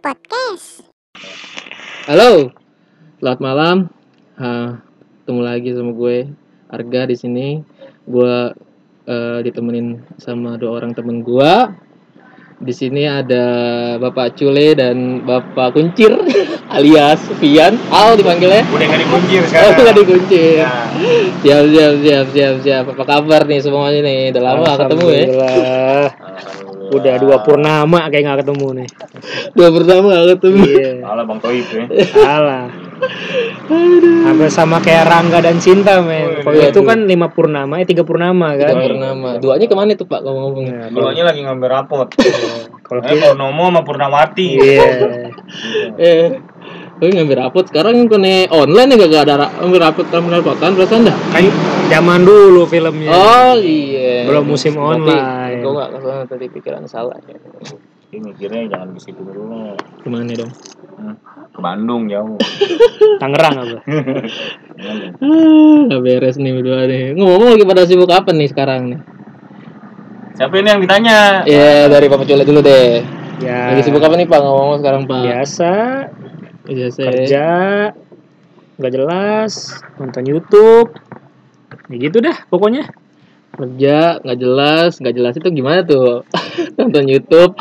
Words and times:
Podcast. 0.00 0.80
Halo, 2.08 2.48
selamat 3.20 3.40
malam. 3.40 3.76
Ah, 4.34 4.80
ketemu 5.22 5.40
lagi 5.44 5.68
sama 5.76 5.92
gue 5.92 6.16
Arga 6.66 7.04
di 7.04 7.16
sini. 7.16 7.48
Gue 8.08 8.56
eh, 9.04 9.38
ditemenin 9.44 10.00
sama 10.16 10.56
dua 10.56 10.80
orang 10.80 10.96
temen 10.96 11.20
gue. 11.20 11.52
Di 12.60 12.76
sini 12.76 13.08
ada 13.08 13.44
Bapak 13.96 14.36
Cule 14.36 14.76
dan 14.76 15.24
Bapak 15.24 15.72
Kuncir 15.72 16.12
alias 16.76 17.20
Fian. 17.36 17.76
Al 17.88 18.16
dipanggilnya. 18.16 18.64
Udah 18.68 18.86
gak 18.86 19.00
dikuncir 19.00 19.40
Oh, 19.40 19.48
sekarang. 19.48 19.76
nggak 19.80 19.96
dikuncir. 19.96 20.60
Nah, 20.60 20.88
Siap, 21.40 21.64
siap, 21.72 21.94
siap, 22.04 22.26
siap, 22.32 22.54
siap. 22.60 22.84
Apa 22.92 23.04
kabar 23.04 23.48
nih 23.48 23.60
semuanya 23.60 24.00
nih? 24.04 24.20
Udah 24.32 24.42
lama 24.44 24.70
ketemu 24.76 25.06
ya? 25.08 25.24
Alhamdulillah. 26.90 27.14
Udah 27.14 27.14
dua 27.22 27.36
purnama 27.40 27.98
kayak 28.10 28.22
nggak 28.26 28.38
ketemu 28.42 28.66
nih. 28.82 28.88
Dua 29.54 29.68
pertama 29.70 30.06
nggak 30.10 30.26
ketemu. 30.34 30.62
Iya. 30.66 30.90
Alah 31.06 31.24
Bang 31.24 31.38
Toib 31.38 31.66
ya. 31.70 31.84
Salah. 32.10 32.64
Hampir 34.26 34.50
sama 34.52 34.76
kayak 34.78 35.08
Rangga 35.08 35.38
dan 35.40 35.56
Cinta 35.56 36.02
men. 36.04 36.44
Kalau 36.44 36.52
Waduh. 36.52 36.68
itu 36.68 36.80
kan 36.84 36.98
lima 37.06 37.32
purnama, 37.32 37.80
eh 37.80 37.86
tiga 37.88 38.04
purnama 38.04 38.52
Dua 38.52 38.60
kan. 38.60 38.74
purnama. 38.76 39.28
Duanya 39.40 39.66
ke 39.66 39.76
mana 39.78 39.90
tuh 39.96 40.04
Pak 40.04 40.20
ngomong-ngomong? 40.20 40.66
Nah, 40.68 40.88
Duanya 40.92 41.22
lagi 41.24 41.40
ngambil 41.40 41.68
rapot. 41.70 42.08
Kalau 42.84 43.00
Eh 43.06 43.16
Purnomo 43.16 43.70
sama 43.70 43.80
Purnawati. 43.86 44.46
Iya. 44.58 44.88
Eh, 45.98 46.30
gue 47.00 47.08
ngambil 47.16 47.48
rapot 47.48 47.64
sekarang 47.64 48.12
kene 48.12 48.44
online 48.52 48.92
ya 48.92 49.08
gak 49.08 49.24
ada 49.24 49.48
ngambil 49.56 49.80
rapot 49.88 50.04
ngambil 50.12 50.44
rapotan 50.44 50.76
perasaan 50.76 51.08
dah. 51.08 51.16
Kan 51.32 51.48
zaman 51.88 52.20
dulu 52.28 52.68
filmnya. 52.68 53.08
Oh 53.08 53.56
iya. 53.56 54.28
Belum 54.28 54.44
musim 54.44 54.76
Berarti 54.76 55.08
online. 55.08 55.58
Gue 55.64 55.72
gak 55.80 55.88
ke 55.90 55.98
sana 56.04 56.22
tadi 56.28 56.46
pikiran 56.52 56.84
salah 56.84 57.16
ya. 57.24 57.40
Ini 58.10 58.20
mikirnya 58.20 58.68
jangan 58.68 58.92
ke 58.92 59.00
situ 59.00 59.22
dulu. 59.24 59.72
Gimana 60.04 60.28
dong? 60.36 60.52
Hmm, 61.00 61.16
Ke 61.56 61.60
Bandung 61.64 62.04
jauh. 62.04 62.36
Tangerang 63.22 63.54
apa? 63.64 63.78
Ah, 65.24 65.78
gak 65.88 66.00
beres 66.04 66.36
nih 66.36 66.52
berdua 66.52 66.84
nih. 66.84 67.16
Ngomong 67.16 67.56
lagi 67.56 67.64
pada 67.64 67.88
sibuk 67.88 68.12
apa 68.12 68.28
nih 68.36 68.48
sekarang 68.52 68.92
nih? 68.92 69.00
Siapa 70.36 70.52
ini 70.60 70.68
yang 70.68 70.80
ditanya? 70.84 71.48
Ya 71.48 71.88
dari 71.88 72.12
Papa 72.12 72.28
Cule 72.28 72.44
dulu 72.44 72.60
deh. 72.60 73.00
Ya. 73.40 73.72
Lagi 73.72 73.88
sibuk 73.88 74.04
apa 74.04 74.20
nih 74.20 74.28
Pak 74.28 74.40
ngomong 74.44 74.84
sekarang 74.84 75.02
Pak? 75.08 75.20
Biasa 75.24 75.72
Biasa. 76.70 77.00
kerja 77.02 77.46
nggak 78.80 78.92
jelas 78.96 79.52
nonton 80.00 80.24
YouTube 80.24 80.88
ya 81.90 81.96
gitu 81.98 82.18
dah 82.22 82.36
pokoknya 82.48 82.88
Kerja 83.50 84.22
nggak 84.22 84.38
jelas, 84.40 84.90
nggak 85.02 85.14
jelas 85.20 85.34
itu 85.36 85.50
gimana 85.50 85.82
tuh? 85.82 86.22
nonton 86.80 87.04
YouTube. 87.04 87.52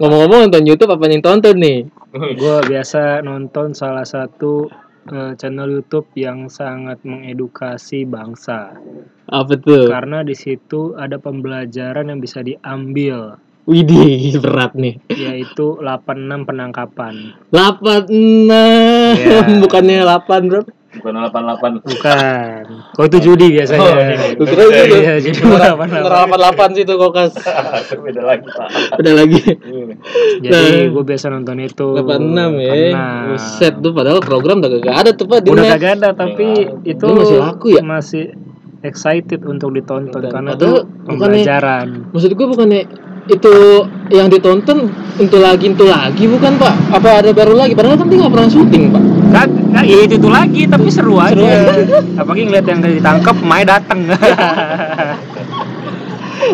Ngomong-ngomong 0.00 0.48
nonton 0.48 0.64
YouTube 0.64 0.90
apa 0.90 1.04
yang 1.04 1.20
tonton 1.20 1.56
nih? 1.60 1.84
gue 2.40 2.56
biasa 2.70 3.20
nonton 3.26 3.74
salah 3.74 4.06
satu 4.06 4.70
eh, 5.10 5.32
channel 5.36 5.68
YouTube 5.68 6.08
yang 6.14 6.46
sangat 6.46 7.02
mengedukasi 7.02 8.06
bangsa 8.06 8.72
Apa 9.26 9.58
tuh? 9.58 9.90
karena 9.90 10.22
di 10.22 10.32
situ 10.38 10.94
ada 10.94 11.18
pembelajaran 11.18 12.08
yang 12.08 12.20
bisa 12.22 12.40
diambil 12.40 13.34
Widih, 13.64 14.04
berat 14.44 14.72
nih. 14.74 15.00
yaitu 15.08 15.78
86 15.78 16.04
penangkapan 16.44 17.32
86 17.48 18.52
Iya. 19.16 19.40
bukannya 19.58 19.96
8 20.02 20.46
bro 20.46 20.62
Bukan 20.94 21.10
88. 21.10 21.82
bukan 21.82 22.62
kau 22.94 23.02
itu 23.02 23.18
judi 23.20 23.50
biasanya 23.50 23.82
Oh, 23.82 23.90
iya. 23.90 24.14
Gue 24.36 24.46
kira 24.46 24.62
itu 24.62 24.94
iya 24.94 25.14
jadi 25.18 25.38
88 25.42 25.90
88 25.90 26.70
sih 26.70 26.82
itu 26.82 26.94
kokas 26.94 27.32
Itu 27.82 27.94
beda 27.98 28.22
lagi, 28.22 28.46
Pak. 28.46 28.68
Udah 28.94 29.12
lagi 29.12 29.40
Iya. 30.38 30.50
jadi 30.54 30.86
gue 30.86 31.04
biasa 31.04 31.26
nonton 31.28 31.58
itu 31.58 31.86
86 31.98 32.60
ya 32.60 32.72
86. 32.94 33.26
Buset 33.26 33.74
tuh 33.76 33.90
padahal 33.90 34.20
program 34.20 34.56
udah 34.60 34.70
gak 34.76 34.96
ada 34.98 35.10
tuh 35.10 35.26
pak 35.26 35.42
udah 35.42 35.64
kagak 35.68 35.92
ada 35.98 36.08
tapi 36.12 36.46
Ya, 36.84 36.94
itu 36.94 37.06
masih 37.08 37.38
laku 37.38 37.66
ya? 37.74 37.82
masih 37.82 38.24
excited 38.80 39.40
untuk 39.42 39.72
ditonton 39.72 40.22
karena 40.22 40.52
itu 40.52 40.68
bukannya- 40.68 41.06
pembelajaran 41.08 41.86
Maksud 42.12 42.30
gue 42.30 42.46
bukannya 42.46 42.80
itu 43.24 43.54
yang 44.08 44.28
ditonton 44.28 44.88
itu 45.14 45.36
lagi 45.36 45.66
itu 45.66 45.84
lagi 45.84 46.24
bukan 46.26 46.52
pak? 46.54 46.74
Apa 46.92 47.22
ada 47.22 47.30
baru 47.30 47.56
lagi? 47.56 47.72
Padahal 47.72 47.96
kan 47.96 48.06
dia 48.06 48.18
nggak 48.18 48.32
pernah 48.32 48.48
syuting 48.48 48.84
pak. 48.90 49.02
Kag, 49.30 49.50
kag- 49.72 49.88
ya 49.88 49.98
itu, 50.00 50.14
itu 50.16 50.28
lagi 50.28 50.62
tapi 50.64 50.86
seru 50.88 51.16
aja. 51.16 51.34
Seru 51.34 51.82
Apalagi 52.20 52.42
ngeliat 52.44 52.66
yang 52.66 52.80
ditangkap, 52.80 53.36
Mai 53.40 53.64
dateng. 53.64 54.04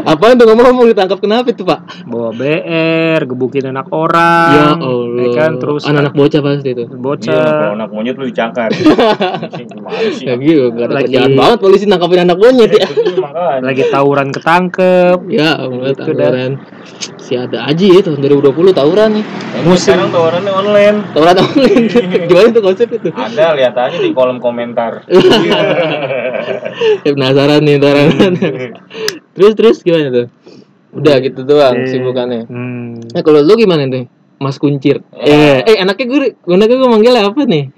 apa 0.00 0.22
itu 0.30 0.44
ngomong-ngomong 0.44 0.86
ditangkap? 0.88 1.18
Kenapa 1.18 1.50
itu 1.50 1.62
pak? 1.62 1.82
Bawa 2.06 2.30
BR, 2.30 3.20
gebukin 3.26 3.68
anak 3.68 3.90
orang. 3.90 4.52
ya 4.54 4.64
allah. 4.78 5.18
Ya 5.18 5.28
kan 5.34 5.50
terus 5.58 5.82
anak-anak 5.82 6.14
bocah 6.14 6.40
pasti 6.40 6.68
itu. 6.70 6.82
Iya, 6.82 6.88
kalau 6.88 7.02
bocah. 7.02 7.74
anak 7.74 7.88
monyet 7.90 8.14
lu 8.14 8.26
sih? 8.30 8.38
ya 10.22 10.34
gitu 10.36 10.62
gak 10.70 10.84
ada 10.86 10.94
Lagi- 10.94 11.10
kerjaan 11.10 11.30
banget 11.34 11.58
polisi 11.58 11.84
nangkapin 11.84 12.22
anak 12.22 12.38
monyet 12.38 12.70
ya. 12.70 12.86
Itu 12.86 13.19
makanya. 13.30 13.62
Lagi 13.62 13.82
tawuran 13.86 14.28
ketangkep. 14.28 15.16
ya 15.28 15.56
mulai 15.62 15.92
Gitu 15.92 16.10
dah. 16.10 16.26
tawuran 16.26 16.52
si 17.16 17.32
ada 17.34 17.64
aja 17.64 17.84
ya 17.86 18.00
tahun 18.00 18.18
2020 18.20 18.72
tawuran 18.72 19.08
nih 19.14 19.24
Yang 19.56 19.76
sekarang 19.80 20.08
tawarannya 20.10 20.52
online. 20.52 20.96
tawuran 21.10 21.36
online 21.38 21.84
gimana 22.28 22.48
tuh 22.50 22.60
konsep 22.60 22.86
itu 22.90 23.08
Ada 23.08 23.54
lihat 23.54 23.72
aja 23.72 23.96
di 23.96 24.10
kolom 24.10 24.36
komentar. 24.38 25.00
ya, 25.06 25.20
penasaran 27.06 27.60
nih 27.60 27.76
tawuran 27.76 28.08
terus 29.34 29.52
terus 29.54 29.76
gimana 29.80 30.08
tuh 30.10 30.26
udah 30.90 31.14
gitu 31.20 31.40
doang 31.44 31.76
Eh, 31.76 31.88
sibukannya 31.88 32.40
Hmm. 32.44 33.00
Nah 33.06 33.20
kalau 33.22 33.40
lu 33.40 33.54
gimana 33.54 33.86
tuh? 33.86 34.04
Mas 34.36 34.56
Kuncir. 34.56 35.04
Eh, 35.12 35.60
eh 35.60 35.76
anaknya 35.78 36.04
gue, 36.08 36.18
anaknya 36.48 36.74
gue 36.74 36.88
manggilnya 36.88 37.22
apa 37.24 37.40
nih? 37.44 37.68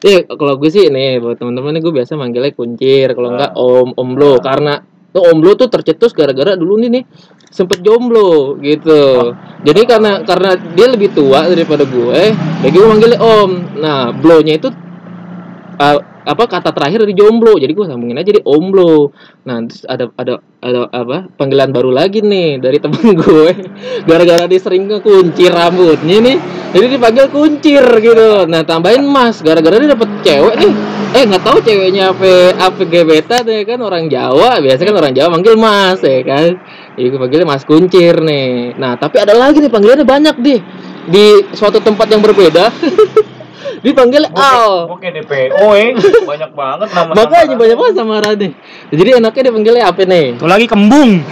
Eh 0.00 0.22
kalau 0.24 0.54
gue 0.54 0.66
sih 0.66 0.86
nih 0.86 1.18
buat 1.18 1.34
teman-teman 1.34 1.76
gue 1.76 1.92
biasa 1.92 2.14
manggilnya 2.14 2.50
Kuncir. 2.50 3.10
Kalau 3.10 3.28
enggak 3.28 3.52
Om 3.52 3.92
Om 3.92 4.08
Blo 4.14 4.38
karena 4.38 4.78
tuh 5.12 5.22
Om 5.28 5.36
Blo 5.44 5.52
tuh 5.54 5.68
tercetus 5.68 6.16
gara-gara 6.16 6.56
dulu 6.56 6.80
nih 6.80 6.90
nih 6.98 7.04
sempet 7.52 7.84
jomblo 7.84 8.56
gitu. 8.64 9.36
Jadi 9.62 9.80
karena 9.84 10.24
karena 10.24 10.56
dia 10.56 10.88
lebih 10.88 11.12
tua 11.12 11.46
daripada 11.46 11.84
gue, 11.84 12.32
jadi 12.64 12.72
gue 12.72 12.88
manggilnya 12.88 13.20
Om. 13.20 13.50
Nah, 13.78 14.10
Blo-nya 14.16 14.56
itu 14.56 14.72
uh, 15.82 15.98
apa 16.22 16.44
kata 16.46 16.70
terakhir 16.70 17.02
dari 17.02 17.14
jomblo. 17.18 17.58
Jadi 17.58 17.72
gue 17.74 17.86
sambungin 17.86 18.14
aja 18.14 18.30
di 18.30 18.42
omblo. 18.46 19.10
Nah 19.42 19.58
terus 19.66 19.82
ada 19.90 20.04
ada 20.14 20.38
ada 20.62 20.86
apa 20.94 21.26
panggilan 21.34 21.74
baru 21.74 21.90
lagi 21.90 22.22
nih 22.22 22.62
dari 22.62 22.78
temen 22.78 23.14
gue. 23.22 23.50
Gara-gara 24.06 24.46
dia 24.46 24.60
sering 24.62 24.86
ngekuncir 24.86 25.50
rambutnya 25.50 26.18
nih 26.22 26.36
jadi 26.72 26.86
dipanggil 26.88 27.26
kuncir 27.28 27.82
gitu. 27.98 28.46
Nah 28.46 28.62
tambahin 28.62 29.02
mas 29.04 29.42
gara-gara 29.42 29.82
dia 29.82 29.90
dapet 29.90 30.08
cewek 30.22 30.54
nih. 30.62 30.74
Eh 31.12 31.22
nggak 31.28 31.44
tahu 31.44 31.58
ceweknya 31.60 32.16
apa 32.16 32.56
apa 32.56 32.82
gebetan 32.86 33.44
ya 33.44 33.62
kan 33.66 33.78
orang 33.82 34.06
Jawa. 34.06 34.62
Biasa 34.62 34.80
kan 34.86 34.94
orang 34.94 35.12
Jawa 35.12 35.28
manggil 35.34 35.58
mas 35.58 35.98
ya 36.00 36.22
kan? 36.22 36.50
Jadi 36.94 37.06
gue 37.10 37.18
panggilnya 37.18 37.48
mas 37.50 37.66
kuncir 37.66 38.14
nih. 38.22 38.78
Nah 38.78 38.94
tapi 38.94 39.18
ada 39.18 39.34
lagi 39.34 39.58
nih 39.58 39.72
panggilannya 39.74 40.06
banyak 40.06 40.36
deh 40.38 40.60
di 41.02 41.50
suatu 41.50 41.82
tempat 41.82 42.06
yang 42.14 42.22
berbeda 42.22 42.70
dipanggil 43.80 44.26
Al 44.32 44.86
Gue 44.86 44.98
kayak 44.98 45.14
DPO 45.24 45.66
eh. 45.74 45.90
Banyak 46.24 46.50
banget 46.52 46.88
nama 46.92 47.10
Makanya 47.18 47.54
banyak 47.56 47.76
banget 47.76 47.94
sama 47.94 48.14
Rade. 48.18 48.48
Jadi 48.90 49.10
enaknya 49.16 49.42
dipanggilnya 49.50 49.84
apa 49.88 50.02
nih? 50.04 50.26
Tuh 50.38 50.48
lagi 50.48 50.66
kembung. 50.66 51.10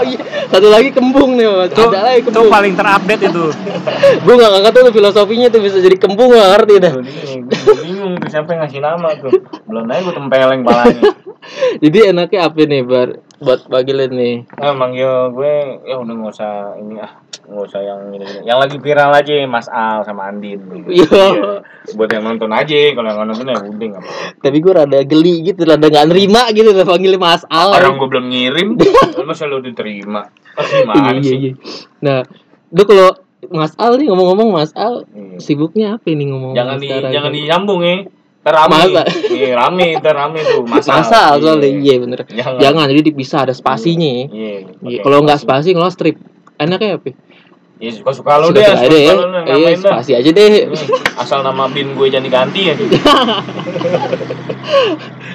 Iya, 0.00 0.16
Satu 0.48 0.72
lagi 0.72 0.96
kembung 0.96 1.36
nih, 1.36 1.44
Mas. 1.44 1.76
Tuh, 1.76 1.92
Ada 1.92 2.00
lagi 2.00 2.24
itu 2.24 2.32
kembung. 2.32 2.48
paling 2.48 2.72
terupdate 2.72 3.24
itu. 3.28 3.44
Gue 4.24 4.34
gak 4.34 4.50
ngerti 4.64 4.78
tuh 4.80 4.94
filosofinya 4.96 5.48
tuh 5.52 5.60
bisa 5.60 5.76
jadi 5.76 5.96
kembung 6.00 6.32
gak 6.32 6.48
ngerti 6.56 6.74
dah. 6.80 6.92
Gue 6.96 7.76
bingung 7.84 8.16
tuh 8.16 8.28
siapa 8.32 8.48
yang 8.56 8.64
ngasih 8.64 8.80
nama 8.80 9.08
tuh. 9.20 9.32
Belum 9.68 9.84
aja 9.84 10.00
gue 10.00 10.14
tempeleng 10.16 10.60
palanya. 10.64 11.02
Jadi 11.80 11.98
enaknya 12.08 12.40
apa 12.48 12.56
nih 12.64 12.82
bar 12.82 13.08
buat 13.40 13.60
panggilan 13.66 14.10
nih? 14.10 14.36
Nah, 14.52 14.72
manggil 14.72 15.32
gue 15.32 15.54
ya 15.82 15.96
udah 15.96 16.12
nggak 16.12 16.32
usah 16.32 16.52
ini 16.76 16.96
ah 16.96 17.12
nggak 17.42 17.66
usah 17.66 17.80
yang 17.80 18.00
ini, 18.08 18.22
ini. 18.22 18.40
yang 18.44 18.58
lagi 18.58 18.76
viral 18.76 19.10
aja 19.10 19.32
Mas 19.44 19.66
Al 19.66 20.04
sama 20.04 20.28
Andin 20.28 20.60
Iya. 20.86 21.58
buat 21.96 22.06
yang 22.06 22.22
nonton 22.22 22.46
aja 22.48 22.78
kalau 22.92 23.08
yang 23.08 23.16
nggak 23.16 23.28
nonton 23.28 23.46
ya 23.46 23.56
udah 23.58 23.86
nggak 23.90 24.02
apa-apa. 24.02 24.38
Tapi 24.38 24.56
gue 24.56 24.72
rada 24.72 24.98
geli 25.02 25.34
gitu, 25.42 25.60
rada 25.64 25.82
gak 25.82 26.06
nerima 26.06 26.46
gitu 26.50 26.70
lah 26.70 26.84
panggil 26.84 27.16
Mas 27.16 27.42
Al. 27.48 27.74
orang 27.74 27.96
gue 27.96 28.08
belum 28.08 28.24
ngirim 28.28 28.68
masa 29.24 29.48
lu 29.50 29.58
diterima 29.58 30.30
ah, 30.54 30.62
Iya, 30.62 30.84
gimana 30.84 31.10
iya, 31.16 31.22
sih 31.24 31.38
iya. 31.40 31.52
Nah, 32.00 32.18
lu 32.70 32.82
kalau 32.84 33.08
Mas 33.48 33.72
Al 33.74 33.96
nih 33.96 34.06
ngomong-ngomong 34.06 34.48
Mas 34.52 34.72
Al 34.76 35.08
Iya. 35.08 35.40
sibuknya 35.40 35.86
apa 35.96 36.06
ini 36.06 36.28
ngomong 36.28 36.52
jangan 36.52 36.76
di 36.76 36.86
sekarang? 36.86 37.10
jangan 37.10 37.30
disambung 37.32 37.80
ya 37.82 37.96
terame 38.40 38.72
Masa? 38.72 39.02
Iya, 39.28 39.48
rame 39.54 39.86
terame 39.98 40.40
tuh 40.40 40.62
masal 40.64 40.92
Masal 40.96 41.30
soalnya 41.38 41.68
iya 41.68 41.94
bener. 41.96 42.24
Jangan. 42.24 42.56
Jangan 42.56 42.84
jadi 42.88 43.02
dipisah 43.04 43.40
ada 43.42 43.52
spasinya. 43.52 44.08
iya 44.26 44.26
Iya, 44.26 44.58
pakai 44.76 44.98
kalau 45.02 45.18
nggak 45.22 45.38
spasi. 45.38 45.68
kalau 45.70 45.88
strip. 45.88 46.16
Enaknya 46.56 46.96
apa? 46.96 47.12
ya 47.80 47.88
suka 47.88 48.12
suka 48.12 48.36
lo 48.36 48.52
deh 48.52 48.60
suka 48.60 48.92
ya. 48.92 49.12
lo 49.16 49.24
Iya, 49.40 49.72
spasi 49.74 50.12
aja 50.12 50.30
deh. 50.30 50.68
Iya, 50.68 50.76
asal 51.16 51.40
nama 51.40 51.64
bin 51.66 51.96
gue 51.96 52.06
jangan 52.06 52.26
diganti 52.26 52.60
ya 52.62 52.74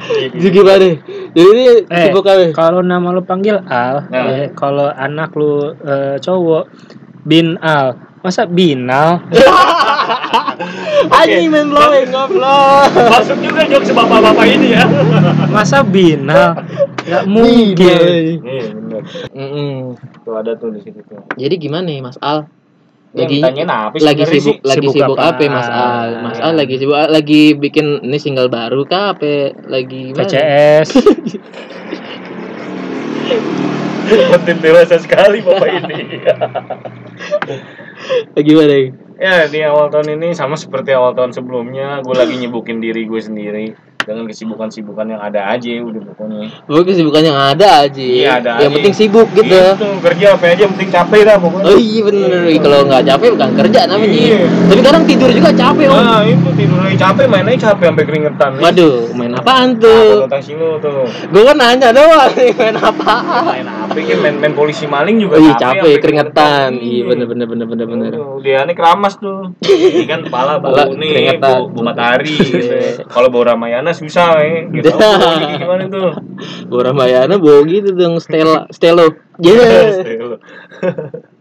Jadi 0.06 0.48
gimana? 0.52 0.90
Jadi 1.34 1.50
ini 1.52 1.64
Eh, 1.84 2.06
sibuk 2.06 2.22
kalau 2.52 2.86
nama 2.86 3.10
lu 3.10 3.22
panggil 3.22 3.58
Al, 3.60 4.06
Nah. 4.08 4.26
ya, 4.30 4.54
kalau 4.54 4.86
anak 4.88 5.34
lu 5.34 5.74
eh, 5.76 6.18
cowok 6.20 6.70
Bin 7.24 7.58
Al. 7.58 7.98
Masa 8.22 8.46
binal? 8.46 9.22
Anjing 11.12 11.50
main 11.52 11.68
blowing 11.70 12.10
goblok. 12.10 12.90
Masuk 12.94 13.38
juga 13.44 13.62
jokes 13.70 13.92
bapak-bapak 13.92 14.46
ini 14.50 14.74
ya. 14.78 14.86
Masa 15.52 15.82
binal? 15.86 16.58
Gak 17.06 17.26
mungkin. 17.30 18.42
Iya 18.42 18.64
bener. 18.74 19.02
Mm-mm. 19.36 20.00
Tuh 20.26 20.34
ada 20.40 20.58
tuh 20.58 20.74
di 20.74 20.82
situ 20.82 21.00
tuh. 21.06 21.22
Jadi 21.38 21.56
gimana 21.60 21.86
nih 21.90 22.02
Mas 22.02 22.18
Al? 22.22 22.50
Lagi 23.16 23.40
Lagi 23.40 23.64
apa 23.64 23.96
sih 23.96 24.04
lagi 24.04 24.24
sibuk 24.28 24.60
sih? 24.60 24.68
lagi 24.68 24.88
Sibuk 24.92 24.96
sibuk, 25.00 25.16
apaan? 25.16 25.40
apa 25.40 25.44
Mas 25.48 25.70
Al? 25.72 26.10
Mas 26.20 26.40
Al 26.44 26.54
lagi 26.60 26.76
sibuk 26.76 26.98
lagi 27.00 27.42
bikin 27.56 28.04
ini 28.04 28.18
single 28.20 28.52
baru 28.52 28.84
kah 28.84 29.16
apa 29.16 29.56
lagi? 29.72 30.12
VCS. 30.12 30.90
Konten 34.06 34.58
dewasa 34.62 35.00
sekali 35.00 35.42
bapak 35.42 35.70
ini. 35.82 36.20
Lagi 38.36 38.52
mana? 38.54 39.05
Ya 39.16 39.48
di 39.48 39.60
awal 39.64 39.88
tahun 39.88 40.20
ini 40.20 40.36
sama 40.36 40.60
seperti 40.60 40.92
awal 40.92 41.16
tahun 41.16 41.32
sebelumnya, 41.32 42.04
gue 42.04 42.16
lagi 42.16 42.36
nyibukin 42.36 42.84
diri 42.84 43.08
gue 43.08 43.22
sendiri 43.22 43.76
dengan 44.06 44.30
kesibukan-sibukan 44.30 45.18
yang 45.18 45.22
ada 45.24 45.50
aja 45.50 45.82
udah 45.82 45.98
pokoknya. 46.14 46.46
Pokoknya 46.70 46.86
kesibukan 46.94 47.24
yang 47.26 47.40
ada 47.42 47.68
aja. 47.90 48.04
Iya, 48.06 48.30
ada 48.38 48.52
Yang 48.62 48.70
aja. 48.70 48.76
penting 48.78 48.94
sibuk 48.94 49.28
gitu. 49.34 49.50
Gitu, 49.50 49.88
kerja 50.06 50.26
apa 50.38 50.44
aja 50.46 50.62
yang 50.62 50.74
penting 50.78 50.92
capek 50.94 51.20
dah 51.26 51.38
pokoknya. 51.42 51.66
Oh 51.74 51.80
iya 51.82 52.02
bener, 52.06 52.30
Ih, 52.46 52.60
kalau 52.62 52.80
nggak 52.86 53.02
capek 53.02 53.28
bukan 53.34 53.50
kerja 53.58 53.80
namanya. 53.90 54.14
Iya. 54.14 54.38
Tapi 54.46 54.82
kadang 54.86 55.04
tidur 55.10 55.30
juga 55.34 55.50
capek 55.58 55.86
om. 55.90 55.98
Nah 55.98 56.22
itu 56.22 56.50
tidur 56.54 56.75
lagi 56.86 56.98
capek 56.98 57.26
main 57.26 57.46
aja 57.46 57.60
capek 57.68 57.86
sampai 57.88 58.06
keringetan. 58.06 58.52
Waduh, 58.58 58.96
main 59.12 59.34
apaan 59.34 59.70
Nah, 59.72 59.82
tuh? 59.82 60.06
konotasi 60.22 60.52
lu 60.54 60.78
tuh. 60.78 61.04
Gue 61.26 61.42
kan 61.44 61.56
nanya 61.56 61.90
doang 61.90 62.32
nih 62.32 62.50
main 62.62 62.78
apaan. 62.78 63.44
Main 63.44 63.68
apa 63.68 63.98
kan 63.98 64.18
main, 64.20 64.36
main 64.38 64.54
polisi 64.54 64.86
maling 64.86 65.18
juga 65.18 65.36
Oh 65.36 65.42
iya 65.42 65.54
capek, 65.56 65.82
capek, 65.82 65.96
keringetan. 66.00 66.70
Iya 66.78 67.02
bener 67.04 67.26
bener 67.26 67.46
bener 67.48 67.66
bener 67.66 67.86
bener. 67.86 68.12
Tuh, 68.14 68.38
Dia 68.40 68.62
ini 68.62 68.74
keramas 68.74 69.18
tuh. 69.18 69.52
Ini 69.62 70.06
kan 70.06 70.20
kepala 70.22 70.58
Kepala 70.58 70.82
bau 70.84 70.94
nih, 70.94 71.10
keringetan. 71.10 71.42
bau, 71.42 71.64
bau 71.68 71.84
matahari. 71.84 72.30
gitu. 72.30 72.58
Iya. 72.62 73.04
Kalau 73.06 73.28
bau 73.28 73.44
Ramayana 73.44 73.92
susah 73.92 74.38
ya. 74.38 74.66
Gitu. 74.68 74.90
Oh, 74.90 75.34
gimana 75.56 75.84
tuh? 75.88 76.14
Bora 76.70 76.92
Mayana 76.92 77.36
bawa 77.36 77.64
gitu 77.64 77.92
dong 77.92 78.20
Stella 78.20 78.68
Stelo. 78.70 79.08
Iya. 79.40 80.04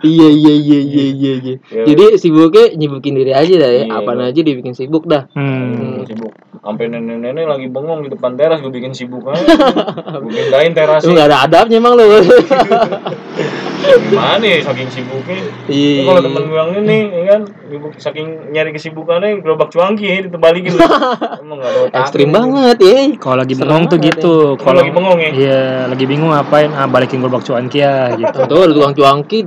Iya 0.00 0.28
iya 0.28 0.54
iya 0.54 0.78
iya 0.80 1.04
iya. 1.12 1.32
iya. 1.38 1.54
Ya. 1.70 1.84
Jadi 1.86 2.18
sibuknya 2.18 2.74
nyibukin 2.74 3.14
diri 3.14 3.32
aja 3.32 3.54
dah 3.54 3.70
ya. 3.70 3.84
Iya, 3.86 3.94
Apaan 4.00 4.18
bener. 4.20 4.32
aja 4.32 4.40
dibikin 4.40 4.74
sibuk 4.74 5.04
dah. 5.06 5.28
Hmm. 5.36 6.02
sibuk 6.04 6.32
sampai 6.64 6.88
nenek-nenek 6.88 7.44
lagi 7.44 7.66
bengong 7.68 8.08
di 8.08 8.08
depan 8.08 8.40
teras 8.40 8.64
gue 8.64 8.72
bikin 8.72 8.96
sibuk 8.96 9.28
aja 9.28 9.44
gue 10.24 10.32
pindahin 10.32 10.72
Lu 10.72 10.76
terasnya 10.80 11.12
nggak 11.12 11.28
ada 11.28 11.38
adabnya 11.44 11.76
emang 11.76 11.94
lu. 12.00 12.04
gimana 14.10 14.44
ya 14.44 14.58
saking 14.64 14.88
sibuknya 14.90 15.38
Iya. 15.64 16.00
Ya, 16.00 16.02
kalau 16.08 16.20
temen 16.24 16.42
gue 16.48 16.58
yang 16.58 16.70
ini 16.84 16.98
ya 17.08 17.22
kan 17.36 17.42
sibuk 17.68 17.92
saking 17.96 18.28
nyari 18.52 18.70
kesibukannya 18.76 19.40
gerobak 19.40 19.68
cuanki 19.72 20.04
ya 20.04 20.18
ditebalikin 20.28 20.72
emang 21.44 21.58
gak 21.60 21.70
ada 21.70 21.80
otak 21.88 22.00
Ekstrim 22.04 22.30
banget 22.32 22.78
ya. 22.80 22.98
Kalau 23.20 23.36
lagi 23.40 23.54
bengong 23.56 23.84
tuh 23.88 23.98
gitu. 24.00 24.36
kalau 24.60 24.76
lagi 24.80 24.92
bengong 24.92 25.18
ya 25.20 25.30
Iya, 25.34 25.62
lagi 25.90 26.04
bingung 26.04 26.30
ngapain? 26.30 26.70
Ah, 26.72 26.86
balikin 26.88 27.20
gerobak 27.24 27.44
cuanki 27.44 27.78
ya 27.80 28.12
gitu. 28.16 28.38
Tuh 28.46 28.60
ada 28.68 28.72
tukang 28.72 28.94
cuangki 28.94 29.38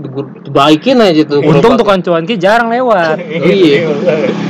dibaikin 0.46 0.98
aja 1.02 1.22
tuh. 1.26 1.40
Untung 1.46 1.78
tukang 1.80 2.00
cuanki 2.02 2.38
jarang 2.38 2.70
lewat. 2.72 3.18
Iya. 3.48 3.88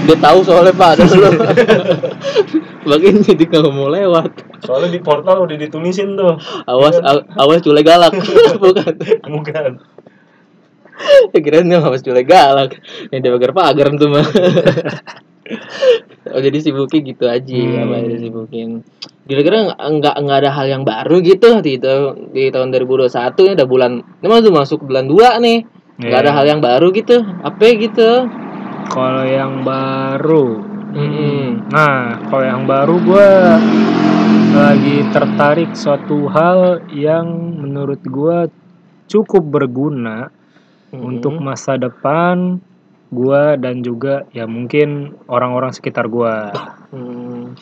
Dia 0.08 0.18
tahu 0.18 0.40
soalnya 0.42 0.72
Pak 0.72 1.04
dulu. 1.04 1.30
Bagian 2.90 3.20
jadi 3.20 3.46
kalau 3.46 3.70
mau 3.70 3.92
lewat. 3.92 4.32
soalnya 4.64 4.90
di 4.90 5.02
portal 5.04 5.44
udah 5.44 5.54
ditulisin 5.54 6.16
tuh 6.16 6.40
Awas 6.66 6.98
aw- 6.98 7.28
awas 7.36 7.60
cule 7.60 7.84
galak. 7.84 8.16
Bukan. 8.64 8.94
bukan 9.28 9.72
Kira 11.36 11.62
dia 11.62 11.78
awas 11.78 12.02
cule 12.02 12.24
galak. 12.24 12.80
Yang 13.12 13.20
dia 13.22 13.32
pagar 13.36 13.52
pagar 13.54 13.88
tuh 13.94 14.10
mah. 14.10 14.26
oh 16.28 16.42
jadi 16.44 16.58
sibuknya 16.60 17.00
gitu 17.06 17.24
aja 17.28 17.56
Hmm. 17.56 17.84
apa 17.84 17.94
yang 18.00 18.08
disibukin. 18.12 18.70
Kira-kira 19.28 19.76
nggak 19.76 20.16
nggak 20.24 20.38
ada 20.40 20.52
hal 20.52 20.66
yang 20.68 20.84
baru 20.84 21.20
gitu 21.20 21.60
di 21.60 21.76
tahun 21.80 22.32
di 22.32 22.48
tahun 22.48 22.72
2021 22.72 23.12
ini 23.44 23.54
udah 23.56 23.68
bulan 23.68 23.92
ini 24.24 24.28
masuk 24.28 24.52
masuk 24.52 24.80
bulan 24.84 25.06
2 25.08 25.44
nih. 25.44 25.60
Nggak 25.98 26.14
Iya. 26.14 26.24
ada 26.24 26.32
hal 26.32 26.46
yang 26.48 26.62
baru 26.62 26.88
gitu. 26.94 27.20
Apa 27.44 27.64
gitu? 27.76 28.10
Kalau 28.88 29.24
yang 29.28 29.62
baru, 29.62 30.64
Mm-mm. 30.96 31.70
nah 31.70 32.18
kalau 32.32 32.46
yang 32.48 32.64
baru 32.66 32.96
gue 32.98 33.30
lagi 34.58 34.98
tertarik 35.14 35.76
suatu 35.78 36.26
hal 36.32 36.88
yang 36.90 37.28
menurut 37.62 38.02
gue 38.02 38.50
cukup 39.06 39.44
berguna 39.46 40.34
Mm-mm. 40.90 41.04
untuk 41.04 41.38
masa 41.38 41.78
depan 41.78 42.58
gue 43.08 43.44
dan 43.62 43.80
juga 43.80 44.28
ya 44.36 44.44
mungkin 44.50 45.16
orang-orang 45.32 45.72
sekitar 45.72 46.12
gue. 46.12 46.36
Hmm. 46.92 47.56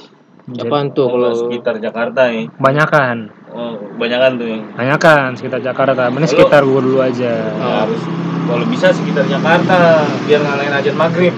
Apaan 0.45 0.93
tuh 0.93 1.09
kalau 1.09 1.33
kalau 1.33 1.49
sekitar 1.49 1.81
Jakarta 1.81 2.29
ya 2.29 2.45
Banyakan, 2.61 3.33
oh, 3.49 3.81
kebanyakan 3.97 4.31
tuh 4.37 4.47
ya 4.53 4.59
banyakan 4.77 5.29
sekitar 5.33 5.59
Jakarta. 5.61 6.13
Mending 6.13 6.29
sekitar 6.29 6.61
gue 6.61 6.81
dulu 6.85 7.01
aja. 7.01 7.33
Oh. 7.33 7.65
Ya, 7.65 7.73
harus 7.85 8.01
kalau 8.45 8.65
bisa 8.69 8.93
sekitar 8.93 9.25
Jakarta 9.25 10.05
biar 10.29 10.41
ngalahin 10.41 10.73
ajan 10.73 10.95
maghrib 10.95 11.33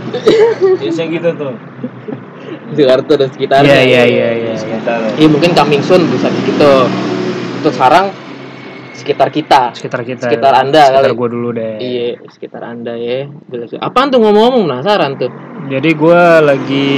biasanya 0.80 1.08
gitu 1.12 1.30
tuh 1.36 1.54
Jakarta 2.76 3.12
dan 3.16 3.30
sekitarnya. 3.32 3.72
Iya 3.72 3.82
iya 3.84 4.04
iya 4.06 4.30
iya. 4.36 4.54
sekitar 4.60 5.00
Iya 5.16 5.28
mungkin 5.32 5.52
coming 5.56 5.80
soon 5.80 6.04
bisa 6.12 6.28
gitu. 6.44 6.74
Untuk 7.64 7.72
sekarang 7.72 8.12
sekitar 8.92 9.32
kita. 9.32 9.72
Sekitar 9.72 10.02
kita. 10.04 10.28
Sekitar 10.28 10.52
Anda 10.52 10.92
Sekitar 10.92 11.12
kali. 11.12 11.16
gue 11.16 11.30
dulu 11.32 11.50
deh. 11.56 11.76
Iya, 11.80 12.08
sekitar 12.28 12.62
Anda 12.68 12.94
ya. 13.00 13.32
Jelas. 13.48 13.72
Apaan 13.80 14.12
tuh 14.12 14.20
ngomong-ngomong 14.20 14.68
penasaran 14.68 15.16
tuh. 15.16 15.32
Jadi 15.72 15.90
gue 15.96 16.22
lagi 16.44 16.92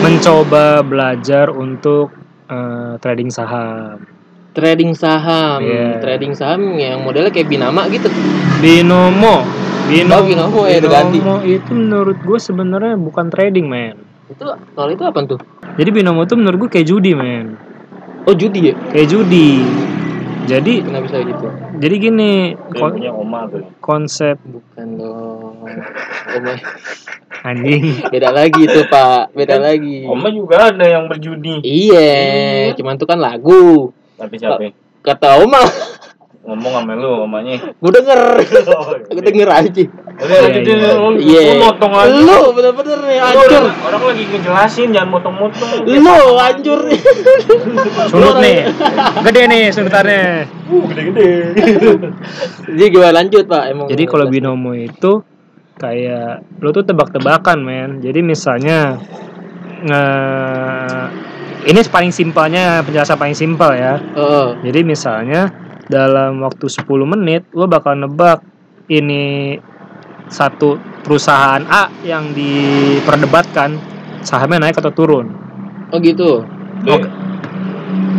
mencoba 0.00 0.80
belajar 0.80 1.52
untuk 1.52 2.12
eh, 2.48 2.96
trading 3.04 3.28
saham. 3.28 4.17
Trading 4.58 4.90
saham, 4.92 5.62
Iya. 5.62 6.02
trading 6.02 6.34
saham 6.34 6.74
yang 6.74 6.98
modelnya 7.00 7.30
kayak 7.30 7.46
binama 7.46 7.86
gitu. 7.86 8.10
Binomo. 8.58 9.46
Oh, 9.86 10.22
Binomo 10.26 10.66
ya, 10.66 10.82
ganti. 10.82 11.16
Binomo 11.16 11.40
itu 11.40 11.70
menurut 11.70 12.18
gue 12.18 12.38
sebenarnya 12.38 12.98
bukan 12.98 13.30
trading, 13.30 13.70
men. 13.70 14.02
Itu 14.26 14.44
kalau 14.74 14.90
itu 14.90 15.00
apa 15.00 15.22
tuh? 15.24 15.38
Jadi 15.78 15.90
binomo 15.94 16.26
itu 16.26 16.34
menurut 16.34 16.66
gue 16.66 16.70
kayak 16.74 16.84
judi, 16.84 17.14
men. 17.14 17.54
Oh, 18.26 18.34
judi 18.34 18.68
ya? 18.68 18.74
Kayak 18.90 19.08
judi. 19.08 19.62
Jadi 20.44 20.80
Kenapa 20.80 21.04
bisa 21.04 21.20
gitu? 21.20 21.46
jadi 21.76 21.94
gini, 22.00 22.56
Itu 22.56 22.72
kon- 22.74 22.96
punya 22.96 23.12
oma 23.12 23.44
tuh 23.46 23.68
konsep 23.78 24.40
Bukan 24.40 24.96
dong. 24.96 25.60
Oma, 25.60 26.52
anjing. 27.44 27.84
beda 28.12 28.32
lagi 28.32 28.64
tuh, 28.64 28.88
Pak. 28.88 29.36
Beda 29.36 29.60
lagi. 29.60 30.08
oma 30.08 30.32
juga 30.32 30.72
ada 30.72 30.82
yang 30.82 31.04
berjudi 31.04 31.60
Iya, 31.60 32.72
cuman 32.74 32.96
itu 32.96 33.04
kan 33.04 33.20
lagu. 33.20 33.92
Tapi 34.18 34.34
siapa 34.36 34.60
Kata 34.98 35.38
Oma, 35.38 35.62
ngomong 36.42 36.72
sama 36.74 36.92
lu 36.92 37.22
omanya 37.22 37.54
gue 37.70 37.90
denger. 37.92 38.20
oh, 38.74 38.98
Aku 38.98 39.20
denger 39.20 39.46
aja. 39.46 39.84
Udah 40.18 40.38
iya. 40.50 40.74
lu 40.98 41.08
Iya. 41.14 41.40
lu 41.46 41.62
motong 41.62 41.92
aja 41.94 42.18
Lu 42.18 42.50
bener-bener 42.50 42.98
nih 43.04 43.16
Lu 43.16 43.24
hancur. 43.24 43.62
orang, 43.62 43.78
orang 43.78 44.02
lagi 44.04 44.22
ngejelasin 44.26 44.88
jangan 44.90 45.08
motong-motong 45.12 45.70
Lu 45.86 46.12
hancur. 46.34 46.80
Sundut 48.10 48.36
nih. 48.40 48.66
Gede 49.22 49.42
nih 49.46 49.62
sundutannya. 49.70 50.22
uh 50.66 50.84
gede-gede 50.88 51.28
Jadi 52.74 52.86
gimana 52.90 53.12
lanjut, 53.14 53.44
Pak? 53.46 53.62
Emang 53.68 53.86
Jadi 53.86 54.02
kalau 54.04 54.26
binomo 54.26 54.72
itu 54.72 55.12
kayak 55.78 56.42
lo 56.58 56.74
tuh 56.74 56.82
tebak-tebakan, 56.82 57.58
men. 57.62 57.90
Jadi 58.00 58.18
misalnya 58.20 58.98
nge- 59.80 61.27
ini 61.66 61.80
paling 61.88 62.12
simpelnya 62.14 62.84
penjelasan 62.86 63.18
paling 63.18 63.34
simpel 63.34 63.74
ya. 63.74 63.98
Oh, 64.14 64.54
Jadi 64.62 64.84
misalnya 64.86 65.50
dalam 65.88 66.44
waktu 66.44 66.68
10 66.68 66.84
menit 67.08 67.48
lo 67.56 67.64
bakal 67.66 67.96
nebak 67.96 68.44
ini 68.92 69.56
satu 70.28 70.76
perusahaan 71.02 71.64
A 71.64 71.88
yang 72.04 72.36
diperdebatkan 72.36 73.80
sahamnya 74.20 74.68
naik 74.68 74.76
atau 74.76 74.92
turun. 74.92 75.26
oh 75.88 75.98
gitu. 76.04 76.44
Oke. 76.84 77.08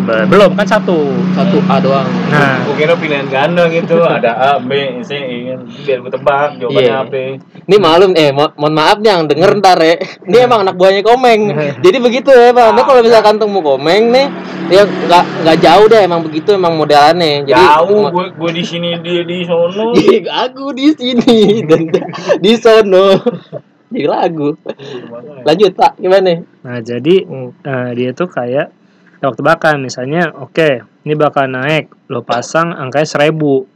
Be- 0.10 0.28
Belum 0.28 0.52
kan 0.54 0.66
satu. 0.66 0.98
Satu 1.32 1.58
A 1.64 1.78
doang. 1.78 2.10
Nah, 2.28 2.62
gue 2.62 2.76
kira 2.76 2.94
pilihan 2.94 3.26
ganda 3.26 3.66
gitu 3.68 4.02
ada 4.02 4.32
A 4.34 4.52
B 4.58 4.72
C 5.00 5.12
I 5.14 5.38
kan 5.48 5.60
biar 5.66 5.98
gue 6.00 6.12
tebak 6.12 6.50
jawabannya 6.58 6.82
Iya. 6.82 6.96
apa 7.00 7.18
Ini 7.64 7.76
malum 7.78 8.12
eh 8.14 8.30
mo 8.30 8.50
mohon 8.54 8.74
maaf 8.74 8.98
nih 8.98 9.10
yang 9.10 9.24
denger 9.26 9.52
ntar 9.58 9.78
ya. 9.78 9.96
Ini 10.24 10.38
emang 10.44 10.60
anak 10.64 10.76
buahnya 10.76 11.02
Komeng. 11.02 11.42
Jadi 11.86 11.98
begitu 11.98 12.30
ya, 12.30 12.50
Pak. 12.50 12.68
Ini 12.72 12.82
kalau 12.82 13.02
misalkan 13.02 13.36
temu 13.36 13.60
Komeng 13.60 14.04
nih, 14.10 14.26
ya 14.68 14.82
nggak 14.84 15.24
nggak 15.44 15.58
jauh 15.60 15.86
deh 15.86 16.02
emang 16.02 16.22
begitu 16.22 16.50
emang 16.52 16.74
modelannya. 16.74 17.44
Jadi 17.44 17.54
jauh 17.56 18.10
gue 18.10 18.26
gue 18.32 18.52
di 18.52 18.64
sini 18.64 18.90
dia 19.00 19.22
di 19.22 19.42
sono 19.42 19.94
Iya, 20.00 20.20
aku 20.48 20.72
di 20.72 20.88
sini 20.90 21.62
dan 21.64 21.84
di 22.44 22.54
sono. 22.56 23.14
Jadi 23.90 24.06
lagu. 24.06 24.54
Lanjut, 25.42 25.72
Pak. 25.74 25.98
Gimana? 25.98 26.46
nah 26.60 26.78
jadi 26.78 27.24
Hmm. 27.24 27.50
eh, 27.60 27.90
dia 27.94 28.10
tuh 28.12 28.28
kayak 28.28 28.70
tebak-tebakan. 29.20 29.84
Misalnya 29.84 30.32
oke 30.36 30.84
ini 31.04 31.14
bakal 31.16 31.48
naik. 31.48 31.92
Lo 32.08 32.24
pasang 32.24 32.74
angkanya 32.74 33.08
seribu. 33.08 33.68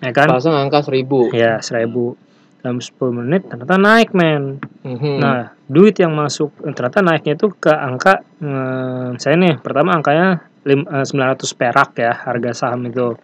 Ya 0.00 0.10
kan? 0.16 0.28
Pasang 0.32 0.56
angka 0.56 0.80
seribu. 0.80 1.28
Ya 1.32 1.60
seribu. 1.60 2.16
Dalam 2.60 2.76
10 2.76 2.92
menit 3.24 3.48
ternyata 3.48 3.80
naik 3.80 4.12
men. 4.12 4.60
Mhm. 4.80 5.20
nah 5.20 5.52
duit 5.64 5.96
yang 5.96 6.12
masuk 6.12 6.52
eh, 6.64 6.72
ternyata 6.72 7.00
naiknya 7.04 7.36
itu 7.36 7.52
ke 7.52 7.68
angka 7.68 8.20
eh, 8.40 9.08
saya 9.16 9.36
nih 9.36 9.60
pertama 9.60 9.96
angkanya 9.96 10.44
lim- 10.64 10.88
eh, 10.88 11.04
900 11.04 11.56
perak 11.56 11.96
ya 11.96 12.12
harga 12.16 12.52
saham 12.52 12.84
itu. 12.88 13.16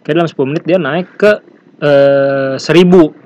Oke 0.00 0.10
dalam 0.12 0.28
10 0.28 0.48
menit 0.48 0.64
dia 0.68 0.76
naik 0.76 1.16
ke 1.16 1.32
eh, 1.80 2.56
1000 2.60 3.24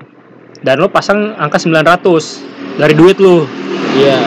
dan 0.63 0.75
lo 0.79 0.87
pasang 0.91 1.35
angka 1.35 1.59
900 1.59 2.79
dari 2.79 2.95
duit 2.95 3.19
lu 3.19 3.43
iya 3.95 4.19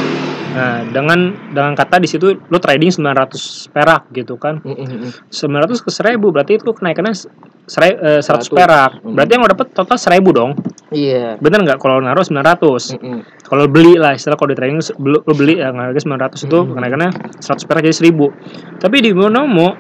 Nah, 0.52 0.84
dengan 0.84 1.18
dengan 1.48 1.72
kata 1.72 1.96
di 1.96 2.06
situ 2.06 2.36
lo 2.42 2.58
trading 2.58 2.92
900 2.92 3.66
perak 3.68 4.12
gitu 4.12 4.36
kan. 4.36 4.60
Mhm. 4.60 5.26
900 5.26 5.80
ke 5.80 5.88
1000 5.88 6.28
berarti 6.28 6.52
itu 6.56 6.70
kenaikannya 6.70 7.16
sere, 7.62 7.88
eh, 7.94 8.20
100 8.20 8.46
100. 8.46 8.52
perak. 8.52 8.90
Hmm. 9.00 9.14
Berarti 9.16 9.30
yang 9.32 9.42
lo 9.42 9.50
dapat 9.50 9.66
total 9.72 9.96
1000 9.96 10.30
dong. 10.30 10.52
iya 10.92 11.40
Bener 11.40 11.64
nggak 11.64 11.80
kalau 11.80 11.98
naruh 11.98 12.20
900? 12.20 12.92
Mhm. 12.92 13.20
Kalau 13.42 13.64
beli 13.64 13.96
lah 13.96 14.12
istilah 14.12 14.36
kalau 14.36 14.52
di 14.52 14.56
trading 14.56 14.80
se- 14.80 14.92
beli- 14.94 15.20
lo 15.20 15.32
beli 15.32 15.56
yang 15.56 15.72
harga 15.74 16.00
900 16.00 16.40
itu 16.42 16.58
Hmm. 16.58 16.76
kenaikannya 16.76 17.10
100 17.40 17.64
perak 17.64 17.80
jadi 17.82 17.96
1000. 17.96 18.28
Tapi 18.76 19.00
di 19.00 19.10
Monomo 19.10 19.72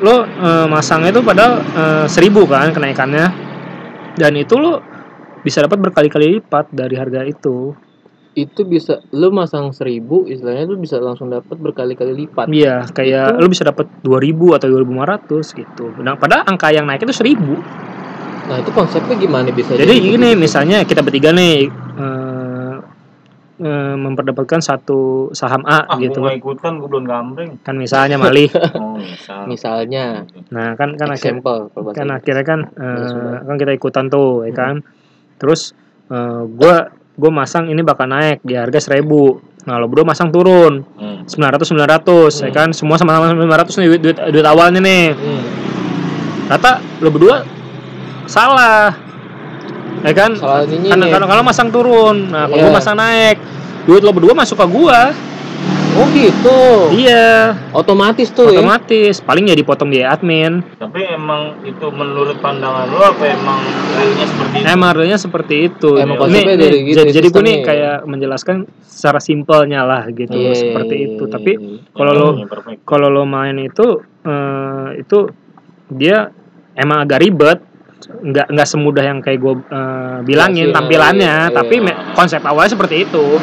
lo 0.00 0.16
eh, 0.22 0.66
masangnya 0.66 1.10
itu 1.10 1.22
padahal 1.22 1.52
eh, 1.58 2.06
1000 2.06 2.46
kan 2.46 2.70
kenaikannya. 2.70 3.26
Dan 4.14 4.38
itu 4.38 4.54
lo 4.54 4.78
bisa 5.42 5.60
dapat 5.60 5.82
berkali-kali 5.82 6.38
lipat 6.38 6.70
dari 6.70 6.94
harga 6.94 7.26
itu. 7.26 7.74
Itu 8.34 8.60
bisa 8.62 8.98
lu 9.10 9.30
masang 9.30 9.70
seribu 9.70 10.26
istilahnya 10.26 10.66
lu 10.66 10.76
bisa 10.76 10.98
langsung 10.98 11.26
dapat 11.28 11.54
berkali-kali 11.54 12.12
lipat 12.16 12.46
Iya, 12.46 12.82
kayak 12.88 13.24
Itu- 13.30 13.38
lu 13.38 13.46
bisa 13.48 13.62
dapat 13.62 13.86
2000 14.00 14.26
atau 14.52 14.66
2500 14.68 15.54
gitu. 15.54 15.94
Nah, 15.98 16.14
padahal 16.14 16.42
angka 16.44 16.68
yang 16.68 16.84
naik 16.84 17.00
itu 17.00 17.14
1000. 17.14 17.54
nah 18.44 18.58
itu 18.58 18.68
konsepnya 18.70 19.16
gimana 19.16 19.48
bisa 19.48 19.72
Jadi 19.72 19.88
jadi 19.88 20.04
gini, 20.10 20.28
misalnya 20.34 20.82
kita 20.82 21.00
bertiga 21.00 21.30
nih 21.30 21.64
eh, 21.96 22.74
eh, 23.56 23.94
memperdapatkan 23.96 24.60
satu 24.60 25.00
saham 25.30 25.64
A 25.64 25.86
Ah, 25.86 25.96
gitu 25.96 26.18
gue 26.18 26.28
gak 26.28 26.38
ikutan, 26.38 26.76
gue 26.76 26.84
belum 26.84 27.06
gambreng. 27.06 27.50
kan 27.62 27.72
misalnya 27.74 28.18
Mali. 28.18 28.44
Oh, 28.76 28.98
misal. 28.98 29.46
misalnya 29.46 30.26
Nah, 30.50 30.74
kan 30.74 30.92
kan 30.92 31.08
akhir, 31.08 31.38
example 31.38 31.72
bahasa 31.72 31.96
kan 31.96 32.08
akhirnya 32.10 32.44
kan 32.44 32.60
eh, 32.68 32.84
Narasumber. 32.84 33.38
kan 33.46 33.56
kita 33.56 33.72
ikutan 33.72 34.04
tuh, 34.08 34.44
ya 34.44 34.52
kan. 34.52 34.74
Terus 35.38 35.72
eh, 36.10 36.42
gua 36.46 36.92
gua 37.14 37.30
masang 37.30 37.70
ini 37.70 37.80
bakal 37.80 38.06
naik 38.06 38.42
di 38.42 38.54
harga 38.54 38.78
1000. 38.80 39.38
Nah, 39.64 39.80
lo 39.80 39.88
berdua 39.88 40.12
masang 40.12 40.28
turun 40.28 40.84
Hmm. 40.94 41.24
900 41.24 41.64
900 41.64 42.44
ya 42.44 42.50
Hmm. 42.50 42.54
kan. 42.54 42.68
Semua 42.76 43.00
sama-sama 43.00 43.32
900 43.32 43.80
nih 43.80 43.86
duit, 43.88 44.00
duit 44.02 44.18
duit 44.30 44.44
awalnya 44.44 44.80
nih. 44.80 45.14
Hmm. 45.14 45.42
Kata 46.50 46.70
lo 47.00 47.08
berdua 47.08 47.46
salah. 48.26 48.92
Ya 50.04 50.12
kan? 50.12 50.36
Kalau 50.36 51.26
kalau 51.26 51.42
masang 51.42 51.72
turun. 51.72 52.28
Nah, 52.28 52.44
kalau 52.44 52.60
Iya. 52.60 52.64
gua 52.68 52.76
masang 52.76 52.96
naik. 52.98 53.36
Duit 53.84 54.02
lo 54.04 54.12
berdua 54.12 54.36
masuk 54.36 54.56
ke 54.60 54.66
gua. 54.68 55.12
Oh 55.94 56.06
gitu 56.10 56.60
Iya, 56.94 57.54
otomatis 57.70 58.28
tuh 58.28 58.48
ya 58.48 58.58
otomatis. 58.58 59.18
Paling 59.20 59.44
ya 59.44 59.54
dipotong 59.54 59.88
di 59.88 60.00
admin. 60.00 60.62
Tapi 60.74 61.00
emang 61.08 61.60
itu 61.62 61.86
menurut 61.88 62.38
pandangan 62.38 62.86
lo 62.88 63.02
apa 63.04 63.24
emang 63.26 63.60
realnya 63.92 64.26
seperti 64.26 64.56
itu? 64.56 64.66
Emang 64.66 64.90
realnya 64.90 65.18
seperti 65.18 65.54
itu. 65.64 65.90
Emang 65.94 66.16
Ini- 66.16 66.20
konsepnya 66.20 66.44
ini- 66.48 66.60
dari 66.60 66.78
gitu 66.84 66.96
jadi, 66.96 67.10
jadi 67.12 67.28
gue 67.28 67.42
nih 67.42 67.50
sistemnya. 67.52 67.66
kayak 67.66 67.96
menjelaskan 68.04 68.56
secara 68.80 69.18
simpelnya 69.18 69.80
lah 69.82 70.02
gitu 70.08 70.34
Iya, 70.34 70.54
seperti 70.54 70.94
iya, 70.94 71.06
itu. 71.08 71.24
iya, 71.24 71.32
Tapi 71.32 71.52
kalau 71.90 72.12
lo 72.12 72.28
kalau 72.84 73.08
lo 73.08 73.22
main 73.24 73.56
itu 73.56 73.86
eh, 74.22 74.88
itu 74.96 75.18
dia 75.86 76.30
emang 76.74 77.02
agak 77.02 77.20
ribet 77.20 77.58
nggak 78.04 78.46
nggak 78.50 78.66
semudah 78.66 79.00
yang 79.02 79.18
kayak 79.18 79.38
gue 79.38 79.54
bilangin 80.22 80.68
Jelasin, 80.68 80.74
tampilannya 80.74 81.34
iya, 81.38 81.46
iya. 81.46 81.54
tapi 81.54 81.76
me- 81.78 81.96
konsep 82.12 82.40
awalnya 82.40 82.72
seperti 82.72 83.04
itu 83.04 83.40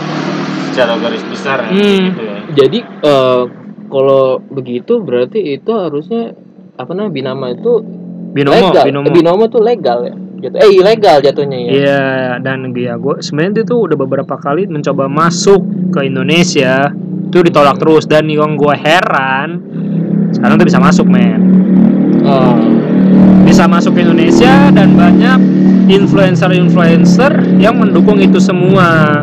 secara 0.70 0.96
garis 0.96 1.24
besar 1.24 1.66
ya, 1.66 1.70
Hmm. 1.70 2.04
gitu 2.08 2.22
ya. 2.24 2.38
Jadi 2.54 2.80
eh, 2.84 3.44
kalau 3.92 4.40
begitu 4.48 5.04
berarti 5.04 5.60
itu 5.60 5.72
harusnya 5.76 6.32
apa 6.80 6.92
namanya 6.96 7.14
binama 7.14 7.46
itu 7.52 7.84
binomo 8.32 8.72
legal. 8.72 8.84
Binomo 8.88 9.08
Eh, 9.08 9.14
binomo. 9.14 9.44
Tuh 9.52 9.64
legal 9.64 10.00
ya? 10.08 10.16
Jatuh 10.42 10.58
eh 10.58 10.72
ilegal 10.74 11.18
jatuhnya 11.22 11.58
ya? 11.60 11.70
Iya, 11.70 12.06
dan 12.42 12.74
ya 12.74 12.98
gue 12.98 13.22
sebenarnya 13.22 13.62
itu 13.62 13.76
udah 13.78 13.98
beberapa 14.00 14.36
kali 14.42 14.66
mencoba 14.66 15.06
masuk 15.06 15.62
ke 15.94 16.08
Indonesia. 16.10 16.90
Itu 17.30 17.46
ditolak 17.46 17.78
terus 17.78 18.10
dan 18.10 18.26
yang 18.26 18.58
gue 18.58 18.74
heran 18.74 19.62
sekarang 20.34 20.56
tuh 20.58 20.68
bisa 20.68 20.80
masuk 20.82 21.06
men. 21.06 21.42
Oh, 22.26 22.58
bisa 23.46 23.68
masuk 23.68 24.00
ke 24.00 24.02
Indonesia 24.02 24.72
dan 24.72 24.96
banyak 24.96 25.40
influencer-influencer 25.92 27.60
yang 27.60 27.78
mendukung 27.78 28.18
itu 28.18 28.40
semua. 28.40 29.22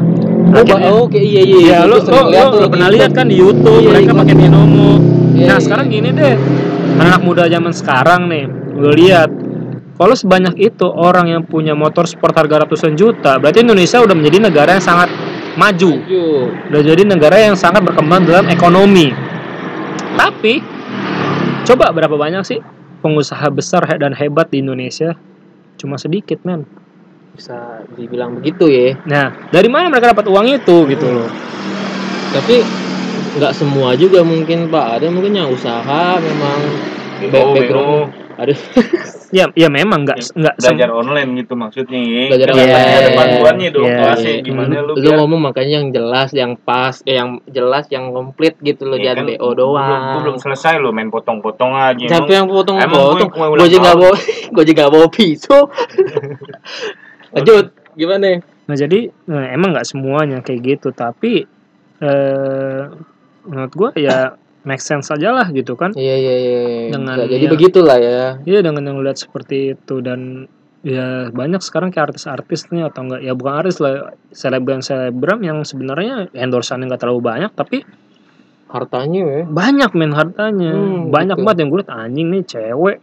Oh, 0.54 0.64
oh, 0.64 0.98
oke 1.08 1.20
iya 1.20 1.42
iya 1.44 1.58
lihat 1.84 1.90
lo 1.90 1.96
tuh 2.00 2.14
udah 2.14 2.68
pernah 2.72 2.88
di 2.88 2.94
lihat 2.96 3.10
kan 3.12 3.26
di 3.28 3.36
YouTube 3.36 3.84
Iya, 3.84 3.90
mereka 3.92 4.12
pakai 4.16 4.34
binomo. 4.34 4.90
Iya, 5.36 5.46
nah, 5.46 5.56
iya. 5.58 5.64
sekarang 5.64 5.86
gini 5.92 6.08
deh. 6.12 6.34
Anak 6.98 7.20
muda 7.22 7.46
zaman 7.46 7.70
sekarang 7.70 8.26
nih, 8.26 8.44
lo 8.74 8.90
lihat 8.90 9.30
kalau 9.98 10.14
sebanyak 10.14 10.54
itu 10.62 10.86
orang 10.86 11.26
yang 11.26 11.42
punya 11.42 11.74
motor 11.74 12.06
sport 12.06 12.30
harga 12.38 12.62
ratusan 12.62 12.94
juta, 12.94 13.34
berarti 13.42 13.66
Indonesia 13.66 13.98
udah 13.98 14.14
menjadi 14.14 14.46
negara 14.46 14.78
yang 14.78 14.84
sangat 14.86 15.10
maju. 15.58 15.90
Maju. 15.98 16.26
Udah 16.70 16.82
jadi 16.86 17.02
negara 17.02 17.36
yang 17.42 17.58
sangat 17.58 17.82
berkembang 17.82 18.22
dalam 18.22 18.46
ekonomi. 18.46 19.10
Tapi 20.14 20.62
coba 21.66 21.90
berapa 21.90 22.14
banyak 22.14 22.42
sih 22.46 22.62
pengusaha 23.02 23.50
besar 23.50 23.82
dan 23.98 24.14
hebat 24.14 24.54
di 24.54 24.62
Indonesia? 24.62 25.18
Cuma 25.82 25.98
sedikit, 25.98 26.46
men. 26.46 26.62
Bisa 27.38 27.58
dibilang 27.94 28.34
begitu 28.34 28.66
ya 28.66 28.98
Nah, 29.04 29.30
dari 29.48 29.70
mana 29.70 29.86
mereka 29.86 30.10
dapat 30.10 30.26
uang 30.26 30.46
itu 30.52 30.76
gitu 30.88 31.06
loh? 31.06 31.30
tapi 32.28 32.60
nggak 33.30 33.54
semua 33.54 33.94
juga 33.94 34.20
mungkin 34.20 34.66
pak 34.66 34.98
ada 34.98 35.06
mungkin 35.06 35.32
yang 35.32 35.48
usaha 35.48 36.18
memang 36.18 36.58
BO, 37.24 37.54
background. 37.54 38.10
ada 38.34 38.52
Ya, 39.28 39.44
ya 39.52 39.68
memang 39.68 40.02
nggak 40.02 40.24
nggak 40.32 40.54
sem- 40.56 40.72
belajar 40.72 40.88
online 40.90 41.36
gitu 41.36 41.52
maksudnya 41.52 42.00
ya. 42.00 42.22
Belajar 42.32 42.48
online. 42.48 42.72
pasti 42.72 42.92
ada 42.96 43.10
panduannya 43.12 43.68
dong 43.68 43.84
Iya, 43.84 43.96
kelasnya 44.00 44.32
iya. 44.32 44.40
gimana 44.40 44.72
lu 44.78 44.86
lu 44.88 44.92
biar 44.98 45.14
ngomong 45.14 45.40
makanya 45.42 45.72
yang 45.76 45.88
jelas 45.90 46.28
yang 46.32 46.52
pas 46.56 46.94
eh, 47.04 47.14
yang 47.14 47.28
jelas 47.46 47.84
yang 47.88 48.08
komplit 48.08 48.56
gitu 48.58 48.82
loh 48.82 48.96
Ya 48.96 49.12
jangan 49.12 49.20
kan, 49.20 49.30
BO 49.30 49.44
gua 49.44 49.52
doang 49.54 49.76
Belum, 49.76 50.00
gua 50.00 50.20
belum 50.24 50.36
selesai 50.40 50.74
lo 50.78 50.90
main 50.90 51.08
potong-potong 51.08 51.72
aja. 51.72 52.06
Siapa 52.08 52.30
yang 52.30 52.48
potong 52.48 52.76
emang 52.78 52.96
potong? 53.12 53.28
gue- 53.28 53.68
juga 53.70 53.90
bawa, 53.94 54.16
gue 54.56 54.64
juga 54.66 54.82
bawa 54.86 55.06
pisau. 55.08 55.62
Lanjut, 57.40 57.66
gimana? 57.94 58.42
Nah 58.64 58.76
jadi 58.76 58.98
nah, 59.24 59.46
emang 59.48 59.72
nggak 59.72 59.86
semuanya 59.86 60.38
kayak 60.40 60.60
gitu 60.62 60.88
tapi 60.90 61.46
eh, 61.98 62.82
menurut 63.42 63.72
gua 63.72 63.90
ya 63.94 64.34
make 64.62 64.78
sense 64.78 65.08
aja 65.08 65.32
lah 65.32 65.48
gitu 65.48 65.74
kan. 65.74 65.90
Iya 65.92 66.14
iya 66.14 66.34
iya. 66.36 66.60
Dengan 66.90 67.16
Bisa 67.16 67.26
jadi 67.26 67.40
yang- 67.40 67.52
begitulah 67.52 67.98
ya. 67.98 68.22
Iya 68.42 68.58
dengan 68.60 68.82
yang 68.84 68.98
lihat 69.00 69.16
seperti 69.16 69.72
itu 69.72 69.98
dan 69.98 70.46
ya 70.78 71.26
banyak 71.28 71.58
sekarang 71.58 71.88
kayak 71.88 72.12
artis-artis 72.12 72.68
nih 72.68 72.86
atau 72.86 73.02
enggak 73.02 73.20
ya 73.20 73.32
bukan 73.32 73.54
artis 73.56 73.78
lah 73.78 73.94
selebgram 74.30 74.78
selebgram 74.78 75.42
yang 75.42 75.58
sebenarnya 75.62 76.30
endorsannya 76.32 76.86
nggak 76.86 77.02
terlalu 77.02 77.22
banyak 77.24 77.50
tapi 77.50 77.82
Hartanya 78.68 79.22
ya. 79.24 79.42
banyak 79.44 79.90
men 79.96 80.12
hartanya 80.12 80.70
Hmm, 80.70 81.08
banyak 81.08 81.34
gitu. 81.34 81.42
banget 81.42 81.58
yang 81.58 81.68
gue 81.68 81.80
liat 81.80 81.90
anjing 81.90 82.28
nih 82.28 82.44
cewek 82.44 82.96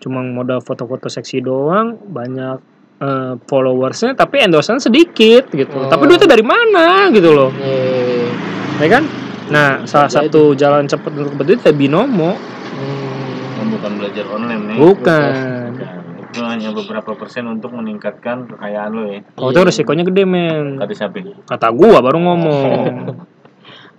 cuma 0.00 0.24
modal 0.24 0.58
foto-foto 0.58 1.06
seksi 1.06 1.38
doang 1.38 2.00
banyak 2.02 2.56
eh, 3.00 3.32
followersnya 3.42 4.12
tapi 4.12 4.38
endorsan 4.38 4.76
sedikit 4.76 5.48
gitu 5.48 5.72
Oh. 5.74 5.88
tapi 5.88 6.04
duitnya 6.04 6.28
dari 6.28 6.44
mana 6.44 7.08
gitu 7.08 7.30
loh 7.30 7.50
Iya, 7.50 7.66
iya, 7.66 7.92
iya. 8.06 8.30
ya 8.78 8.88
kan 8.90 9.02
nah 9.48 9.70
salah 9.82 10.06
Jadi. 10.06 10.28
satu 10.28 10.42
jalan 10.52 10.84
cepat 10.84 11.10
untuk 11.12 11.34
berduit 11.34 11.60
ya 11.60 11.72
binomo 11.72 12.36
Hmm. 12.70 13.66
bukan 13.70 13.92
belajar 13.96 14.24
online 14.26 14.62
nih. 14.64 14.76
bukan 14.78 15.32
Bukan. 15.72 15.98
Itu 16.30 16.46
hanya 16.46 16.70
beberapa 16.70 17.10
persen 17.12 17.42
untuk 17.44 17.72
meningkatkan 17.72 18.46
kekayaan 18.46 18.90
lo 18.90 19.02
ya. 19.04 19.20
kalau 19.34 19.50
itu 19.50 19.60
resikonya 19.64 20.04
gede 20.04 20.22
men 20.22 20.78
Kata 20.78 20.94
siapa? 20.94 21.18
kata 21.44 21.68
gua 21.70 21.98
baru 21.98 22.18
ngomong 22.20 23.18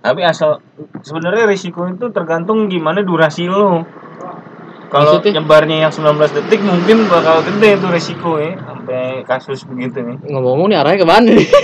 Tapi 0.00 0.20
asal 0.20 0.58
sebenarnya 0.98 1.46
risiko 1.46 1.86
itu 1.86 2.10
tergantung 2.10 2.66
gimana 2.66 3.02
durasi 3.02 3.46
lo. 3.46 3.86
Kalau 4.88 5.22
nyebarnya 5.22 5.76
yang 5.80 5.92
19 5.92 6.10
detik 6.34 6.60
mungkin 6.60 7.06
bakal 7.06 7.40
gede 7.42 7.76
itu 7.76 7.86
risiko 7.86 8.36
ya 8.36 8.58
sampai 8.82 9.22
kasus 9.22 9.62
begitu 9.62 10.02
nih. 10.02 10.18
Ngomong-ngomong 10.26 10.66
nih 10.74 10.78
arahnya 10.82 10.98
ke 10.98 11.06
mana 11.06 11.30
nih? 11.38 11.48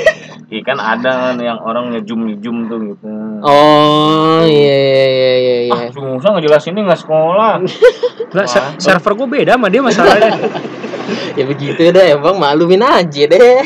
Iya 0.49 0.65
kan 0.65 0.81
ada 0.81 1.13
kan 1.29 1.37
yang 1.45 1.61
orang 1.61 1.93
ngejum 1.93 2.25
ngejum 2.25 2.73
tuh 2.73 2.81
gitu. 2.81 3.05
Oh 3.45 4.41
iya 4.49 4.77
iya 4.81 5.05
iya 5.05 5.33
iya. 5.37 5.57
iya. 5.69 5.75
Ah, 5.77 5.93
susah 5.93 6.33
ngejelasinnya 6.33 6.89
nggak 6.89 7.05
sekolah. 7.05 7.61
Lah, 8.37 8.47
se- 8.49 8.57
Wah. 8.57 8.81
server 8.81 9.13
gua 9.13 9.29
beda 9.29 9.61
sama 9.61 9.69
dia 9.69 9.85
masalahnya 9.85 10.41
ya 11.39 11.45
begitu 11.45 11.93
deh 11.93 12.17
emang 12.17 12.41
maklumin 12.41 12.81
aja 12.81 13.29
deh. 13.29 13.61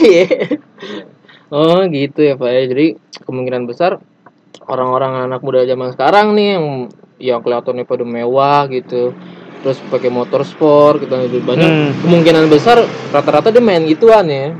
oh 1.55 1.87
gitu 1.87 2.19
ya 2.19 2.35
pak 2.35 2.51
ya. 2.51 2.63
Jadi 2.67 2.87
kemungkinan 3.31 3.63
besar 3.71 4.03
orang-orang 4.67 5.31
anak 5.31 5.39
muda 5.39 5.63
zaman 5.63 5.95
sekarang 5.95 6.35
nih 6.35 6.59
yang 6.59 6.67
yang 7.23 7.39
kelihatannya 7.47 7.87
pada 7.87 8.03
mewah 8.03 8.67
gitu 8.67 9.15
terus 9.63 9.79
pakai 9.85 10.11
motor 10.11 10.43
sport 10.43 11.01
gitu 11.01 11.15
lebih 11.15 11.41
banyak 11.41 11.65
Hmm. 11.65 11.91
kemungkinan 12.03 12.45
besar 12.47 12.83
rata-rata 13.09 13.49
dia 13.49 13.59
main 13.59 13.83
gituan 13.83 14.27
ya 14.27 14.51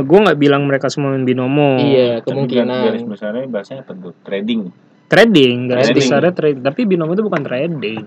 gue 0.00 0.18
nggak 0.22 0.38
bilang 0.38 0.62
mereka 0.62 0.86
semua 0.86 1.10
main 1.10 1.22
binomo 1.22 1.76
iya 1.76 2.18
Tapi 2.18 2.46
kan 2.46 2.70
garis 2.70 3.02
kemungkinan 3.02 3.04
besarnya 3.04 3.44
bahasanya 3.46 3.82
apa 3.82 3.92
tuh? 3.92 4.14
Trading. 4.22 4.60
trading 5.06 5.56
garis 5.66 5.86
Trading. 5.86 5.98
besarnya 6.00 6.32
trading 6.32 6.62
tapi 6.62 6.80
binomo 6.82 7.12
itu 7.12 7.22
bukan 7.22 7.42
trading 7.42 8.04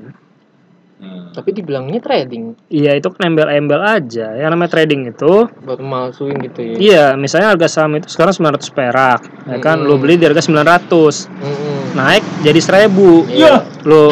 Hmm. 0.99 1.31
tapi 1.31 1.55
dibilangnya 1.55 1.95
trading 1.97 2.59
iya 2.67 2.91
itu 2.91 3.07
kan 3.07 3.31
embel-embel 3.31 3.79
aja 3.79 4.35
yang 4.35 4.51
namanya 4.51 4.67
trading 4.73 5.07
itu 5.07 5.47
buat 5.57 5.79
malsuin 5.79 6.35
gitu 6.41 6.59
ya 6.61 6.75
iya 6.75 7.05
misalnya 7.15 7.55
harga 7.55 7.67
saham 7.69 7.95
itu 7.95 8.11
sekarang 8.11 8.35
900 8.35 8.67
perak 8.69 9.23
ya 9.47 9.57
kan 9.59 9.79
Mm-mm. 9.79 9.87
lu 9.87 9.95
beli 9.95 10.15
di 10.15 10.27
harga 10.27 10.43
900 10.43 10.51
Mm-mm. 11.31 11.95
naik 11.95 12.23
jadi 12.41 12.59
1000 12.91 13.31
Iya. 13.31 13.63
lu 13.83 14.11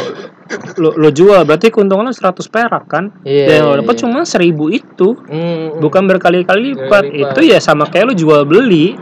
lu, 0.77 0.89
lu 0.95 1.09
jual 1.11 1.43
berarti 1.43 1.67
keuntungan 1.69 2.07
lu 2.07 2.13
100 2.13 2.37
perak 2.47 2.83
kan 2.87 3.11
Iya, 3.21 3.59
yang 3.61 3.71
lo 3.71 3.75
dapat 3.79 3.95
iya. 3.97 4.01
cuma 4.05 4.19
1000 4.23 4.47
itu 4.71 5.09
Mm-mm. 5.17 5.79
bukan 5.79 6.03
berkali-kali 6.07 6.75
lipat 6.75 7.03
itu 7.07 7.39
ya 7.43 7.59
sama 7.59 7.85
kayak 7.85 8.11
lu 8.11 8.15
jual 8.15 8.41
beli 8.43 8.95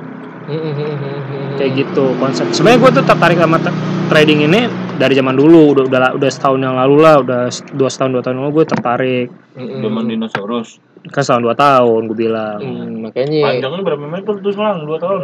Mm-mm. 0.46 1.58
kayak 1.58 1.72
gitu 1.74 2.14
konsep 2.18 2.46
sebenarnya 2.54 2.80
gue 2.82 2.92
tuh 3.02 3.06
tertarik 3.06 3.38
sama 3.38 3.58
tra- 3.58 3.78
trading 4.06 4.46
ini 4.46 4.62
dari 4.96 5.14
zaman 5.14 5.36
dulu 5.36 5.76
udah 5.76 5.84
udah 5.90 6.00
udah 6.16 6.30
setahun 6.30 6.60
yang 6.62 6.76
lalu 6.78 6.96
lah 7.02 7.20
udah 7.20 7.42
dua 7.74 7.90
setahun 7.90 8.12
dua 8.16 8.22
tahun 8.24 8.40
lalu 8.40 8.52
gue 8.62 8.66
tertarik. 8.70 9.28
Zaman 9.58 10.04
dinosaurus. 10.08 10.80
Kan 11.06 11.22
setahun 11.22 11.44
dua 11.44 11.54
tahun 11.54 12.02
gue 12.06 12.18
bilang 12.20 12.58
Hmm, 12.58 13.04
makanya 13.04 13.46
Panjangnya 13.46 13.82
berapa 13.84 14.06
meter 14.08 14.34
tuh 14.36 14.50
selang? 14.50 14.84
Dua 14.84 14.98
tahun. 14.98 15.20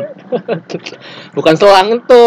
bukan 1.37 1.53
selang 1.55 1.87
itu 1.91 2.23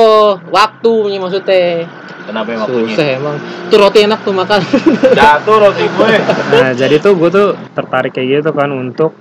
waktunya 0.49 1.19
maksudnya 1.19 1.87
Kenapa 2.25 2.49
yang 2.51 2.61
waktunya? 2.63 2.89
susah 2.89 3.07
emang 3.15 3.37
tuh 3.69 3.79
roti 3.79 3.99
enak 4.01 4.21
tuh 4.21 4.33
makan 4.33 4.61
Jatuh 5.19 5.57
roti 5.61 5.85
gue. 5.85 6.09
nah 6.53 6.71
jadi 6.73 6.97
tuh 6.99 7.13
gue 7.15 7.31
tuh 7.31 7.47
tertarik 7.71 8.11
kayak 8.11 8.43
gitu 8.43 8.51
kan 8.51 8.71
untuk 8.71 9.13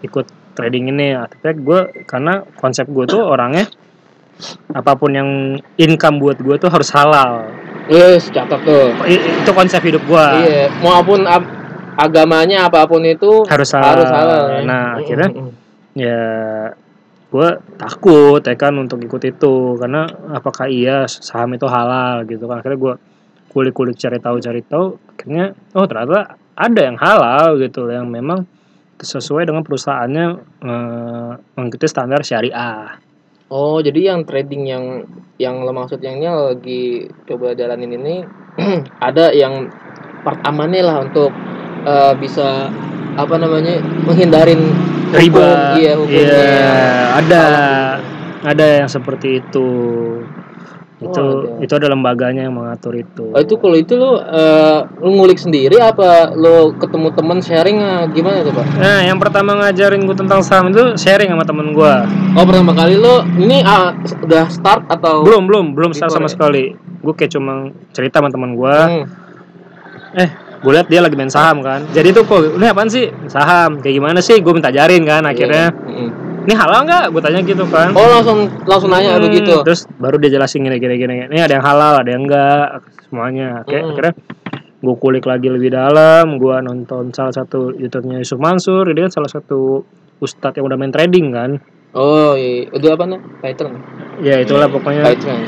ikut 0.00 0.26
trading 0.54 0.88
ini 0.88 1.12
ya. 1.12 1.26
tapi 1.26 1.58
gue 1.58 1.80
karena 2.04 2.40
konsep 2.54 2.86
gue 2.86 3.04
tuh 3.04 3.20
orangnya 3.20 3.66
apa 4.70 4.94
pun 4.94 5.10
yang 5.10 5.28
income 5.76 6.18
buat 6.18 6.38
gue 6.38 6.56
tuh 6.56 6.66
harus 6.66 6.88
halal 6.90 7.46
yes 7.86 8.30
catat 8.30 8.62
tuh 8.62 8.90
I- 9.02 9.20
itu 9.36 9.50
konsep 9.50 9.82
hidup 9.82 10.02
gue 10.04 10.26
iya 10.42 10.70
maupun 10.78 11.26
agamanya 11.96 12.66
apa 12.66 12.86
pun 12.86 13.02
itu 13.06 13.46
harus 13.46 13.70
halal, 13.74 13.90
harus 13.98 14.10
halal 14.10 14.42
ya. 14.50 14.60
nah 14.66 14.84
akhirnya 14.98 15.28
ya 15.94 16.22
gue 17.34 17.48
takut 17.74 18.38
ya 18.46 18.54
kan 18.54 18.78
untuk 18.78 19.02
ikut 19.02 19.22
itu. 19.26 19.74
Karena 19.74 20.06
apakah 20.30 20.70
iya 20.70 21.10
saham 21.10 21.58
itu 21.58 21.66
halal 21.66 22.22
gitu 22.30 22.46
kan. 22.46 22.62
Akhirnya 22.62 22.78
gue 22.78 22.94
kulik-kulik 23.50 23.98
cari 23.98 24.22
tahu 24.22 24.38
cari 24.38 24.62
tahu. 24.62 24.94
Akhirnya 25.14 25.50
oh 25.74 25.86
ternyata 25.90 26.38
ada 26.54 26.80
yang 26.86 26.94
halal 26.94 27.58
gitu 27.58 27.90
yang 27.90 28.06
memang 28.06 28.46
sesuai 28.94 29.50
dengan 29.50 29.66
perusahaannya 29.66 30.26
eh, 30.62 31.30
mengikuti 31.58 31.86
standar 31.90 32.22
syariah. 32.22 33.02
Oh 33.50 33.82
jadi 33.82 34.14
yang 34.14 34.22
trading 34.22 34.62
yang 34.70 34.84
yang 35.36 35.66
lo 35.66 35.74
maksud 35.74 35.98
yangnya 35.98 36.54
lagi 36.54 37.10
coba 37.26 37.52
jalanin 37.58 37.98
ini 37.98 38.16
ada 39.10 39.34
yang 39.34 39.68
part 40.22 40.40
amannya 40.46 40.80
lah 40.80 41.04
untuk 41.04 41.34
eh, 41.84 42.12
bisa 42.16 42.68
apa 43.14 43.34
namanya 43.38 43.78
menghindarin 44.02 44.60
hukum, 45.08 45.18
riba 45.20 45.46
iya 45.78 45.92
hukumnya 45.94 46.34
Iya, 46.34 46.74
ada 47.14 47.44
ada 48.42 48.64
yang 48.82 48.90
seperti 48.90 49.38
itu 49.38 49.68
itu 50.94 51.20
Oh, 51.20 51.58
ada. 51.58 51.60
itu 51.60 51.72
ada 51.74 51.88
lembaganya 51.90 52.46
yang 52.48 52.54
mengatur 52.56 52.94
itu 52.94 53.28
Oh, 53.30 53.38
itu 53.38 53.54
kalau 53.58 53.76
itu 53.76 53.92
lo 53.94 54.18
eh, 54.18 54.78
lo 54.98 55.08
ngulik 55.10 55.36
sendiri 55.36 55.76
apa 55.76 56.32
lo 56.32 56.72
ketemu 56.74 57.08
temen 57.12 57.38
sharing 57.38 57.76
ah, 57.78 58.06
gimana 58.08 58.40
tuh 58.40 58.54
pak? 58.54 58.64
Nah, 58.78 59.00
yang 59.04 59.18
pertama 59.18 59.58
ngajarin 59.58 60.06
gue 60.06 60.16
tentang 60.16 60.40
saham 60.40 60.70
itu 60.70 60.94
sharing 60.96 61.28
sama 61.28 61.44
temen 61.44 61.74
gue. 61.74 61.94
Oh 62.34 62.44
pertama 62.46 62.72
kali 62.72 62.96
lo 62.96 63.20
ini 63.36 63.60
ah, 63.60 63.92
udah 64.22 64.48
start 64.48 64.86
atau 64.88 65.26
Belum, 65.26 65.44
belum, 65.44 65.66
belum 65.74 65.92
start 65.92 66.14
sama 66.14 66.30
ya? 66.30 66.32
sekali. 66.32 66.64
Gue 67.04 67.12
kayak 67.12 67.36
cuma 67.36 67.68
cerita 67.92 68.22
sama 68.22 68.30
temen 68.32 68.54
gue. 68.54 68.76
Hmm. 68.78 69.04
Eh, 70.14 70.30
gue 70.64 70.72
lihat 70.72 70.88
dia 70.88 71.04
lagi 71.04 71.12
main 71.12 71.28
saham 71.28 71.60
kan. 71.60 71.84
Jadi 71.92 72.08
tuh 72.10 72.24
kok, 72.24 72.56
ini 72.56 72.64
apaan 72.64 72.88
sih? 72.88 73.12
Saham. 73.28 73.78
Kayak 73.78 74.00
gimana 74.00 74.18
sih? 74.18 74.40
Gue 74.40 74.56
minta 74.56 74.72
ajarin 74.72 75.04
kan. 75.04 75.20
Akhirnya, 75.22 75.68
Iya. 75.68 76.08
Mm-mm. 76.08 76.44
ini 76.44 76.54
halal 76.56 76.80
nggak? 76.82 77.04
Gue 77.12 77.20
tanya 77.20 77.40
gitu 77.40 77.64
kan. 77.68 77.92
Oh 77.92 78.08
langsung 78.08 78.48
langsung 78.64 78.88
nanya 78.88 79.14
Hmm, 79.14 79.28
begitu. 79.28 79.60
Terus 79.60 79.84
baru 79.94 80.16
dia 80.16 80.32
jelasin 80.32 80.64
gini 80.64 80.76
gini 80.76 80.94
gini. 80.96 81.14
Ini 81.28 81.38
ada 81.38 81.52
yang 81.54 81.64
halal, 81.64 82.00
ada 82.00 82.08
yang 82.08 82.24
enggak, 82.24 82.80
semuanya. 83.04 83.60
Kayak 83.64 83.82
Hmm. 83.84 83.90
akhirnya 83.92 84.14
gue 84.80 84.94
kulik 84.98 85.24
lagi 85.24 85.48
lebih 85.48 85.68
dalam. 85.68 86.36
Gue 86.36 86.56
nonton 86.58 87.12
salah 87.12 87.32
satu 87.32 87.68
YouTube-nya 87.70 88.18
Yusuf 88.18 88.40
Mansur. 88.40 88.88
Dia 88.88 89.04
kan 89.04 89.12
salah 89.14 89.30
satu 89.30 89.84
ustadz 90.18 90.56
yang 90.56 90.64
udah 90.64 90.76
main 90.76 90.90
trading 90.90 91.28
kan. 91.28 91.60
Oh 91.92 92.34
iya, 92.34 92.66
itu 92.68 92.86
apa 92.88 93.04
nih? 93.04 93.20
Python. 93.38 93.78
Ya 94.18 94.40
itulah 94.40 94.66
pokoknya. 94.66 95.04
Python. 95.04 95.38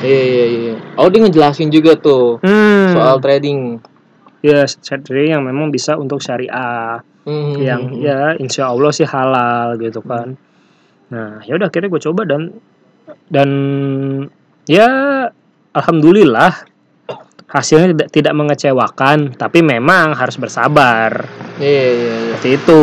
Iya 0.00 0.20
iya 0.22 0.44
iya. 0.48 0.74
Oh 0.96 1.08
dia 1.08 1.20
ngejelasin 1.20 1.68
juga 1.68 1.92
tuh 1.94 2.40
Hmm. 2.40 2.92
soal 2.92 3.16
trading. 3.16 3.80
Ya 4.40 4.64
trading 4.82 5.36
yang 5.36 5.42
memang 5.42 5.68
bisa 5.68 5.94
untuk 5.94 6.20
syariah 6.20 7.00
Hmm. 7.20 7.52
yang 7.60 7.92
ya 7.94 8.32
insya 8.34 8.72
Allah 8.72 8.88
sih 8.90 9.04
halal 9.04 9.76
gitu 9.76 10.00
kan 10.00 10.40
nah 11.12 11.44
ya 11.44 11.52
udah 11.52 11.68
akhirnya 11.68 11.92
gue 11.92 12.00
coba 12.00 12.24
dan 12.24 12.48
dan 13.28 13.48
ya 14.64 14.88
alhamdulillah 15.70 16.64
hasilnya 17.44 17.92
tidak 17.92 18.08
tidak 18.08 18.34
mengecewakan 18.34 19.34
tapi 19.34 19.60
memang 19.60 20.16
harus 20.16 20.38
bersabar 20.38 21.28
Iya 21.60 21.68
iya 21.68 21.92
iya. 21.92 22.32
seperti 22.32 22.48
itu 22.56 22.80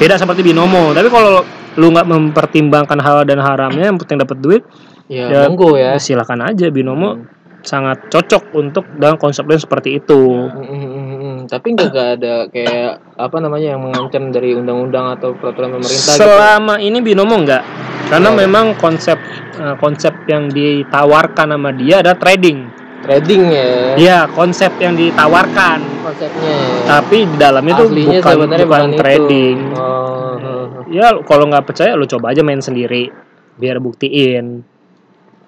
tidak 0.00 0.16
seperti 0.22 0.40
binomo 0.40 0.96
tapi 0.96 1.12
kalau 1.12 1.44
lu 1.76 1.92
nggak 1.92 2.08
mempertimbangkan 2.08 2.96
halal 2.96 3.28
dan 3.28 3.36
haramnya 3.38 3.92
yang 3.92 4.00
penting 4.00 4.16
dapat 4.18 4.40
duit 4.40 4.64
Ya, 5.06 5.30
Ya, 5.30 5.40
monggo 5.46 5.78
ya. 5.78 6.00
silakan 6.00 6.42
aja 6.42 6.66
binomo 6.66 7.14
Hmm. 7.14 7.28
Sangat 7.66 8.06
cocok 8.08 8.54
untuk 8.54 8.86
dengan 8.94 9.18
konsep 9.18 9.42
yang 9.44 9.58
seperti 9.58 9.98
itu 9.98 10.46
Hmm. 10.46 11.44
Tapi 11.46 11.74
nggak 11.74 11.88
nggak 11.90 12.08
ada 12.18 12.34
kayak 12.50 12.92
apa 13.14 13.36
namanya 13.38 13.74
yang 13.74 13.80
mengancam 13.82 14.34
dari 14.34 14.54
undang-undang 14.54 15.14
atau 15.14 15.30
peraturan 15.34 15.78
pemerintah 15.78 16.14
gitu. 16.14 16.22
Selama 16.22 16.74
ini 16.78 16.98
binomo 16.98 17.38
enggak, 17.38 17.62
karena 18.10 18.34
Ya. 18.34 18.38
memang 18.42 18.66
konsep 18.74 19.14
eh, 19.56 19.76
konsep 19.78 20.26
yang 20.26 20.50
ditawarkan 20.50 21.54
sama 21.54 21.70
dia 21.70 22.02
ada 22.02 22.18
trading. 22.18 22.66
Trading 22.98 23.42
ya 23.46 23.68
Iya, 23.94 24.18
konsep 24.28 24.74
yang 24.82 24.98
ditawarkan. 24.98 25.78
konsepnya. 26.02 26.56
Tapi 26.84 27.18
di 27.24 27.36
dalamnya 27.38 27.74
itu 27.78 27.86
bukan 27.94 28.36
bukan 28.66 28.82
itu. 28.90 28.98
trading. 28.98 29.56
Oh, 29.70 29.78
oh, 29.78 30.42
oh. 30.42 30.66
Ya 30.90 31.14
kalau 31.22 31.46
nggak 31.46 31.62
percaya 31.64 31.94
lu 31.94 32.06
coba 32.06 32.34
aja 32.34 32.42
main 32.42 32.58
sendiri 32.58 33.10
biar 33.56 33.78
buktiin. 33.78 34.66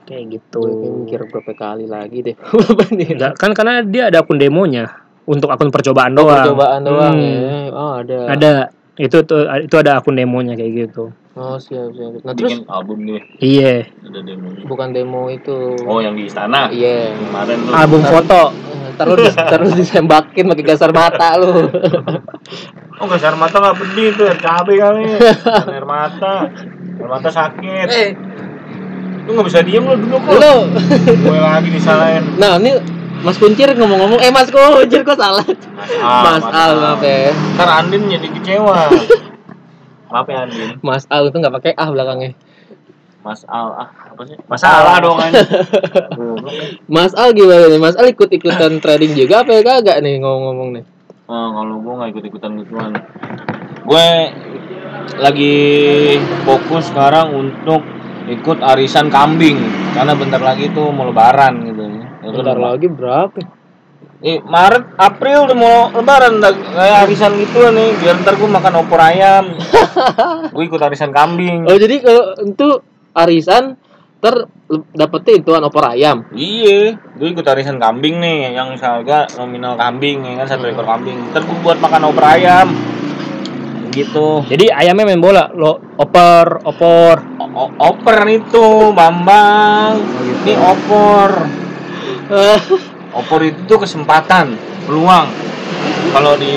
Kayak 0.09 0.25
gitu. 0.33 0.61
Gue 0.65 0.91
mikir 1.05 1.21
berapa 1.29 1.53
kali 1.53 1.85
lagi 1.85 2.19
deh. 2.25 2.37
Enggak, 3.13 3.37
kan 3.37 3.53
karena 3.53 3.85
dia 3.85 4.09
ada 4.09 4.19
akun 4.19 4.37
demonya 4.37 4.89
untuk 5.23 5.53
akun 5.53 5.69
percobaan 5.69 6.17
Oh, 6.17 6.25
doang. 6.25 6.41
percobaan 6.43 6.81
doang 6.83 7.15
Hmm. 7.15 7.29
ya. 7.29 7.53
Oh, 7.71 7.93
ada. 8.01 8.19
Ada. 8.27 8.53
Itu 8.97 9.21
tuh 9.23 9.45
itu 9.61 9.77
ada 9.77 10.01
akun 10.01 10.17
demonya 10.17 10.57
kayak 10.57 10.89
gitu. 10.89 11.13
Oh, 11.37 11.55
siap, 11.55 11.93
siap. 11.93 12.19
Nah, 12.19 12.35
terus 12.35 12.51
Bikin 12.51 12.67
album 12.67 12.99
nih. 13.05 13.21
Iya. 13.39 13.75
Ada 14.03 14.21
demonya. 14.25 14.65
bukan 14.65 14.89
demo 14.91 15.29
itu. 15.29 15.77
Oh 15.85 16.01
yang 16.01 16.17
di 16.17 16.25
istana. 16.25 16.67
Iya. 16.69 17.15
Kemarin 17.15 17.57
tuh. 17.63 17.73
Album 17.75 18.03
foto. 18.03 18.43
Terus 18.99 19.31
terus 19.31 19.73
disembakin 19.77 20.49
pakai 20.49 20.65
gasar 20.67 20.91
mata 20.91 21.37
lu. 21.37 21.53
Oh 22.99 23.07
gas 23.07 23.23
air 23.23 23.39
mata 23.39 23.63
nggak 23.63 23.79
pedih 23.79 24.11
tuh 24.11 24.27
air 24.27 24.39
cabe 24.39 24.75
kali. 24.75 25.07
Air 25.71 25.87
mata. 25.87 26.51
Air 26.99 27.07
mata 27.07 27.31
sakit. 27.31 27.87
eh, 27.87 28.09
Lu 29.29 29.37
nggak 29.37 29.47
bisa 29.53 29.61
diem 29.61 29.85
lu 29.85 29.93
duduk 30.01 30.25
lu. 30.25 30.41
lu. 30.41 30.55
Gue 31.21 31.37
lagi 31.37 31.69
disalahin. 31.69 32.25
Nah, 32.41 32.57
ini 32.57 32.81
Mas 33.21 33.37
Kuncir 33.37 33.69
ngomong-ngomong, 33.77 34.25
eh 34.25 34.33
Mas 34.33 34.49
Kuncir 34.49 35.05
kok 35.05 35.21
salah? 35.21 35.45
Mas 35.45 36.41
Mas 36.41 36.45
Al, 36.49 36.73
maaf 36.81 37.03
ya. 37.05 37.37
Ntar 37.61 37.69
Andin 37.85 38.09
jadi 38.09 38.29
kecewa. 38.33 38.89
Maaf 40.09 40.25
ya 40.33 40.49
Andin. 40.49 40.81
Mas 40.81 41.05
Al 41.13 41.29
itu 41.29 41.37
nggak 41.37 41.55
pakai 41.61 41.73
ah 41.77 41.93
belakangnya. 41.93 42.33
Mas 43.21 43.45
Al 43.45 43.69
ah 43.77 43.89
apa 43.93 44.23
sih? 44.25 44.41
Masalah 44.49 44.97
dong 45.05 45.21
kan. 45.21 45.33
Goblok 46.17 46.55
ya. 46.57 46.65
Mas 46.89 47.13
Al 47.13 47.37
gimana 47.37 47.69
nih? 47.69 47.77
Mas 47.77 48.01
Al 48.01 48.09
ikut-ikutan 48.09 48.79
trading 48.83 49.13
juga 49.13 49.45
apa 49.45 49.53
ya 49.53 49.61
kagak 49.61 50.01
nih 50.01 50.25
ngomong-ngomong 50.25 50.81
nih? 50.81 50.85
Oh, 51.29 51.53
kalau 51.53 51.77
gue 51.85 51.93
nggak 51.93 52.11
ikut 52.17 52.25
ikutan 52.33 52.51
gituan. 52.65 52.93
Gue 53.85 54.09
lagi 55.21 55.57
fokus 56.49 56.89
sekarang 56.89 57.37
untuk 57.37 57.85
ikut 58.29 58.59
arisan 58.61 59.09
kambing 59.09 59.57
karena 59.97 60.13
bentar 60.13 60.41
lagi 60.41 60.69
tuh 60.73 60.93
mau 60.93 61.09
lebaran 61.09 61.65
gitu 61.65 61.83
ya. 61.83 62.07
Bentar 62.29 62.59
lagi 62.61 62.87
berapa? 62.87 63.39
Eh, 64.19 64.43
Maret, 64.43 64.99
April 64.99 65.47
udah 65.47 65.59
mau 65.59 65.77
lebaran 65.95 66.43
kayak 66.43 67.07
arisan 67.07 67.39
gitu 67.39 67.71
nih 67.71 67.95
biar 68.03 68.19
ntar 68.23 68.35
gue 68.35 68.51
makan 68.51 68.75
opor 68.83 68.99
ayam. 68.99 69.55
gue 70.55 70.65
ikut 70.67 70.81
arisan 70.83 71.15
kambing. 71.15 71.71
Oh, 71.71 71.79
jadi 71.79 72.03
kalau 72.03 72.35
untuk 72.43 72.83
arisan 73.15 73.79
ter 74.19 74.51
dapetnya 74.93 75.33
ituan 75.39 75.63
opor 75.65 75.87
ayam 75.89 76.27
Iya, 76.35 76.99
gue 77.15 77.29
ikut 77.31 77.47
arisan 77.47 77.79
kambing 77.79 78.19
nih, 78.19 78.53
yang 78.53 78.75
seharga 78.75 79.31
nominal 79.39 79.79
kambing, 79.79 80.27
ya 80.27 80.43
kan 80.43 80.59
satu 80.59 80.67
ekor 80.67 80.85
kambing. 80.85 81.31
Ntar 81.31 81.47
gue 81.47 81.57
buat 81.63 81.79
makan 81.79 82.11
opor 82.11 82.27
ayam, 82.27 82.75
gitu. 84.05 84.47
Jadi 84.47 84.71
ayamnya 84.71 85.05
main 85.09 85.23
bola, 85.23 85.51
lo 85.55 85.99
oper, 85.99 86.63
opor. 86.63 87.17
O- 87.39 87.75
oper 87.79 88.19
itu, 88.31 88.95
Bambang. 88.95 89.99
Ini 90.47 90.55
opor. 90.55 91.31
Opor 93.15 93.41
itu 93.43 93.61
tuh 93.67 93.83
kesempatan, 93.83 94.55
peluang. 94.87 95.27
Kalau 96.15 96.39
di 96.39 96.57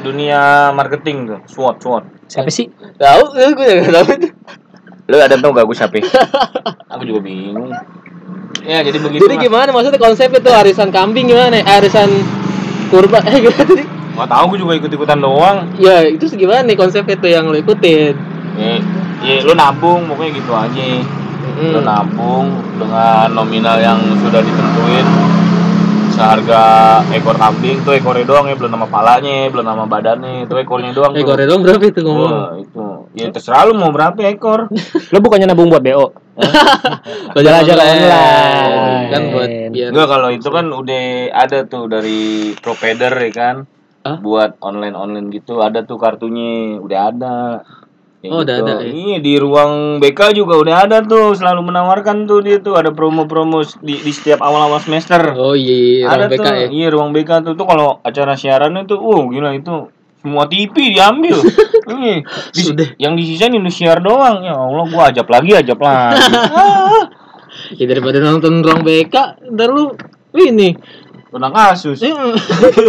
dunia 0.00 0.72
marketing 0.72 1.28
tuh, 1.28 1.40
SWOT, 1.46 1.76
SWOT. 1.78 2.04
Siapa 2.30 2.50
sih? 2.50 2.70
tahu 3.00 3.22
gue 3.32 3.64
gak 3.80 3.90
tahu 3.96 4.06
itu 4.12 4.28
Lu 5.10 5.16
ada 5.18 5.34
tau 5.34 5.50
gak 5.50 5.66
gue 5.66 5.76
siapa? 5.76 5.98
Aku 6.94 7.02
juga 7.02 7.20
bingung. 7.24 7.72
Ya, 8.60 8.84
jadi 8.84 9.00
begitu. 9.00 9.24
jadi 9.24 9.40
gimana 9.40 9.72
maksudnya 9.72 9.96
konsep 9.96 10.28
itu 10.36 10.50
arisan 10.52 10.92
kambing 10.92 11.32
gimana 11.32 11.58
Eh, 11.58 11.64
arisan 11.64 12.12
kurban 12.92 13.24
eh 13.30 13.40
gimana 13.40 13.64
tadi 13.64 13.84
Gak 14.12 14.28
tau, 14.28 14.44
gue 14.48 14.58
juga 14.58 14.72
ikut-ikutan 14.76 15.18
doang. 15.18 15.56
ya 15.76 16.02
itu 16.02 16.26
gimana 16.30 16.62
nih 16.62 16.74
konsep 16.74 17.04
itu 17.04 17.26
yang 17.26 17.46
lo 17.46 17.56
ikutin 17.56 18.14
Ya, 18.54 18.76
ya 19.22 19.36
lu 19.40 19.54
nabung, 19.54 20.04
pokoknya 20.04 20.30
gitu 20.36 20.52
aja. 20.52 20.84
Mm. 21.56 21.72
Lu 21.72 21.80
nabung 21.80 22.46
dengan 22.76 23.30
nominal 23.30 23.76
yang 23.76 23.96
sudah 24.18 24.38
ditentuin 24.38 25.06
seharga 26.10 26.62
ekor 27.08 27.32
kambing 27.32 27.80
tuh 27.80 27.94
ekornya 27.94 28.26
doang 28.26 28.44
ya 28.44 28.52
belum 28.52 28.68
nama 28.68 28.84
palanya 28.84 29.48
belum 29.48 29.62
nama 29.62 29.86
badannya 29.86 30.44
itu 30.44 30.52
ekornya 30.52 30.92
doang 30.92 31.14
tuh. 31.14 31.22
ekornya 31.22 31.46
dong 31.48 31.62
berapa 31.62 31.80
itu 31.80 32.00
ngomong 32.02 32.28
Wah, 32.28 32.50
itu 32.58 32.84
ya 33.14 33.26
terserah 33.30 33.64
lu 33.64 33.72
mau 33.72 33.88
berapa 33.88 34.18
ekor 34.26 34.68
Lo 35.08 35.18
bukannya 35.18 35.48
nabung 35.48 35.70
buat 35.70 35.80
BO? 35.80 36.12
belajar 37.32 37.62
Belajar 37.62 37.76
online. 37.78 39.08
kan 39.08 39.22
buat 39.30 39.48
biar 39.70 39.88
enggak 39.88 40.08
kalau 40.08 40.28
itu 40.28 40.48
kan 40.50 40.66
udah 40.68 41.04
ada 41.32 41.58
tuh 41.64 41.84
dari 41.86 42.20
provider 42.58 43.12
ya 43.14 43.30
kan 43.32 43.56
Hah? 44.00 44.16
buat 44.18 44.56
online 44.64 44.96
online 44.96 45.28
gitu 45.28 45.60
ada 45.60 45.84
tuh 45.84 46.00
kartunya 46.00 46.80
udah 46.80 47.00
ada 47.12 47.34
Kayak 48.20 48.32
Oh, 48.36 48.44
udah 48.44 48.56
gitu. 48.60 48.68
ada, 48.68 48.84
ya? 48.84 48.92
Iya 48.92 49.16
di 49.24 49.32
ruang 49.40 49.72
BK 49.96 50.36
juga 50.36 50.60
udah 50.60 50.76
ada 50.84 51.00
tuh 51.00 51.32
selalu 51.32 51.72
menawarkan 51.72 52.28
tuh 52.28 52.44
dia 52.44 52.60
tuh 52.60 52.76
ada 52.76 52.92
promo-promo 52.92 53.64
di, 53.80 53.96
di 53.96 54.12
setiap 54.12 54.44
awal-awal 54.44 54.76
semester. 54.76 55.32
oh 55.32 55.56
iya 55.56 56.04
ada 56.04 56.28
orang 56.28 56.36
BK 56.36 56.44
tuh, 56.44 56.52
ya 56.52 56.66
iya 56.68 56.86
ruang 56.92 57.10
BK 57.16 57.30
tuh 57.40 57.56
tuh 57.56 57.64
kalau 57.64 57.96
acara 58.04 58.36
siaran 58.36 58.76
itu, 58.76 58.92
uh 58.92 59.24
gila 59.24 59.56
itu 59.56 59.88
semua 60.20 60.44
TV 60.46 60.92
diambil. 60.92 61.36
Iya. 61.90 62.22
Di- 62.52 62.60
Sudah. 62.70 62.88
yang 63.02 63.16
disisain 63.18 63.50
Indosiar 63.50 63.98
doang. 63.98 64.44
Ya 64.46 64.54
Allah, 64.54 64.84
gua 64.86 65.10
ajab 65.10 65.26
lagi, 65.26 65.56
ajab 65.56 65.80
lagi. 65.80 66.20
Ah, 67.50 67.74
ya 67.74 67.84
daripada 67.88 68.20
nonton 68.20 68.60
ruang 68.60 68.84
BK 68.84 69.14
ntar 69.56 69.72
lu 69.72 69.96
ini 70.36 70.76
Kena 71.30 71.48
kasus. 71.48 72.02
Mm. 72.02 72.34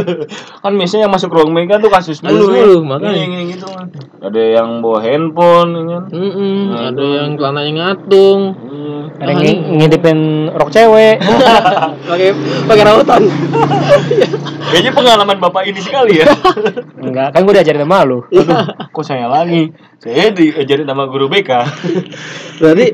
kan 0.65 0.73
biasanya 0.73 1.06
yang 1.06 1.13
masuk 1.13 1.30
ruang 1.30 1.54
BK 1.54 1.77
tuh 1.77 1.88
kasus 1.88 2.19
mulu. 2.19 2.49
ya. 2.49 2.65
makanya. 2.82 3.13
Iya, 3.13 3.25
iya, 3.27 3.41
gitu 3.54 3.65
kan. 3.65 3.86
Ada 4.17 4.41
yang 4.58 4.82
bawa 4.82 4.97
handphone, 4.99 5.69
ya 5.71 5.84
kan. 5.88 6.04
Mm-mm, 6.10 6.58
Nah, 6.67 6.82
ada 6.89 6.97
itu. 6.97 7.06
yang 7.13 7.30
celananya 7.36 7.71
ngatung 7.77 8.41
Iya. 8.58 8.97
Ada 9.13 9.30
yang 9.30 9.41
ng- 9.41 9.65
ngintipin 9.77 10.19
rok 10.51 10.69
cewek. 10.69 11.17
pakai 12.10 12.30
pakai 12.65 12.84
rautan 12.84 13.21
Kayaknya 14.71 14.91
pengalaman 14.95 15.38
bapak 15.38 15.67
ini 15.67 15.77
sekali 15.77 16.17
ya. 16.17 16.32
Enggak, 16.95 17.36
kan 17.36 17.43
gue 17.43 17.54
diajarin 17.54 17.84
sama 17.84 18.01
lu. 18.01 18.23
Aduh, 18.25 18.58
kok 18.88 19.04
saya 19.04 19.27
lagi? 19.27 19.67
Saya 20.01 20.33
diajarin 20.33 20.89
sama 20.89 21.05
guru 21.05 21.29
BK. 21.29 21.51
berarti 22.61 22.85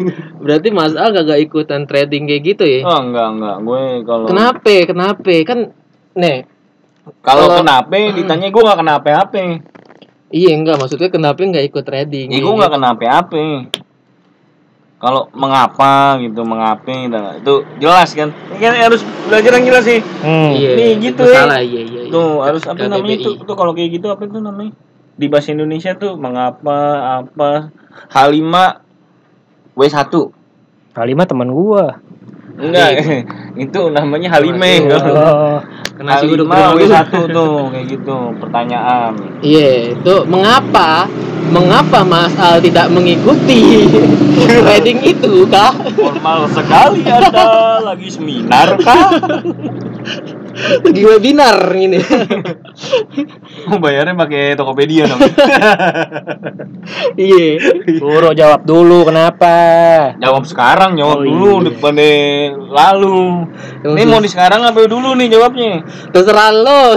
berarti 0.44 0.70
Mas 0.76 0.92
Al 0.96 1.12
gak 1.12 1.40
ikutan 1.40 1.88
trading 1.88 2.28
kayak 2.28 2.44
gitu 2.44 2.64
ya 2.64 2.84
Oh, 2.84 3.00
enggak, 3.00 3.28
enggak. 3.36 3.58
Gue 3.64 3.84
kalau 4.04 4.26
kenapa 4.28 4.74
kenapa 4.84 5.34
kan 5.44 5.60
nih 6.16 6.38
kalau 7.24 7.48
kenapa 7.56 7.96
ditanya 8.18 8.48
gue 8.52 8.64
nggak 8.64 8.80
kenapa 8.80 9.10
apa. 9.24 9.40
iya 10.28 10.52
enggak 10.56 10.76
maksudnya 10.80 11.08
kenapa 11.08 11.40
nggak 11.40 11.66
ikut 11.68 11.84
trading 11.84 12.28
Ya 12.28 12.40
gue 12.44 12.54
nggak 12.60 12.74
kenapa 12.76 13.04
apa. 13.24 13.44
Kalau 14.98 15.30
mengapa 15.30 16.18
gitu, 16.18 16.42
mengapa 16.42 16.90
gitu. 16.90 17.22
itu 17.38 17.54
jelas 17.78 18.10
kan? 18.18 18.34
Kan 18.58 18.74
harus 18.74 19.06
belajar 19.30 19.52
yang 19.62 19.66
jelas 19.70 19.86
sih. 19.86 20.02
Hmm. 20.26 20.50
iya 20.58 20.74
Nih, 20.74 20.92
gitu, 20.98 21.22
itu 21.22 21.32
ya. 21.32 21.46
salah 21.46 21.62
iya 21.62 21.82
iya 21.86 22.02
iya. 22.04 22.12
Tuh 22.12 22.42
harus 22.42 22.66
apa 22.66 22.82
KBBI. 22.82 22.90
namanya 22.90 23.16
tuh? 23.22 23.34
Tuh 23.46 23.56
kalau 23.56 23.72
kayak 23.78 23.94
gitu 23.94 24.10
apa 24.10 24.26
itu 24.26 24.42
namanya? 24.42 24.74
Di 25.18 25.26
bahasa 25.26 25.50
Indonesia 25.50 25.98
tuh 25.98 26.14
mengapa 26.14 26.78
apa 27.26 27.74
H5 28.14 28.54
W1 29.74 30.14
Halimah 30.98 31.26
teman 31.26 31.50
gua. 31.54 31.98
Enggak, 32.58 32.90
itu 33.70 33.82
namanya 33.94 34.34
Halime. 34.34 34.90
Oh, 34.90 35.62
Kena 35.98 36.22
si 36.22 36.26
uduk 36.30 36.50
Halima 36.50 37.02
terima 37.06 37.06
W1 37.06 37.34
tuh 37.34 37.54
kayak 37.70 37.86
gitu 37.86 38.18
pertanyaan. 38.42 39.12
Iya, 39.46 39.94
itu 39.94 40.16
mengapa 40.26 41.06
mengapa 41.54 42.02
Mas 42.06 42.34
Al 42.38 42.62
tidak 42.62 42.90
mengikuti 42.90 43.86
trading 44.46 45.00
itu, 45.06 45.46
Kak? 45.50 45.74
Formal 45.98 46.50
sekali 46.50 47.02
Anda 47.06 47.82
lagi 47.82 48.10
seminar 48.10 48.78
kah? 48.82 49.10
Di 50.90 51.02
webinar 51.06 51.70
ini. 51.76 52.02
Mau 53.70 53.78
bayarnya 53.78 54.18
pakai 54.18 54.58
Tokopedia 54.58 55.06
dong. 55.10 55.22
Iya. 57.20 57.60
Buru 58.00 58.32
jawab 58.32 58.64
dulu 58.64 59.04
kenapa? 59.12 59.52
Jawab 60.24 60.48
sekarang, 60.48 60.96
jawab 60.96 61.20
Oh, 61.20 61.24
dulu 61.28 61.52
iya. 61.60 61.66
depan 61.68 61.96
lalu. 62.72 63.44
Ini 63.84 64.04
mau 64.08 64.24
di 64.24 64.32
sekarang 64.32 64.64
apa 64.64 64.88
dulu 64.88 65.12
nih 65.20 65.28
jawabnya? 65.28 65.84
terserah 66.16 66.50
lo. 66.56 66.96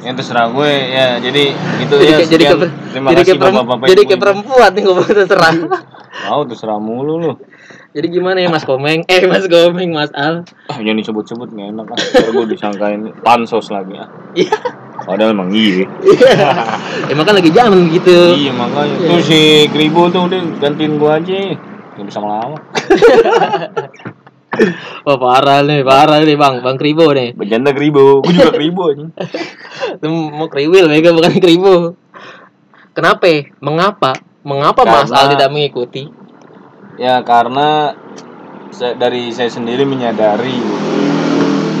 Yang 0.00 0.14
terserah 0.24 0.48
gue 0.48 0.72
ya. 0.72 1.06
Jadi 1.20 1.44
itu 1.84 1.94
jadi 2.00 2.08
ya. 2.08 2.18
jadi 2.24 2.44
sekian. 2.48 2.56
kayak 2.56 2.72
Terima 2.88 3.08
jadi 3.12 3.20
kasih 3.20 3.36
bapak-bapak. 3.36 3.86
jadi 3.92 4.02
kayak 4.08 4.20
perempuan 4.24 4.70
nih 4.72 4.82
ngomong 4.88 5.08
terserah. 5.12 5.54
Tahu 6.24 6.40
terserah 6.48 6.78
mulu 6.80 7.14
lu. 7.20 7.32
Jadi 7.96 8.06
gimana 8.12 8.38
ya 8.40 8.48
Mas 8.52 8.64
Komeng? 8.68 9.04
Eh 9.08 9.26
Mas 9.26 9.48
Komeng, 9.48 9.90
Mas 9.90 10.12
Al. 10.12 10.44
Ah, 10.68 10.78
jangan 10.78 11.00
disebut-sebut 11.00 11.48
nggak 11.52 11.68
enak 11.72 11.86
ah. 11.88 11.96
Ntar 11.96 12.30
gue 12.32 12.46
disangkain 12.52 13.00
pansos 13.24 13.72
lagi 13.72 13.96
ah. 13.96 14.08
Iya. 14.36 14.56
Padahal 15.08 15.32
emang 15.32 15.48
iya. 15.54 15.88
Emang 17.08 17.24
kan 17.24 17.34
lagi 17.38 17.48
zaman 17.48 17.88
gitu. 17.88 18.36
Iya 18.36 18.52
makanya. 18.52 19.08
Tuh 19.08 19.20
si 19.24 19.64
Kribo 19.72 20.12
tuh 20.12 20.28
udah 20.28 20.40
gantiin 20.60 21.00
gua 21.00 21.16
aja. 21.16 21.56
Gak 21.96 22.06
bisa 22.06 22.20
ngelawak. 22.20 22.62
Wah 25.06 25.16
parah 25.16 25.62
nih, 25.62 25.86
parah 25.86 26.18
nih 26.18 26.34
Bang, 26.34 26.66
Bang 26.66 26.76
Kribo 26.76 27.14
nih. 27.14 27.30
Bercanda 27.32 27.70
Kribo. 27.70 28.26
Gue 28.26 28.34
juga 28.34 28.52
Kribo 28.52 28.90
aja. 28.90 29.06
Itu 29.96 30.06
mau 30.10 30.50
kriwil 30.52 30.90
mereka 30.90 31.16
bukan 31.16 31.32
kribo. 31.40 31.96
Kenapa? 32.92 33.48
Mengapa? 33.62 34.12
Mengapa 34.44 34.84
Mas 34.84 35.14
Al 35.14 35.32
tidak 35.32 35.48
mengikuti? 35.54 36.10
Ya 36.98 37.22
karena 37.22 37.94
saya, 38.74 38.98
dari 38.98 39.30
saya 39.30 39.46
sendiri 39.48 39.86
menyadari 39.86 40.58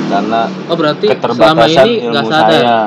karena 0.08 0.48
Oh 0.70 0.76
berarti 0.78 1.10
selama 1.10 1.18
keterbatasan 1.68 1.86
ini 1.90 2.06
nggak 2.08 2.26
sadar. 2.30 2.62
saya. 2.62 2.78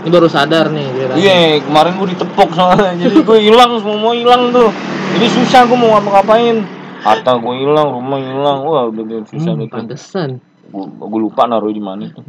Ini 0.00 0.08
baru 0.08 0.28
sadar 0.32 0.66
nih. 0.72 0.86
Iya, 1.12 1.60
kemarin 1.60 1.92
gue 2.00 2.08
ditepok 2.16 2.56
soalnya. 2.56 2.96
Jadi 3.04 3.20
gue 3.20 3.38
hilang 3.42 3.76
semua 3.84 4.16
hilang 4.16 4.48
tuh. 4.48 4.72
Jadi 5.18 5.26
susah 5.28 5.68
gue 5.68 5.76
mau 5.76 5.92
ngapa-ngapain. 5.98 6.64
Harta 7.04 7.36
gue 7.36 7.54
hilang, 7.60 7.92
rumah 7.92 8.16
hilang. 8.16 8.58
Wah, 8.64 8.88
udah 8.88 9.26
susah 9.28 9.52
Hmm, 9.52 9.68
pantesan. 9.68 10.40
Gue 10.72 10.88
gue 10.88 11.20
lupa 11.20 11.44
naruh 11.44 11.68
di 11.68 11.82
mana 11.84 12.08
tuh. 12.16 12.24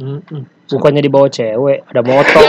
Bukannya 0.68 1.00
dibawa 1.00 1.32
cewek, 1.32 1.88
ada 1.88 2.02
motor. 2.04 2.42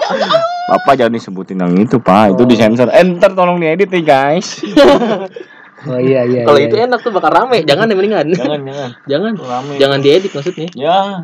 Bapak 0.70 0.94
jangan 0.94 1.14
disebutin 1.18 1.58
yang 1.58 1.74
itu, 1.74 1.98
Pak. 1.98 2.38
Itu 2.38 2.46
disensor. 2.46 2.86
Eh, 2.94 3.02
ntar 3.02 3.34
tolong 3.34 3.58
diedit 3.58 3.90
nih, 3.90 4.04
guys. 4.06 4.62
Oh 5.88 5.98
iya 5.98 6.22
iya. 6.22 6.42
Kalau 6.46 6.58
iya, 6.58 6.68
itu 6.70 6.76
iya. 6.78 6.86
enak 6.86 7.00
tuh 7.02 7.10
bakal 7.10 7.30
rame. 7.34 7.66
Jangan 7.66 7.90
deh 7.90 7.96
mendingan. 7.98 8.26
jangan, 8.30 8.60
jangan. 8.62 8.90
Jangan. 9.10 9.32
Rame. 9.38 9.74
Jangan 9.78 9.98
diedit 9.98 10.30
maksudnya. 10.30 10.68
Ya. 10.78 10.98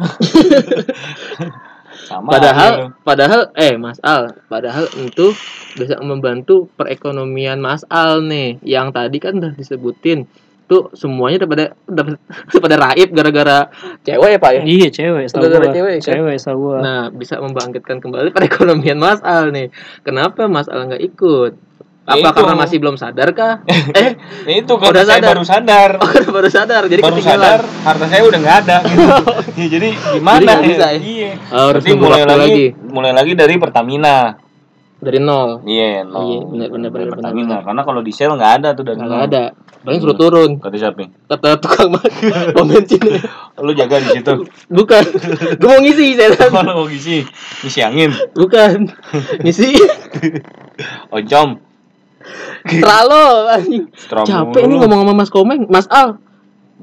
Sama 2.09 2.41
Padahal, 2.41 2.73
aja. 2.73 3.05
padahal, 3.05 3.41
eh 3.53 3.77
Mas 3.77 4.01
Al, 4.01 4.33
padahal 4.49 4.89
itu 4.97 5.37
bisa 5.77 6.01
membantu 6.01 6.73
perekonomian 6.81 7.61
Mas 7.61 7.85
Al 7.93 8.25
nih. 8.25 8.57
Yang 8.65 8.97
tadi 8.97 9.17
kan 9.21 9.37
udah 9.37 9.53
disebutin 9.53 10.25
tuh 10.69 10.93
semuanya 10.93 11.45
udah 11.45 11.49
pada 11.49 11.65
udah 11.89 12.05
udah 12.53 12.61
pada 12.61 12.77
raib 12.77 13.09
gara-gara 13.13 13.59
cewek 14.05 14.31
ya 14.37 14.39
Pak 14.41 14.53
ya. 14.53 14.63
Iya 14.65 14.89
cewek, 14.93 15.25
Gara-gara 15.33 15.67
cewek, 15.73 15.97
kan? 16.01 16.05
Cewek, 16.05 16.37
gua. 16.57 16.77
Nah, 16.81 17.03
bisa 17.13 17.35
membangkitkan 17.41 18.01
kembali 18.01 18.33
perekonomian 18.33 18.97
Mas 18.97 19.21
Al 19.21 19.53
nih. 19.53 19.69
Kenapa 20.01 20.49
Mas 20.49 20.69
Al 20.69 20.89
nggak 20.89 21.03
ikut? 21.03 21.68
Apa 22.09 22.17
Ya 22.17 22.25
itu. 22.25 22.37
karena 22.41 22.55
masih 22.57 22.77
belum 22.81 22.97
sadar 22.97 23.29
kah? 23.31 23.61
eh, 24.01 24.17
Ya 24.43 24.55
itu 24.57 24.73
Udah 24.73 24.81
kalau 24.81 24.97
saya 24.99 25.21
sadar. 25.21 25.29
baru 25.29 25.45
sadar. 25.45 25.91
oh, 26.03 26.11
baru 26.33 26.49
sadar. 26.49 26.83
Jadi 26.85 27.01
baru 27.01 27.15
ketinggalan. 27.15 27.45
sadar 27.45 27.61
harta 27.85 28.05
saya 28.09 28.23
udah 28.25 28.39
nggak 28.41 28.57
ada 28.65 28.77
gitu. 28.89 29.05
Ya, 29.55 29.67
jadi 29.69 29.89
gimana 30.15 30.35
Jadi 30.35 30.47
nggak 30.47 30.63
bisa 30.65 30.87
ya? 30.89 30.99
Iya. 30.99 31.31
Oh, 31.51 31.65
harus 31.69 31.83
nunggu 31.85 32.01
mulai 32.03 32.23
lagi, 32.25 32.41
lagi. 32.41 32.67
mulai 32.89 33.13
lagi 33.13 33.33
dari 33.35 33.55
Pertamina. 33.57 34.17
Dari 34.99 35.21
nol. 35.21 35.63
Iya, 35.63 36.03
no. 36.03 36.19
Iya, 36.19 36.39
benar, 36.43 36.69
benar, 36.73 36.91
benar, 36.91 37.07
Pertamina. 37.13 37.47
benar. 37.47 37.61
Karena 37.63 37.83
kalau 37.85 38.01
di 38.01 38.11
sel 38.11 38.33
nggak 38.33 38.53
ada 38.57 38.69
tuh 38.73 38.83
dari 38.83 38.97
Nggak 38.97 39.13
nol. 39.13 39.29
ada. 39.29 39.45
paling 39.79 40.03
suruh 40.03 40.19
turun 40.19 40.51
Kata 40.59 40.75
siapa? 40.75 41.07
kata 41.31 41.55
tukang 41.63 41.95
pom 42.51 42.67
bensin 42.67 42.99
Lu 43.57 43.71
jaga 43.73 44.03
di 44.03 44.11
situ. 44.11 44.43
bukan 44.69 45.05
gue 45.55 45.65
mau 45.65 45.79
ngisi 45.79 46.07
saya 46.13 46.35
Kalau 46.35 46.75
mau 46.75 46.85
ngisi, 46.85 47.23
ngisi 47.63 47.81
angin. 47.81 48.11
bukan 48.35 48.91
ngisi 49.39 49.79
Oncom. 51.11 51.63
Terlalu 52.67 53.25
capek 54.25 54.63
nih 54.69 54.77
ngomong 54.81 55.01
sama 55.05 55.13
Mas 55.15 55.31
Komeng. 55.31 55.63
Mas 55.69 55.87
Al. 55.89 56.21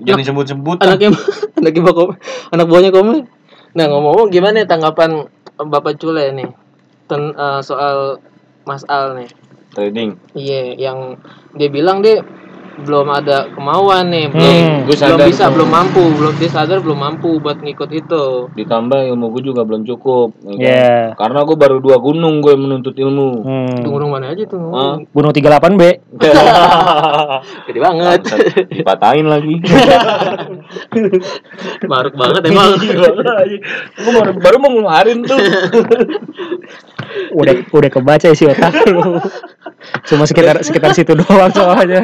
Jangan 0.02 0.20
disebut-sebut. 0.22 0.78
ah. 0.84 0.92
anaknya 0.92 1.16
anaknya 1.60 1.82
Mbak 1.84 1.96
Komeng. 1.96 2.18
Anak 2.52 2.66
buahnya 2.68 2.92
Komeng. 2.92 3.24
Nah 3.76 3.86
ngomong-ngomong 3.92 4.30
gimana 4.32 4.64
ya 4.64 4.68
tanggapan 4.68 5.28
Bapak 5.56 6.00
Cule 6.00 6.32
nih? 6.36 6.50
Ten, 7.06 7.32
eh, 7.36 7.60
soal 7.62 8.20
Mas 8.66 8.84
Al 8.90 9.20
nih. 9.20 9.30
Trading. 9.76 10.16
iya 10.40 10.72
yang 10.80 11.20
dia 11.60 11.68
bilang 11.68 12.00
dia 12.00 12.24
belum 12.76 13.08
ada 13.08 13.48
kemauan 13.50 14.10
nih 14.10 14.26
belum 14.28 14.44
Hmm, 14.46 14.76
gue 14.84 14.92
belum 14.92 15.16
sadar 15.16 15.26
bisa 15.26 15.44
tuh. 15.44 15.52
belum 15.54 15.70
mampu 15.70 16.04
belum 16.12 16.34
dia 16.36 16.50
sadar 16.50 16.78
belum 16.80 17.00
mampu 17.00 17.30
buat 17.38 17.58
ngikut 17.58 17.90
itu 17.90 18.24
Ditambah 18.52 19.00
ilmu 19.06 19.26
gue 19.32 19.44
juga 19.46 19.62
belum 19.62 19.86
cukup. 19.86 20.36
ya 20.38 20.50
kan? 20.50 20.60
Iya. 20.60 20.96
Karena 21.14 21.40
gue 21.42 21.56
baru 21.56 21.78
dua 21.78 21.98
gunung 21.98 22.40
gue 22.40 22.54
menuntut 22.54 22.92
ilmu. 22.94 23.30
Hmm. 23.42 23.76
Tunggu 23.80 23.98
rumah 23.98 24.18
mana 24.18 24.32
aja 24.32 24.44
tuh 24.44 24.60
Ah. 24.70 24.96
Gunung 25.06 25.32
38B. 25.32 25.82
gede 27.66 27.80
banget 27.80 28.20
Dipatahin 28.68 29.26
lagi. 29.26 29.56
maruk 31.86 32.16
banget 32.16 32.42
emang 32.46 32.76
gue 34.04 34.12
baru, 34.12 34.32
baru 34.36 34.56
mau 34.58 34.72
ngeluarin 34.72 35.20
tuh. 35.22 35.38
Udah 37.32 37.54
udah 37.70 37.90
kebaca 37.90 38.30
sih 38.32 38.46
otak 38.46 38.74
lu. 38.86 39.20
Cuma 40.04 40.26
sekitar 40.26 40.60
sekitar 40.60 40.92
situ 40.92 41.14
doang 41.14 41.52
soalnya. 41.52 42.04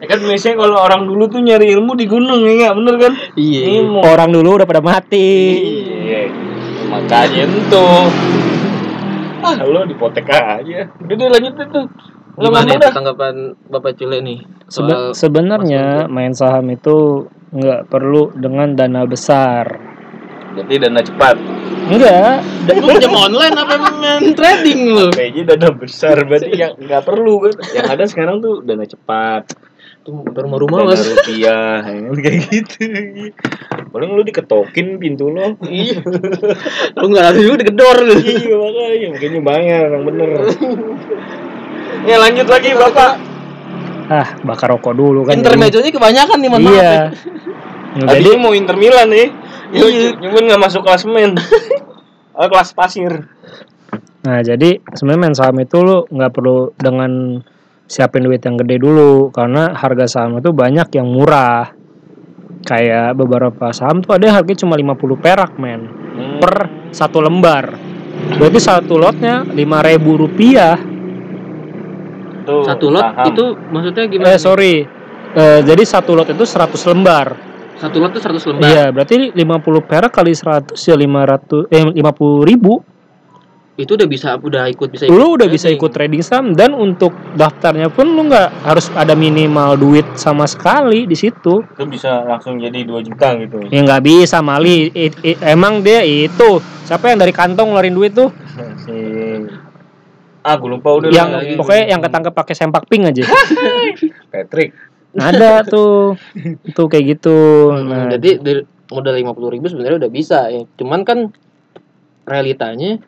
Ya 0.00 0.06
kan 0.06 0.18
biasanya 0.22 0.56
kalau 0.62 0.78
orang 0.78 1.02
dulu 1.04 1.26
tuh 1.26 1.42
nyari 1.42 1.74
ilmu 1.74 1.98
di 1.98 2.06
gunung 2.06 2.40
ya 2.46 2.52
nggak 2.70 2.76
bener 2.78 2.94
kan? 2.96 3.12
iya 3.34 3.82
Ilmu. 3.82 4.00
Orang 4.00 4.30
dulu 4.30 4.56
udah 4.62 4.66
pada 4.68 4.82
mati. 4.82 5.30
Iya. 6.06 6.30
Makanya 6.86 7.44
tuh. 7.68 8.06
Ah, 9.40 9.56
lo 9.64 9.82
dipotek 9.88 10.28
aja. 10.30 10.88
Udah 11.00 11.14
deh 11.16 11.28
lanjut. 11.28 11.54
Lo 12.40 12.48
gimana 12.48 12.72
ya 12.78 12.88
tanggapan 12.94 13.52
Bapak 13.68 14.00
Cule 14.00 14.22
nih 14.24 14.38
Sebe- 14.70 15.12
soal 15.12 15.12
sebenarnya 15.12 16.06
main 16.08 16.32
saham 16.32 16.72
itu 16.72 17.28
nggak 17.52 17.90
perlu 17.90 18.30
dengan 18.38 18.72
dana 18.78 19.02
besar. 19.04 19.89
Berarti 20.50 20.74
dana 20.76 21.00
cepat. 21.00 21.36
Enggak, 21.90 22.44
lu 22.70 22.86
pinjam 22.86 23.14
online 23.16 23.56
apa 23.56 23.74
main 23.98 24.30
trading 24.36 24.80
lu 24.94 25.06
Kayaknya 25.10 25.42
dana 25.56 25.68
besar 25.74 26.16
berarti 26.22 26.50
yang 26.54 26.72
nggak 26.76 27.02
perlu 27.02 27.34
kan. 27.42 27.54
Yang 27.72 27.86
ada 27.88 28.04
sekarang 28.06 28.36
tuh 28.38 28.62
dana 28.62 28.84
cepat. 28.84 29.44
tuh 30.00 30.16
rumah-rumah 30.24 30.80
Dana 30.80 30.96
mas 30.96 31.04
rupiah, 31.04 31.84
ya 31.84 31.92
kan? 32.08 32.16
kayak 32.24 32.40
gitu. 32.48 32.88
Paling 33.92 34.10
lu 34.16 34.24
diketokin 34.24 34.96
pintu 34.96 35.28
lo. 35.28 35.60
iya 35.68 36.00
lu 36.96 37.04
nggak 37.04 37.26
ada 37.28 37.38
juga 37.38 37.56
digedor 37.60 37.96
lu 38.08 38.16
iya 38.16 38.54
makanya, 38.56 39.06
makanya 39.12 39.40
bayar 39.44 39.86
yang 39.92 40.04
bener. 40.08 40.28
ya 42.08 42.16
lanjut 42.16 42.46
lagi 42.48 42.68
bapak. 42.72 43.12
ah 44.08 44.28
bakar 44.42 44.72
rokok 44.72 44.94
dulu 44.96 45.20
kan. 45.28 45.36
intermezzonya 45.36 45.92
kebanyakan 45.92 46.38
nih 46.40 46.48
mohon 46.48 46.62
Iya. 46.64 46.72
maaf 46.72 46.80
ya. 46.80 46.96
Tadi 47.90 48.22
Jadi 48.22 48.30
mau 48.38 48.54
Inter 48.54 48.76
Milan 48.78 49.10
nih. 49.10 49.28
Iya. 49.74 50.14
Cuman 50.18 50.42
nggak 50.46 50.62
masuk 50.62 50.82
kelas 50.86 51.04
men. 51.06 51.34
Oh, 52.40 52.48
kelas 52.48 52.72
pasir. 52.72 53.28
Nah, 54.24 54.40
jadi 54.40 54.80
sebenarnya 54.96 55.20
main 55.20 55.36
saham 55.36 55.60
itu 55.60 55.76
lu 55.84 56.08
nggak 56.08 56.32
perlu 56.32 56.72
dengan 56.72 57.36
siapin 57.84 58.24
duit 58.24 58.40
yang 58.40 58.56
gede 58.56 58.80
dulu 58.80 59.28
karena 59.28 59.76
harga 59.76 60.08
saham 60.08 60.40
itu 60.40 60.48
banyak 60.48 60.88
yang 60.88 61.04
murah. 61.12 61.68
Kayak 62.64 63.12
beberapa 63.12 63.76
saham 63.76 64.00
tuh 64.00 64.16
ada 64.16 64.24
yang 64.24 64.36
harganya 64.40 64.62
cuma 64.64 64.80
50 64.80 65.20
perak, 65.20 65.52
men. 65.60 65.80
Per 66.40 66.54
satu 66.96 67.20
lembar. 67.20 67.76
Berarti 68.40 68.60
satu 68.62 68.94
lotnya 68.96 69.44
5000 69.44 70.22
rupiah. 70.22 70.80
Tuh, 72.46 72.64
satu 72.64 72.88
lot 72.88 73.04
saham. 73.04 73.26
itu 73.36 73.44
maksudnya 73.68 74.04
gimana 74.08 74.32
Eh, 74.32 74.40
sorry. 74.40 74.74
Eh, 75.36 75.60
jadi 75.60 75.82
satu 75.84 76.16
lot 76.16 76.28
itu 76.30 76.44
100 76.48 76.88
lembar. 76.88 77.49
Satu 77.80 77.96
lot 77.96 78.10
tuh 78.10 78.20
100 78.20 78.44
lembar 78.46 78.62
Iya, 78.62 78.84
berarti 78.90 79.32
50 79.32 79.40
perak 79.82 80.12
kali 80.12 80.30
100 80.30 80.76
ya 80.78 80.94
500 80.94 81.64
eh 81.66 81.82
50 81.88 81.96
ribu. 82.44 82.84
itu 83.74 83.96
udah 83.96 84.04
bisa 84.04 84.36
udah 84.36 84.68
ikut 84.68 84.92
bisa 84.92 85.08
ikut 85.08 85.16
Lu 85.16 85.32
udah 85.34 85.48
bisa 85.48 85.64
trading. 85.64 85.80
ikut 85.80 85.90
trading 85.90 86.20
saham 86.20 86.46
dan 86.52 86.76
untuk 86.76 87.08
daftarnya 87.32 87.88
pun 87.88 88.04
lu 88.06 88.28
nggak 88.28 88.60
harus 88.62 88.92
ada 88.92 89.16
minimal 89.16 89.72
duit 89.74 90.04
sama 90.14 90.44
sekali 90.44 91.08
di 91.08 91.16
situ. 91.16 91.64
Itu 91.64 91.88
bisa 91.88 92.20
langsung 92.22 92.60
jadi 92.60 92.84
2 92.84 93.00
juta 93.00 93.32
gitu. 93.34 93.56
Ya 93.66 93.80
nggak 93.80 94.04
bisa 94.04 94.44
Mali. 94.44 94.92
I- 94.92 95.16
i- 95.24 95.40
emang 95.42 95.80
dia 95.80 96.04
itu 96.04 96.60
siapa 96.84 97.08
yang 97.08 97.16
dari 97.18 97.32
kantong 97.32 97.72
ngeluarin 97.72 97.96
duit 97.96 98.12
tuh? 98.12 98.28
si 98.84 98.92
Ah, 100.40 100.56
gue 100.56 100.68
lupa 100.70 100.88
udah 100.94 101.08
yang 101.08 101.28
lagi. 101.30 101.52
pokoknya 101.54 101.84
yang 101.86 102.00
ketangkep 102.00 102.32
pakai 102.32 102.54
sempak 102.54 102.84
pink 102.84 103.04
aja. 103.06 103.24
Patrick. 104.32 104.72
Ada 105.12 105.62
tuh. 105.62 106.14
Tuh 106.70 106.86
kayak 106.86 107.18
gitu. 107.18 107.36
Hmm, 107.68 107.86
Nah, 107.86 108.06
jadi 108.10 108.38
dari 108.38 108.60
modal 108.88 109.14
50 109.14 109.48
ribu 109.48 109.66
sebenarnya 109.66 109.98
udah 109.98 110.10
bisa 110.10 110.38
ya 110.46 110.66
cuman 110.74 111.02
kan 111.02 111.30
realitanya 112.24 112.98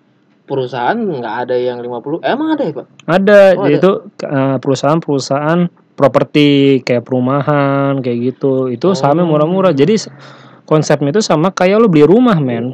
perusahaan 0.45 0.95
nggak 0.95 1.35
ada 1.43 1.57
yang 1.57 1.79
50 1.79 2.23
emang 2.23 2.55
ada 2.55 2.63
ya 2.63 2.73
pak 2.73 2.87
ada 3.05 3.41
Oh, 3.55 3.65
jadi 3.65 3.73
ada. 3.73 3.79
itu 3.79 3.91
eh, 4.23 4.57
perusahaan-perusahaan 4.59 5.61
properti 5.93 6.47
kayak 6.81 7.03
perumahan 7.03 7.99
kayak 7.99 8.33
gitu. 8.33 8.67
Itu 8.69 8.95
sahamnya 8.95 9.23
Oh. 9.23 9.31
murah-murah. 9.31 9.71
Jadi 9.71 10.09
konsepnya 10.65 11.11
itu 11.11 11.21
sama 11.21 11.51
kayak 11.51 11.77
lu 11.77 11.87
beli 11.87 12.03
rumah, 12.03 12.35
men. 12.37 12.73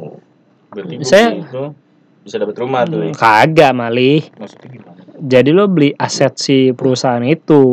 Berarti 0.69 0.95
gua 0.95 1.05
Saya- 1.05 1.35
itu 1.35 1.63
bisa 2.21 2.35
dapat 2.37 2.55
rumah 2.55 2.85
tuh. 2.85 3.03
ya. 3.03 3.13
Kagak, 3.13 3.73
Malih. 3.73 4.23
Jadi 5.19 5.49
lo 5.51 5.67
beli 5.67 5.91
aset 5.93 6.33
si 6.35 6.71
perusahaan 6.71 7.21
itu. 7.21 7.63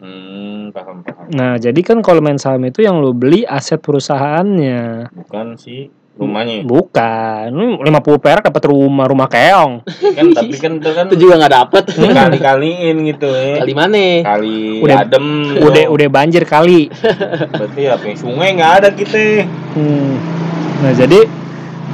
Hmm, 0.00 0.72
paham 0.72 1.04
paham. 1.04 1.26
Nah, 1.30 1.54
jadi 1.56 1.76
kan 1.80 2.00
kalau 2.00 2.20
main 2.20 2.36
saham 2.36 2.64
itu 2.64 2.80
yang 2.80 2.96
lo 2.96 3.12
beli 3.12 3.44
aset 3.44 3.78
perusahaannya. 3.78 5.12
Bukan 5.12 5.46
si 5.56 5.88
rumahnya. 6.14 6.62
Bukan. 6.62 7.50
Lu 7.50 7.82
50 7.82 7.90
perak 8.22 8.46
dapat 8.46 8.62
rumah, 8.70 9.04
rumah 9.04 9.26
keong. 9.26 9.82
kan 9.84 10.26
tapi 10.32 10.54
kan 10.56 10.72
itu 10.78 10.90
kan 10.90 11.04
itu 11.10 11.16
juga 11.18 11.42
nggak 11.42 11.54
dapet 11.54 11.84
kali-kaliin 11.90 12.96
gitu 13.04 13.28
ya. 13.28 13.60
kali 13.60 13.72
mana 13.74 14.04
Kali 14.22 14.58
Udah- 14.80 14.98
adem. 15.02 15.26
Udah 15.58 15.84
udah 15.90 16.08
banjir 16.08 16.46
kali. 16.46 16.86
Berarti 17.50 17.80
apa? 17.90 18.04
ya, 18.06 18.14
Sungai 18.14 18.48
nggak 18.54 18.72
ada 18.80 18.88
kita. 18.94 19.44
Hmm. 19.74 20.12
Nah, 20.80 20.92
jadi 20.94 21.20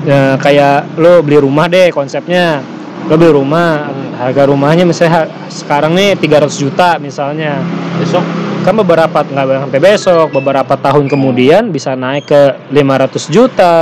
ya, 0.04 0.20
kayak 0.36 1.00
lo 1.00 1.24
beli 1.24 1.40
rumah 1.40 1.66
deh 1.66 1.88
konsepnya. 1.88 2.60
Lo 3.08 3.16
beli 3.16 3.32
rumah, 3.32 3.88
harga 4.20 4.42
rumahnya 4.44 4.84
misalnya 4.84 5.26
sekarang 5.48 5.96
nih 5.96 6.14
300 6.14 6.52
juta 6.54 7.00
misalnya. 7.00 7.56
Besok? 7.96 8.24
Kan 8.60 8.76
beberapa 8.76 9.24
nggak 9.24 9.64
sampai 9.64 9.80
besok 9.80 10.28
beberapa 10.30 10.76
tahun 10.76 11.08
kemudian 11.08 11.72
bisa 11.72 11.96
naik 11.96 12.28
ke 12.28 12.42
500 12.68 13.32
juta 13.32 13.74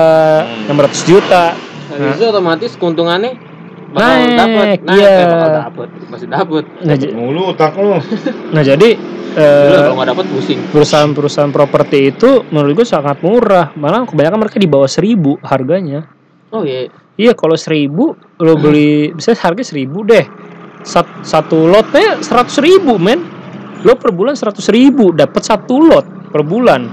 Hmm. 0.46 0.70
600 0.70 1.03
juta. 1.03 1.44
Nah, 1.88 2.14
itu 2.14 2.24
otomatis 2.24 2.79
keuntungannya 2.79 3.35
bakal 3.90 4.07
Naik, 4.07 4.37
dapet. 4.37 4.66
Naik 4.79 4.81
iya. 4.94 5.16
bakal 5.27 5.51
dapet. 5.51 5.88
Masih 6.07 6.29
dapet. 6.31 6.64
Nah, 6.85 6.94
mulu 7.11 7.42
otak 7.51 7.72
lu. 7.74 7.98
nah 8.55 8.62
jadi 8.62 8.88
Gila, 9.29 9.44
eh, 9.44 9.83
kalau 9.83 9.96
nggak 9.98 10.11
dapet 10.14 10.27
pusing. 10.31 10.59
perusahaan-perusahaan 10.70 11.53
properti 11.53 11.98
itu 12.11 12.46
menurut 12.48 12.79
gue 12.79 12.87
sangat 12.87 13.18
murah. 13.20 13.74
Malah 13.74 14.07
kebanyakan 14.07 14.38
mereka 14.38 14.62
di 14.62 14.70
bawah 14.70 14.87
seribu 14.87 15.42
harganya. 15.42 16.07
Oh 16.48 16.62
iya 16.62 16.87
iya 17.18 17.35
kalau 17.35 17.59
seribu 17.59 18.14
lo 18.38 18.54
beli 18.57 19.12
bisa 19.12 19.35
harga 19.35 19.66
seribu 19.66 20.07
deh. 20.07 20.24
Sat- 20.87 21.26
satu 21.26 21.66
lotnya 21.68 22.22
seratus 22.22 22.62
ribu 22.62 22.96
men. 22.96 23.20
Lo 23.83 23.94
per 23.98 24.14
bulan 24.14 24.38
seratus 24.38 24.70
ribu 24.70 25.11
dapat 25.11 25.42
satu 25.42 25.74
lot 25.83 26.07
per 26.31 26.46
bulan. 26.46 26.87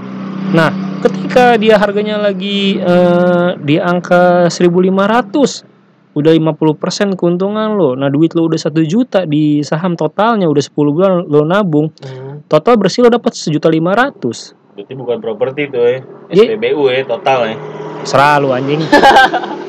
Nah 0.52 1.00
ketika 1.00 1.54
dia 1.56 1.78
harganya 1.78 2.18
lagi 2.18 2.76
eh, 2.78 3.48
di 3.62 3.78
angka 3.78 4.50
1500 4.50 6.16
udah 6.16 6.32
50% 6.32 7.18
keuntungan 7.18 7.76
lo. 7.76 7.94
Nah 7.94 8.08
duit 8.10 8.34
lo 8.34 8.48
udah 8.50 8.58
satu 8.58 8.82
juta 8.82 9.28
di 9.28 9.60
saham 9.62 9.94
totalnya 9.94 10.50
udah 10.50 10.62
10 10.62 10.74
bulan 10.74 11.12
lo 11.28 11.46
nabung. 11.46 11.88
Hmm. 12.02 12.42
total 12.46 12.78
bersih 12.78 13.06
lo 13.06 13.10
dapat 13.10 13.34
sejuta 13.34 13.66
lima 13.66 13.94
ratus 13.94 14.65
Berarti 14.76 14.92
bukan 14.92 15.18
properti 15.18 15.62
tuh 15.66 15.82
ya. 15.88 15.98
Iya. 16.28 16.44
SPBU 16.52 16.84
ya 16.86 17.00
total 17.02 17.40
ya. 17.46 17.56
selalu 18.04 18.48
anjing 18.52 18.80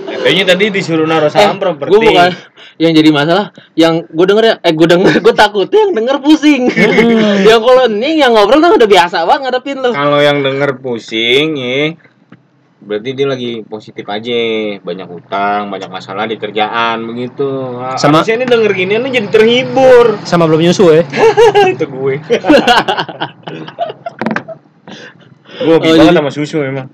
Kayaknya 0.07 0.45
tadi 0.45 0.65
disuruh 0.69 1.03
naruh 1.03 1.25
saham 1.27 1.55
gue 1.55 1.63
properti. 1.63 1.89
Eh, 1.89 2.01
bukan 2.05 2.31
yang 2.77 2.93
jadi 2.93 3.09
masalah 3.09 3.49
yang 3.73 4.05
gue 4.05 4.25
denger 4.27 4.43
ya 4.43 4.55
eh 4.59 4.69
gue 4.71 4.85
denger 4.85 5.13
gue 5.17 5.33
takutnya 5.33 5.79
yang 5.81 5.93
denger 5.95 6.17
pusing 6.19 6.69
yang 7.49 7.57
kalau 7.59 7.89
nih 7.89 8.13
yang 8.19 8.31
ngobrol 8.31 8.59
kan 8.59 8.69
udah 8.71 8.85
biasa 8.85 9.25
banget 9.25 9.49
ngadepin 9.49 9.77
lo 9.79 9.89
Kalau 9.89 10.19
yang 10.19 10.37
denger 10.39 10.77
pusing 10.77 11.57
ya 11.57 11.97
berarti 12.77 13.09
dia 13.11 13.25
lagi 13.25 13.51
positif 13.63 14.05
aja 14.05 14.37
banyak 14.79 15.07
utang 15.09 15.67
banyak 15.67 15.89
masalah 15.89 16.23
di 16.23 16.37
kerjaan 16.37 17.03
begitu 17.03 17.49
Ah, 17.75 17.97
Sama- 17.97 18.21
harusnya 18.21 18.37
ini 18.37 18.45
denger 18.45 18.71
gini 18.71 18.93
nih 18.95 19.11
jadi 19.15 19.27
terhibur 19.31 20.21
Sama 20.21 20.45
belum 20.45 20.61
nyusu 20.61 20.93
ya. 20.93 21.03
itu 21.73 21.83
gue 21.83 22.15
gue 25.67 25.73
hobi 25.73 25.85
Oh, 25.85 25.93
banget 25.93 26.07
jadi- 26.07 26.17
sama 26.17 26.31
susu 26.31 26.57
memang 26.61 26.87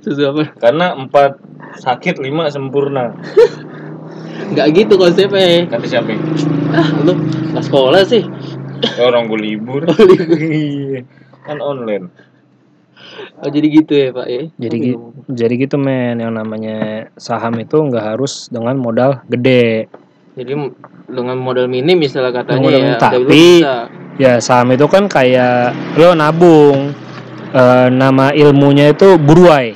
Susu 0.00 0.22
apa? 0.26 0.56
karena 0.56 0.92
empat 0.94 1.36
sakit 1.78 2.16
lima 2.18 2.48
sempurna 2.48 3.12
Nggak 4.50 4.66
gitu 4.74 4.94
konsepnya. 4.96 5.68
kata 5.68 5.86
siapa 5.86 6.10
Ah, 6.70 6.88
lu 7.00 7.12
nggak 7.52 7.62
sekolah 7.62 8.02
sih. 8.02 8.24
orang 8.98 9.28
gue 9.28 9.38
libur 9.38 9.84
Iya. 10.40 11.04
kan 11.42 11.60
online 11.60 12.08
Oh, 13.36 13.48
jadi 13.48 13.66
gitu 13.70 13.92
ya, 13.92 14.08
Pak 14.10 14.26
ya. 14.26 14.42
Jadi 14.58 14.76
Oh, 14.92 15.12
gi- 15.16 15.32
jadi 15.34 15.54
gitu 15.58 15.76
men 15.76 16.18
yang 16.18 16.30
namanya 16.30 16.78
saham 17.14 17.56
itu 17.56 17.72
nggak 17.74 18.04
harus 18.06 18.46
dengan 18.46 18.76
modal 18.76 19.24
gede. 19.26 19.88
Jadi 20.34 20.52
dengan 21.06 21.36
modal 21.36 21.64
minim 21.66 21.96
misalnya 21.96 22.32
katanya 22.34 22.60
Modal 22.60 22.80
ya, 22.82 22.94
tapi- 22.98 23.24
bisa. 23.26 23.74
Ya 24.16 24.36
saham 24.38 24.68
itu 24.70 24.84
kan 24.84 25.04
kayak 25.06 25.72
lo 25.96 26.12
nabung. 26.12 26.92
Eh, 27.50 27.88
nama 27.90 28.30
ilmunya 28.30 28.94
itu 28.94 29.18
buruai. 29.18 29.74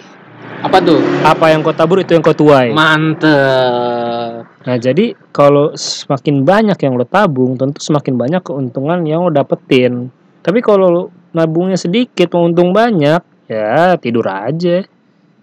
apa 0.64 0.80
tuh? 0.80 0.96
Apa 1.20 1.52
yang 1.52 1.60
kau 1.60 1.76
tabur 1.76 2.00
itu 2.00 2.16
yang 2.16 2.24
kau 2.24 2.32
tuai. 2.32 2.72
Mantep. 2.72 4.48
Nah 4.64 4.76
jadi 4.80 5.12
kalau 5.28 5.76
semakin 5.76 6.40
banyak 6.40 6.78
yang 6.80 6.96
lo 6.96 7.04
tabung, 7.04 7.52
tentu 7.60 7.84
semakin 7.84 8.16
banyak 8.16 8.40
keuntungan 8.40 9.04
yang 9.04 9.28
lo 9.28 9.30
dapetin. 9.30 10.08
Tapi 10.40 10.64
kalau 10.64 10.86
lo 10.88 11.02
nabungnya 11.36 11.76
sedikit, 11.76 12.32
mau 12.32 12.48
untung 12.48 12.72
banyak, 12.72 13.20
ya 13.44 14.00
tidur 14.00 14.24
aja, 14.24 14.88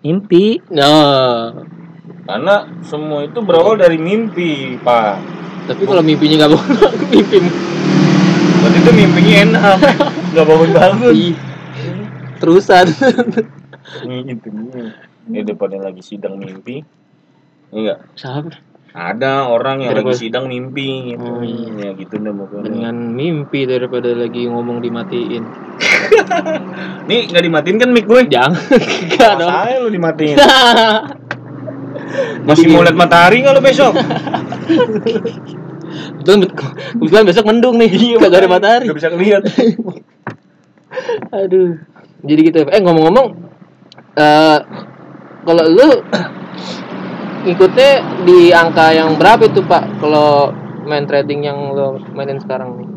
mimpi. 0.02 0.58
Nah, 0.74 1.54
karena 2.26 2.56
semua 2.86 3.26
itu 3.26 3.41
berawal 3.41 3.76
dari 3.76 3.98
mimpi 3.98 4.78
pak 4.82 5.17
tapi 5.67 5.84
kalau 5.86 6.02
mimpinya 6.02 6.46
nggak 6.46 6.52
bangun, 6.54 6.78
mimpi 7.13 7.38
berarti 8.62 8.78
itu 8.78 8.91
mimpinya 8.94 9.36
enak 9.46 9.78
nggak 10.32 10.46
bangun 10.46 10.70
bangun 10.72 11.13
Ih, 11.13 11.34
terusan. 12.41 12.86
gitu 14.01 14.47
ini 15.23 15.39
depannya 15.43 15.80
lagi 15.84 16.01
sidang 16.01 16.36
mimpi 16.36 16.82
enggak 17.69 18.01
Siapa? 18.13 18.49
ada 18.91 19.47
orang 19.47 19.80
yang 19.80 19.95
Daripada- 19.95 20.12
lagi 20.12 20.27
sidang 20.27 20.45
mimpi 20.45 20.88
gitu 21.12 21.23
Oh, 21.23 21.39
iya. 21.39 21.69
ya 21.80 21.95
gitu 21.95 22.13
deh 22.13 22.27
pokoknya 22.30 22.63
Dengan 22.65 22.95
mimpi 23.10 23.63
daripada 23.63 24.12
lagi 24.12 24.41
ngomong 24.45 24.82
dimatiin. 24.82 25.43
nih 27.08 27.19
nggak 27.25 27.39
dimatiin 27.41 27.77
kan 27.77 27.89
mic 27.89 28.04
gue 28.04 28.21
Jangan. 28.27 28.60
Enggak 29.08 29.34
dong. 29.38 29.47
saya 29.49 29.75
lu 29.80 29.89
dimatiin 29.89 30.36
masih 32.43 32.67
mau 32.67 32.82
lihat 32.82 32.97
matahari 32.97 33.39
nggak 33.39 33.56
lu 33.56 33.62
besok 33.62 33.93
Betul, 36.13 36.47
kebetulan 36.93 37.25
besok 37.25 37.45
mendung 37.45 37.75
nih. 37.75 37.89
Iya, 37.89 38.15
Kagak 38.17 38.39
ada 38.41 38.49
matahari. 38.49 38.86
nggak 38.88 38.97
bisa 38.97 39.10
ngeliat 39.10 39.43
Aduh. 41.32 41.80
Jadi 42.21 42.39
gitu 42.47 42.57
ya. 42.63 42.77
Eh 42.77 42.81
ngomong-ngomong 42.81 43.27
eh 44.17 44.57
kalau 45.41 45.63
lu 45.65 45.89
ngikutnya 47.41 47.91
di 48.21 48.53
angka 48.53 48.93
yang 48.93 49.17
berapa 49.17 49.49
itu 49.49 49.65
Pak 49.65 49.97
kalau 49.97 50.53
main 50.86 51.05
trading 51.05 51.45
yang 51.45 51.73
lo 51.73 51.97
mainin 52.13 52.38
sekarang 52.38 52.77
nih? 52.77 52.88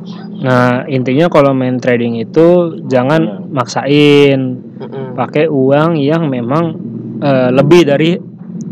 Nah 0.44 0.84
intinya 0.88 1.28
kalau 1.32 1.56
main 1.56 1.80
trading 1.80 2.20
itu 2.20 2.80
jangan 2.88 3.48
maksain, 3.52 4.60
Mm-mm. 4.80 5.16
pakai 5.16 5.48
uang 5.48 5.96
yang 5.96 6.28
memang 6.28 6.76
eh, 7.20 7.48
lebih 7.52 7.88
dari 7.88 8.16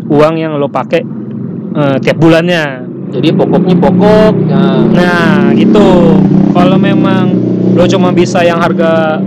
uang 0.08 0.34
yang 0.36 0.56
lo 0.60 0.68
pakai 0.68 1.00
eh, 1.76 1.96
tiap 2.00 2.16
bulannya. 2.20 2.92
Jadi 3.12 3.28
pokoknya 3.36 3.76
pokok. 3.76 4.34
Nah, 4.48 4.80
Nah 4.88 5.52
gitu. 5.52 6.16
Kalau 6.52 6.76
memang 6.80 7.32
lo 7.76 7.84
cuma 7.88 8.12
bisa 8.12 8.44
yang 8.44 8.60
harga 8.60 9.20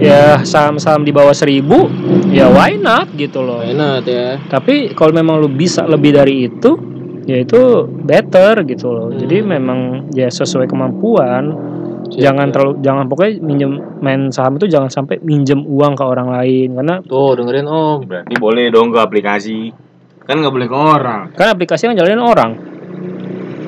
ya 0.00 0.40
saham-saham 0.42 1.04
di 1.04 1.12
bawah 1.12 1.36
seribu, 1.36 1.86
ya 2.32 2.48
why 2.48 2.74
not 2.80 3.12
gitu 3.14 3.44
loh. 3.44 3.60
enak 3.60 4.08
ya. 4.08 4.40
Tapi 4.48 4.96
kalau 4.96 5.12
memang 5.12 5.38
lo 5.38 5.48
bisa 5.52 5.84
lebih 5.84 6.16
dari 6.16 6.48
itu, 6.48 6.74
ya 7.28 7.44
itu 7.44 7.86
better 7.86 8.64
gitu 8.64 8.88
loh. 8.90 9.08
Jadi 9.12 9.44
memang 9.44 10.10
ya 10.16 10.26
sesuai 10.32 10.66
kemampuan. 10.66 11.70
Siap, 12.10 12.26
jangan 12.26 12.46
siap. 12.50 12.54
terlalu 12.58 12.72
jangan 12.82 13.04
pokoknya 13.06 13.32
minjem 13.38 13.72
main 14.02 14.34
saham 14.34 14.58
itu 14.58 14.66
jangan 14.66 14.90
sampai 14.90 15.22
minjem 15.22 15.62
uang 15.62 15.94
ke 15.94 16.02
orang 16.02 16.26
lain 16.34 16.74
karena 16.74 16.98
Tuh 17.06 17.38
dengerin 17.38 17.70
Om. 17.70 17.98
berarti 18.02 18.34
boleh 18.34 18.66
dong 18.66 18.90
ke 18.90 18.98
aplikasi 18.98 19.70
kan 20.26 20.42
nggak 20.42 20.50
boleh 20.50 20.66
ke 20.66 20.74
orang 20.74 21.22
kan 21.38 21.54
aplikasi 21.54 21.86
yang 21.86 21.94
jalanin 21.94 22.18
orang 22.18 22.50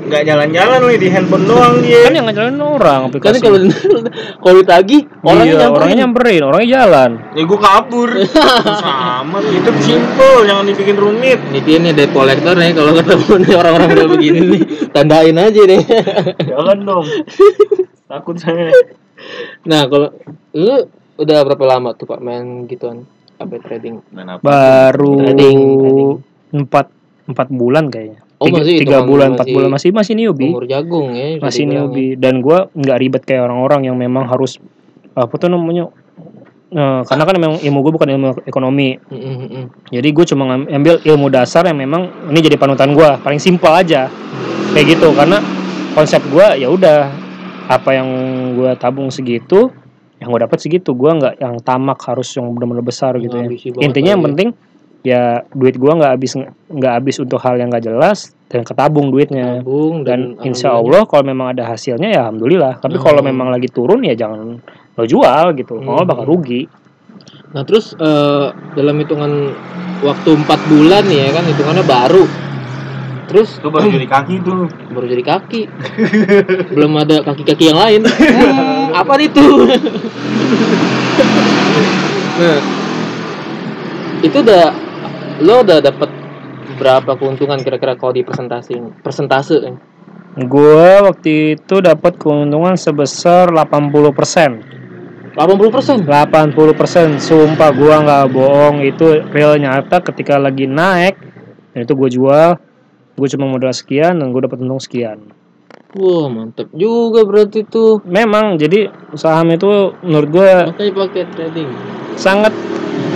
nggak 0.02 0.22
jalan-jalan 0.26 0.78
nih 0.90 0.98
di 0.98 1.08
handphone 1.08 1.44
doang 1.46 1.74
kan 1.78 1.84
dia 1.86 2.10
yang 2.10 2.26
ngejalanin 2.26 2.60
orang 2.60 3.00
Kan 3.00 3.08
aplikasi 3.08 3.38
kalau 3.38 3.58
kalau 4.42 4.54
ditagi 4.58 4.98
orangnya 5.22 5.44
iya, 5.46 5.54
nyamperin. 5.62 5.76
orangnya 5.78 5.96
nyamperin 6.02 6.42
orangnya 6.42 6.68
jalan. 6.74 7.10
Ya 7.32 7.42
gue 7.46 7.58
kabur. 7.62 8.10
Sama 8.84 9.38
itu 9.46 9.70
simple 9.80 10.34
jangan 10.44 10.64
dibikin 10.66 10.96
rumit. 10.98 11.38
Ini 11.54 11.60
dia 11.62 11.76
nih 11.78 11.92
debt 11.94 12.10
collector 12.10 12.54
nih 12.58 12.74
kalau 12.74 12.92
ketemu 12.98 13.32
nih 13.46 13.52
orang-orang 13.54 13.88
udah 13.94 14.06
begini 14.10 14.40
nih 14.52 14.60
tandain 14.94 15.36
aja 15.38 15.62
deh. 15.64 15.82
jangan 16.50 16.78
dong. 16.82 17.06
Takut 18.10 18.36
saya. 18.36 18.74
Nah 19.64 19.86
kalau 19.86 20.08
lu 20.52 20.76
udah 21.16 21.38
berapa 21.46 21.64
lama 21.64 21.94
tuh 21.94 22.10
pak 22.10 22.18
main 22.18 22.66
gituan? 22.66 23.06
Apa 23.38 23.58
trading? 23.62 24.02
main 24.10 24.28
apa? 24.28 24.42
Baru 24.42 25.18
Trading, 25.18 25.38
trading. 25.38 25.58
empat 26.52 26.86
empat 27.22 27.48
bulan 27.54 27.86
kayaknya 27.86 28.20
Oh, 28.42 28.46
tiga, 28.50 28.58
masih 28.58 28.76
tiga 28.76 28.98
bulan 29.00 29.28
empat 29.32 29.46
bulan 29.48 29.68
masih 29.70 29.88
masih 29.90 30.12
newbie 30.12 30.50
Umur 30.50 30.66
jagung 30.66 31.14
ya. 31.14 31.38
masih 31.38 31.62
dibilang 31.62 31.70
ya. 31.70 31.74
newbie 31.86 32.10
dan 32.16 32.34
gua 32.38 32.58
nggak 32.68 32.96
ribet 32.98 33.22
kayak 33.22 33.46
orang-orang 33.46 33.86
yang 33.86 33.94
memang 33.94 34.26
harus 34.26 34.58
apa 35.12 35.30
tuh 35.32 35.46
namanya 35.46 35.92
eh, 36.68 37.00
karena 37.04 37.22
kan 37.22 37.34
memang 37.36 37.58
ilmu 37.60 37.78
gue 37.80 37.92
bukan 37.92 38.08
ilmu 38.10 38.26
ekonomi 38.42 38.96
Mm, 39.06 39.14
mm, 39.14 39.36
mm. 39.46 39.64
jadi 39.92 40.08
gue 40.08 40.24
cuma 40.26 40.42
ngam- 40.46 40.68
ambil 40.72 40.94
ilmu 40.98 41.26
dasar 41.28 41.62
yang 41.62 41.76
memang 41.76 42.02
ini 42.26 42.40
jadi 42.40 42.56
panutan 42.56 42.90
gua 42.92 43.16
paling 43.16 43.38
simpel 43.38 43.70
aja 43.70 44.08
kayak 44.72 44.86
gitu 44.90 45.12
karena 45.12 45.38
konsep 45.92 46.24
gua 46.28 46.56
ya 46.56 46.66
udah 46.66 47.12
apa 47.68 47.90
yang 47.92 48.08
gua 48.54 48.72
tabung 48.74 49.08
segitu 49.08 49.68
yang 50.16 50.28
gue 50.28 50.40
dapat 50.40 50.58
segitu 50.58 50.90
gua 50.92 51.12
nggak 51.12 51.34
yang 51.36 51.54
tamak 51.60 51.98
harus 52.00 52.30
yang 52.32 52.48
benar-benar 52.50 52.80
besar 52.80 53.18
gitu 53.18 53.36
ya 53.36 53.46
intinya 53.78 54.10
yang 54.10 54.22
ya. 54.22 54.26
Ya 55.02 55.42
duit 55.50 55.74
gua 55.76 55.98
nggak 55.98 56.12
habis 56.14 56.32
nggak 56.70 56.92
habis 56.98 57.16
untuk 57.18 57.42
hal 57.42 57.58
yang 57.58 57.68
nggak 57.68 57.84
jelas 57.84 58.30
dan 58.46 58.62
ketabung 58.62 59.10
duitnya 59.10 59.58
Nabung 59.58 60.06
dan 60.06 60.38
dan 60.38 60.46
insya 60.46 60.72
Allah 60.72 61.02
kalau 61.04 61.26
memang 61.26 61.52
ada 61.52 61.66
hasilnya 61.66 62.14
ya 62.14 62.20
alhamdulillah 62.26 62.78
tapi 62.78 63.02
kalau 63.02 63.18
Hmm. 63.18 63.34
memang 63.34 63.50
lagi 63.50 63.66
turun 63.66 64.06
ya 64.06 64.14
jangan 64.14 64.62
lo 64.92 65.04
jual 65.04 65.56
gitu 65.56 65.82
kalau 65.82 65.96
nggak 65.98 66.08
bakal 66.08 66.24
Hmm. 66.26 66.34
rugi 66.34 66.62
Nah 67.52 67.68
terus 67.68 67.92
eh, 67.92 68.46
dalam 68.72 68.96
hitungan 68.96 69.52
waktu 70.00 70.30
empat 70.40 70.60
bulan 70.72 71.04
nih 71.04 71.28
ya 71.28 71.30
kan 71.36 71.44
hitungannya 71.44 71.84
baru. 71.84 72.24
Terus 73.28 73.60
itu 73.60 73.68
baru 73.68 73.92
jadi 74.00 74.08
kaki 74.08 74.34
tuh 74.40 74.72
baru 74.88 75.04
jadi 75.04 75.20
kaki. 75.20 75.60
Belum 76.74 76.96
ada 76.96 77.20
kaki-kaki 77.20 77.68
yang 77.68 77.76
lain. 77.76 78.08
Hmm, 78.08 78.88
apa 79.04 79.20
itu? 79.20 79.44
nah, 82.40 82.58
itu 84.24 84.36
udah 84.40 84.64
lo 85.42 85.66
udah 85.66 85.78
dapat 85.82 86.10
berapa 86.78 87.18
keuntungan 87.18 87.58
kira-kira 87.60 87.98
kalau 87.98 88.14
di 88.14 88.22
presentasi 88.22 89.02
persentase 89.02 89.56
eh? 89.66 89.76
Gua 90.48 91.12
waktu 91.12 91.60
itu 91.60 91.84
dapat 91.84 92.16
keuntungan 92.16 92.72
sebesar 92.80 93.52
80%. 93.52 95.36
80 95.36 96.08
80% 96.08 97.20
sumpah 97.20 97.70
gua 97.76 97.94
nggak 98.00 98.24
bohong. 98.32 98.80
Itu 98.80 99.20
real 99.28 99.60
nyata 99.60 100.00
ketika 100.00 100.40
lagi 100.40 100.64
naik 100.64 101.32
dan 101.72 101.88
itu 101.88 101.92
gue 101.96 102.10
jual 102.12 102.50
gue 103.12 103.28
cuma 103.36 103.44
modal 103.44 103.72
sekian 103.76 104.20
dan 104.20 104.32
gue 104.32 104.40
dapat 104.40 104.60
untung 104.64 104.80
sekian. 104.80 105.20
Wah 105.92 106.32
mantep 106.32 106.72
juga 106.72 107.28
berarti 107.28 107.68
tuh. 107.68 108.00
Memang 108.08 108.56
jadi 108.56 108.88
saham 109.12 109.52
itu 109.52 109.92
menurut 110.00 110.28
gue 110.32 110.48
Makanya 110.72 110.92
pakai 110.96 111.22
trading. 111.36 111.68
sangat 112.16 112.52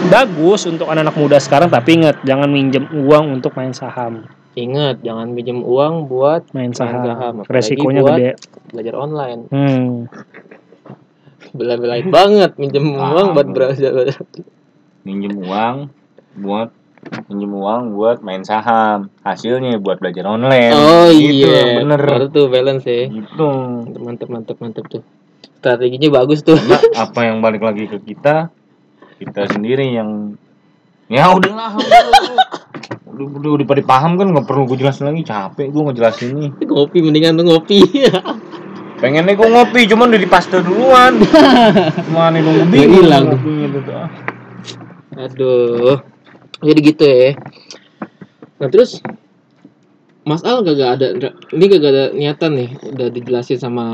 bagus 0.09 0.64
untuk 0.64 0.87
anak-anak 0.87 1.16
muda 1.16 1.39
sekarang 1.39 1.68
tapi 1.68 2.01
ingat 2.01 2.20
jangan 2.22 2.49
minjem 2.49 2.87
uang 2.91 3.41
untuk 3.41 3.53
main 3.55 3.70
saham. 3.70 4.26
Ingat 4.57 5.05
jangan 5.05 5.37
pinjam 5.37 5.61
uang 5.61 6.09
buat 6.09 6.49
main 6.57 6.72
saham, 6.72 7.05
saham, 7.05 7.35
apalagi 7.45 7.53
resikonya 7.53 8.01
buat- 8.01 8.16
gede. 8.16 8.30
belajar 8.72 8.95
online. 8.97 9.41
Hmm. 9.53 10.09
Bela-belain 11.53 12.09
banget 12.09 12.57
minjem 12.57 12.97
uang 12.97 13.37
buat 13.37 13.49
belajar 13.53 13.93
minjem 15.05 15.37
uang 15.39 15.93
buat 16.41 16.72
minjem 17.28 17.53
uang 17.53 17.83
buat 17.95 18.24
main 18.24 18.43
saham. 18.43 19.12
Hasilnya 19.20 19.76
buat 19.76 20.01
belajar 20.01 20.24
online. 20.24 20.72
Oh 20.72 21.12
Gitu, 21.12 21.47
iya 21.47 21.85
bener. 21.85 22.01
Baru 22.01 22.26
tuh 22.33 22.49
balance 22.49 22.89
ya. 22.89 23.12
Gitu. 23.12 23.49
Mantep 24.01 24.28
mantep 24.33 24.57
mantep 24.57 24.85
tuh. 24.89 25.03
Strateginya 25.61 26.09
bagus 26.16 26.41
tuh. 26.41 26.57
Nah, 26.57 26.80
apa 27.05 27.28
yang 27.28 27.45
balik 27.45 27.61
lagi 27.61 27.87
ke 27.87 28.01
kita 28.01 28.49
kita 29.17 29.49
sendiri 29.51 29.93
yang 29.93 30.37
Ya 31.07 31.31
udahlah. 31.31 31.79
udah, 31.79 32.03
Udah, 33.07 33.27
udah, 33.39 33.51
udah 33.62 33.67
pada 33.67 33.83
paham 33.87 34.19
kan 34.19 34.29
nggak 34.29 34.45
perlu 34.45 34.67
gue 34.67 34.77
jelasin 34.77 35.09
lagi 35.09 35.23
capek 35.23 35.71
gue 35.71 35.83
ngejelasin 35.87 36.29
ini 36.35 36.49
Ngopi 36.62 36.99
mendingan 37.01 37.39
lu 37.39 37.49
ngopi. 37.49 37.81
pengennya 38.97 39.33
gue 39.33 39.49
ngopi 39.49 39.81
cuman 39.87 40.09
udah 40.09 40.21
di 40.21 40.29
paste 40.29 40.57
duluan 40.61 41.21
mana 42.12 42.41
nunggu 42.41 42.64
bingung 42.69 43.05
hilang. 43.05 43.25
ngopinya 43.31 43.67
tuh 43.73 43.95
ah. 43.95 44.09
Aduh. 45.17 45.97
Jadi 46.61 46.81
gitu 46.83 47.05
ya. 47.05 47.29
Nah, 48.57 48.69
terus 48.69 49.01
Mas 50.25 50.41
Al 50.43 50.61
gak 50.61 50.77
ada 50.97 51.07
ini 51.53 51.64
gak 51.71 51.85
ada 51.87 52.05
niatan 52.12 52.51
nih 52.57 52.71
udah 52.93 53.09
dijelasin 53.12 53.57
sama 53.57 53.85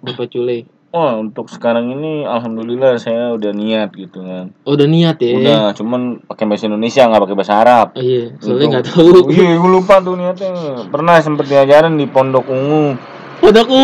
Bapak 0.00 0.30
Cule. 0.30 0.64
Oh 0.92 1.18
untuk 1.18 1.48
sekarang 1.48 1.88
ini 1.90 2.22
alhamdulillah 2.22 2.96
saya 2.96 3.32
udah 3.32 3.50
niat 3.50 3.90
gitu 3.92 4.20
kan 4.20 4.52
Oh, 4.62 4.76
udah 4.76 4.84
niat 4.84 5.16
ya. 5.18 5.32
udah 5.34 5.62
cuman 5.72 6.20
pakai 6.22 6.44
bahasa 6.44 6.68
Indonesia 6.68 7.02
nggak 7.02 7.22
pakai 7.22 7.36
bahasa 7.36 7.54
Arab 7.58 7.86
Oh 7.92 8.00
iya, 8.00 8.28
soalnya 8.38 8.66
nggak 8.78 8.86
tahu. 8.86 9.08
iya 9.32 9.56
gue 9.56 9.70
lupa 9.72 9.98
tuh 9.98 10.14
niatnya 10.14 10.52
pernah 10.86 11.16
sempet 11.18 11.48
diajarin 11.48 11.96
di 11.96 12.04
pondok 12.04 12.44
ungu 12.46 12.96
Padaku. 13.40 13.74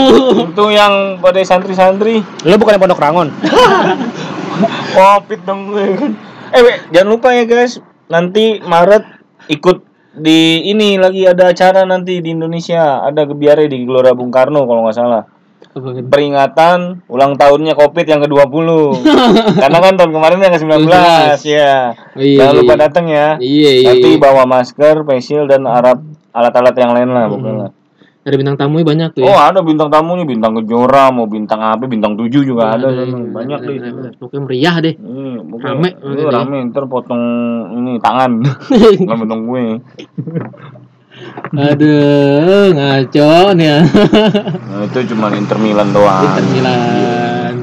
itu 0.47 0.65
yang 0.71 1.19
pada 1.19 1.43
santri-santri 1.43 2.23
Lo 2.45 2.55
bukan 2.55 2.77
yang 2.77 2.85
pondok 2.85 3.03
rangon. 3.03 3.29
Kopit 4.95 5.43
dong 5.43 5.71
gue 5.71 5.95
kan. 5.95 6.13
Eh, 6.51 6.61
Be, 6.61 6.73
jangan 6.91 7.09
lupa 7.11 7.29
ya 7.31 7.43
guys. 7.43 7.83
Nanti 8.07 8.59
Maret 8.59 9.05
ikut 9.49 9.85
di 10.15 10.63
ini 10.65 10.95
lagi 10.97 11.23
ada 11.23 11.51
acara 11.51 11.83
nanti 11.83 12.19
di 12.19 12.31
Indonesia. 12.31 13.03
Ada 13.03 13.27
gebiare 13.27 13.67
di 13.67 13.83
Gelora 13.83 14.15
Bung 14.15 14.31
Karno 14.31 14.63
kalau 14.63 14.87
nggak 14.87 14.95
salah. 14.95 15.23
Peringatan 16.09 17.05
ulang 17.07 17.37
tahunnya 17.37 17.77
Covid 17.77 18.07
yang 18.09 18.21
ke-20. 18.25 18.69
Karena 19.63 19.79
kan 19.79 19.95
tahun 20.01 20.13
kemarin 20.17 20.39
yang 20.41 20.53
ke-19 20.57 20.89
ya. 21.47 21.93
Oh, 22.15 22.21
iya, 22.21 22.39
Jangan 22.41 22.55
iya, 22.55 22.61
lupa 22.63 22.75
iya. 22.75 22.83
datang 22.89 23.05
ya. 23.07 23.29
Iya, 23.39 23.71
iya. 23.85 23.89
Nanti 23.93 24.11
iya. 24.17 24.21
bawa 24.21 24.43
masker, 24.49 25.05
facial 25.05 25.45
dan 25.47 25.69
Arab 25.69 26.03
alat-alat 26.33 26.75
yang 26.79 26.93
lain 26.95 27.11
lah 27.13 27.25
pokoknya. 27.29 27.69
Ada 28.29 28.37
bintang 28.37 28.61
tamunya 28.61 28.85
banyak 28.85 29.09
tuh 29.17 29.25
Oh 29.25 29.33
ya. 29.33 29.49
ada 29.49 29.65
bintang 29.65 29.89
tamunya, 29.89 30.25
bintang 30.29 30.53
kejora, 30.61 31.09
mau 31.09 31.25
bintang 31.25 31.65
apa, 31.65 31.89
bintang 31.89 32.13
tujuh 32.13 32.45
juga 32.45 32.77
ada, 32.77 32.93
banyak 33.09 33.59
deh. 33.65 33.77
ada, 33.81 33.89
ada. 33.89 34.11
Pokoknya 34.21 34.41
meriah 34.45 34.77
deh. 34.85 34.95
Hmm, 35.01 35.49
Rame, 35.57 35.97
Rame, 35.97 36.29
rame. 36.29 36.59
ntar 36.69 36.85
potong 36.93 37.25
ini 37.73 37.97
tangan, 37.97 38.45
nggak 39.09 39.17
potong 39.17 39.43
gue. 39.49 39.65
Aduh, 41.55 42.75
ngaco 42.77 43.33
nih 43.57 43.67
ya. 43.67 43.79
Nah, 44.69 44.81
itu 44.85 44.99
cuma 45.15 45.33
Inter 45.33 45.59
Milan 45.59 45.91
doang. 45.97 46.25
Inter 46.29 46.45
Milan. 46.53 47.55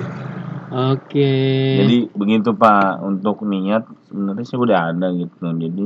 Oke. 0.75 1.33
Jadi 1.79 1.97
begitu 2.11 2.51
Pak, 2.51 2.99
untuk 3.05 3.45
niat 3.47 3.87
sebenarnya 4.09 4.43
sih 4.43 4.57
udah 4.59 4.79
ada 4.91 5.07
gitu. 5.15 5.45
Jadi 5.45 5.85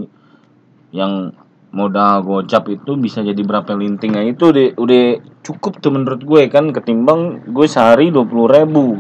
yang 0.89 1.30
modal 1.70 2.26
gocap 2.26 2.65
itu 2.74 2.97
bisa 2.97 3.22
jadi 3.22 3.38
berapa 3.45 3.78
linting 3.78 4.17
ya 4.17 4.26
itu 4.26 4.49
udah, 4.49 4.74
udah 4.74 5.03
cukup 5.45 5.78
tuh 5.78 5.93
menurut 5.93 6.26
gue 6.26 6.49
kan 6.49 6.74
ketimbang 6.74 7.45
gue 7.45 7.70
sehari 7.70 8.09
dua 8.09 8.26
puluh 8.26 8.49
ribu 8.49 8.97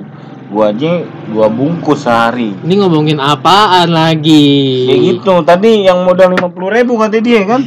gue 0.53 0.65
aja 0.65 1.01
dua 1.33 1.49
bungkus 1.49 2.05
sehari 2.05 2.53
Ini 2.61 2.73
ngomongin 2.85 3.17
apaan 3.17 3.89
lagi? 3.89 4.85
kayak 4.85 5.01
gitu 5.01 5.33
tadi 5.41 5.89
yang 5.89 6.05
modal 6.05 6.29
lima 6.29 6.49
puluh 6.53 6.69
ribu 6.69 6.93
kata 7.01 7.17
dia 7.17 7.41
kan 7.49 7.65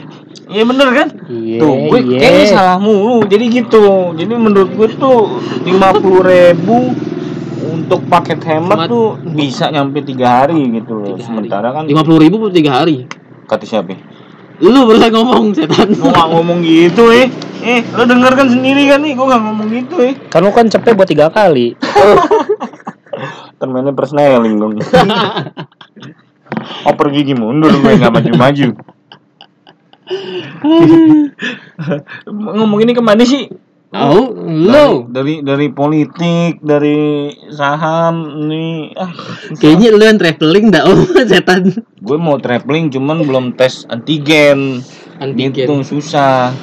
iya 0.53 0.63
bener 0.63 0.89
kan 0.93 1.09
Iya. 1.27 1.59
Tuh, 1.59 1.73
gue 1.89 1.99
iya. 2.07 2.19
kayaknya 2.21 2.45
salah 2.47 2.77
mulu. 2.77 3.25
Jadi 3.25 3.45
gitu. 3.49 4.13
Jadi 4.15 4.33
menurut 4.33 4.71
gue 4.71 4.89
tuh 4.95 5.41
lima 5.65 5.91
puluh 5.93 6.23
ribu 6.23 6.93
untuk 7.63 8.01
paket 8.07 8.41
hemat 8.43 8.85
Hemat. 8.85 8.89
tuh 8.89 9.17
bisa 9.33 9.69
nyampe 9.69 10.01
tiga 10.03 10.45
hari 10.45 10.61
gitu 10.73 10.93
loh. 10.93 11.17
Hari. 11.17 11.25
Sementara 11.25 11.73
kan 11.73 11.83
Lima 11.89 12.03
puluh 12.03 12.21
ribu 12.21 12.37
per 12.39 12.51
tiga 12.53 12.79
hari. 12.79 13.05
kata 13.43 13.65
siapa? 13.65 13.93
Lu 14.61 14.87
berusaha 14.87 15.11
ngomong 15.11 15.53
setan. 15.53 15.91
Gue 15.91 16.09
gak 16.09 16.29
ngomong 16.29 16.61
gitu 16.61 17.11
eh. 17.11 17.27
Eh, 17.63 17.79
lo 17.95 18.03
denger 18.03 18.35
kan 18.35 18.47
sendiri 18.47 18.87
kan 18.87 18.99
nih, 18.99 19.15
gue 19.15 19.23
gak 19.23 19.39
ngomong 19.39 19.67
gitu 19.71 19.95
eh. 20.03 20.13
Kan 20.29 20.43
lo 20.43 20.51
kan 20.51 20.67
cepet 20.67 20.93
buat 20.93 21.07
tiga 21.07 21.29
kali. 21.29 21.73
Termennya 23.59 23.93
persneling 23.93 24.55
dong. 24.59 24.73
Oper 26.89 27.07
gigi 27.11 27.33
mundur 27.33 27.73
gue 27.73 27.93
gak 27.95 28.11
maju-maju. 28.11 28.67
ngomong 32.29 32.81
ini 32.81 32.93
ke 32.93 33.03
mana 33.03 33.23
sih? 33.23 33.49
Oh, 33.93 34.33
lu. 34.33 35.05
dari 35.13 35.45
dari 35.45 35.69
politik 35.69 36.65
dari 36.65 37.29
saham 37.53 38.49
nih 38.49 38.97
ah 38.97 39.13
Kayaknya 39.53 39.89
lu 39.93 40.01
yang 40.01 40.17
traveling 40.17 40.73
dah 40.73 40.89
oh 40.89 40.97
setan. 41.29 41.69
gue 41.77 42.17
mau 42.17 42.41
traveling 42.41 42.89
cuman 42.89 43.21
belum 43.21 43.45
tes 43.53 43.85
antigen 43.87 44.81
Antigen. 45.21 45.53
gitu 45.53 45.75
susah 45.85 46.57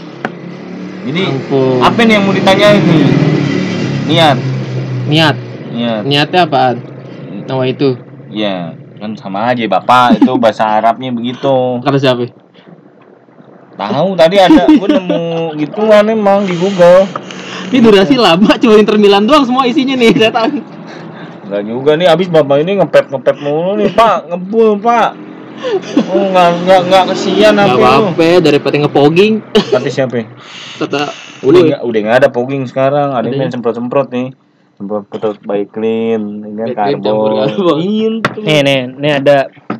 jadi 1.05 1.29
Ampun. 1.29 1.85
apa 1.85 2.01
nih 2.01 2.13
yang 2.17 2.25
mau 2.25 2.33
ditanyain 2.33 2.81
nih 2.81 3.05
niat 4.09 4.37
Niat. 5.05 5.35
niat 5.69 6.01
Niatnya 6.05 6.45
apaan? 6.45 6.81
Nama 7.45 7.63
itu. 7.65 7.93
ya 8.33 8.73
kan 8.97 9.13
sama 9.13 9.47
aja 9.47 9.61
bapak 9.63 10.17
itu 10.17 10.33
bahasa 10.35 10.65
Arabnya 10.65 11.13
begitu 11.13 11.77
Kata 11.79 12.01
siapa? 12.01 12.25
Tahu 13.79 14.09
tadi 14.13 14.35
ada 14.37 14.67
gue 14.67 14.87
nemu 14.89 15.23
gituan 15.57 16.05
emang 16.05 16.43
di 16.43 16.53
Google. 16.53 17.07
Ini 17.69 17.79
durasi 17.79 18.15
lama 18.15 18.57
cuma 18.57 18.75
Inter 18.75 18.97
Milan 18.97 19.23
doang 19.23 19.45
semua 19.45 19.63
isinya 19.63 19.93
nih 19.93 20.11
setan. 20.11 20.59
Enggak 21.45 21.63
juga 21.63 21.91
nih 21.95 22.07
abis 22.07 22.27
bapak 22.27 22.59
ini 22.59 22.77
ngepep 22.77 23.05
ngepep 23.07 23.37
mulu 23.39 23.73
nih 23.75 23.89
pak 23.89 24.27
ngebul 24.27 24.77
pak. 24.77 25.09
Oh 26.07 26.23
nggak 26.29 26.49
nggak 26.63 26.81
nggak 26.87 27.03
kesian 27.09 27.55
apa 27.55 27.67
lu 27.69 27.79
apa-apa 27.79 28.39
daripada 28.39 28.75
ngepoging. 28.77 29.43
kata 29.53 29.87
siapa 29.87 30.23
Kata 30.77 31.11
udah 31.41 31.59
lu. 31.59 31.67
nggak 31.67 31.81
udah 31.83 31.99
nggak 32.01 32.17
ada 32.17 32.29
pogging 32.29 32.63
sekarang 32.63 33.11
ada 33.11 33.27
yang 33.27 33.47
ya? 33.47 33.51
semprot 33.51 33.75
semprot 33.75 34.07
nih. 34.09 34.31
Semprot 34.75 35.03
semprot 35.05 35.37
by 35.43 35.63
clean 35.65 36.21
clean 36.47 36.71
campur 36.71 37.31
karbon. 37.35 37.75
iya 37.77 38.07
Nih 38.39 38.59
nih 38.61 38.79
nih 38.93 39.11
ada 39.19 39.37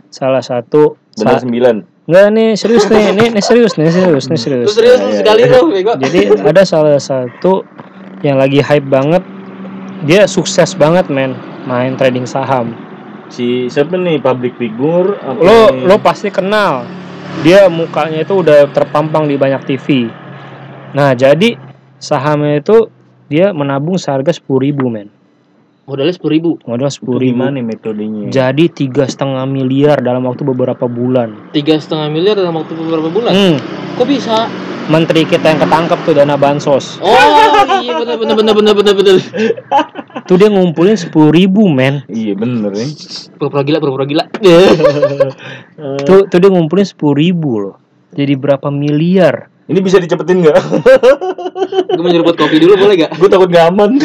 salah 0.09 0.41
satu 0.41 0.99
benar 1.15 1.37
sa- 1.37 1.41
sembilan 1.41 1.75
Enggak 2.09 2.27
nih 2.33 2.49
serius 2.57 2.89
nih, 2.89 3.13
nih, 3.13 3.27
nih 3.37 3.43
serius 3.45 3.73
nih 3.77 3.93
serius 3.93 4.25
nih 4.25 4.33
Lu 4.33 4.41
serius. 4.41 4.67
serius 4.73 4.97
lu 4.97 5.13
iya, 5.13 5.17
sekali 5.21 5.41
iya. 5.45 5.53
lu 5.61 5.69
bego. 5.69 5.93
Jadi 5.93 6.19
ada 6.41 6.63
salah 6.65 6.97
satu 6.97 7.61
yang 8.25 8.41
lagi 8.41 8.65
hype 8.65 8.89
banget. 8.89 9.21
Dia 10.09 10.25
sukses 10.25 10.73
banget 10.73 11.05
men 11.13 11.37
main 11.69 11.93
trading 11.93 12.25
saham. 12.25 12.73
si 13.29 13.69
siapa 13.69 13.93
nih 13.93 14.17
public 14.17 14.57
figure 14.57 15.21
apa 15.21 15.37
Lo 15.37 15.69
nih? 15.69 15.85
lo 15.85 15.95
pasti 16.01 16.33
kenal. 16.33 16.81
Dia 17.45 17.69
mukanya 17.69 18.25
itu 18.25 18.41
udah 18.41 18.65
terpampang 18.73 19.29
di 19.29 19.37
banyak 19.37 19.69
TV. 19.69 20.09
Nah 20.97 21.13
jadi 21.13 21.53
sahamnya 22.01 22.57
itu 22.57 22.89
dia 23.29 23.53
menabung 23.53 24.01
seharga 24.01 24.33
sepuluh 24.33 24.65
ribu 24.65 24.89
men. 24.89 25.13
Modalnya 25.89 26.13
sepuluh 26.13 26.33
ribu. 26.37 26.51
Modal 26.69 26.93
sepuluh 26.93 27.17
ribu. 27.17 27.33
gimana 27.41 27.65
metodenya 27.65 28.29
Jadi 28.29 28.69
tiga 28.69 29.09
setengah 29.09 29.41
miliar 29.49 29.97
dalam 30.05 30.21
waktu 30.29 30.45
beberapa 30.45 30.85
bulan. 30.85 31.49
Tiga 31.49 31.81
setengah 31.81 32.13
miliar 32.13 32.37
dalam 32.37 32.53
waktu 32.53 32.77
beberapa 32.77 33.09
bulan. 33.09 33.33
Hmm, 33.33 33.57
Kok 33.97 34.05
bisa? 34.05 34.45
menteri 34.89 35.21
kita 35.21 35.53
yang 35.53 35.61
ketangkep 35.61 35.99
tuh 36.01 36.13
dana 36.17 36.33
bansos. 36.33 36.97
Oh 36.97 37.13
iya 37.81 37.93
bener 38.01 38.17
bener 38.17 38.33
bener 38.37 38.53
bener 38.57 38.73
bener 38.73 38.93
bener. 38.97 39.15
Tuh 40.25 40.33
dia 40.37 40.49
ngumpulin 40.49 40.97
sepuluh 40.97 41.29
ribu 41.29 41.69
men. 41.69 42.01
iya 42.09 42.33
bener 42.33 42.73
ya 42.73 42.89
Pura-pura 43.37 43.61
gila 43.61 43.77
pura-pura 43.77 44.05
gila. 44.09 44.25
Tuh, 46.09 46.25
tuh 46.25 46.37
dia 46.41 46.49
ngumpulin 46.49 46.85
sepuluh 46.89 47.21
ribu 47.21 47.51
loh. 47.69 47.75
Jadi 48.17 48.33
berapa 48.33 48.73
miliar? 48.73 49.49
ini 49.69 49.85
bisa 49.85 50.01
dicepetin 50.01 50.41
nggak 50.41 50.57
Gue 51.93 52.01
mau 52.01 52.09
nyeruput 52.09 52.33
kopi 52.33 52.57
dulu 52.57 52.73
boleh 52.73 53.05
gak? 53.05 53.21
gue 53.21 53.29
takut 53.29 53.53
nggak 53.53 53.69
aman 53.69 54.01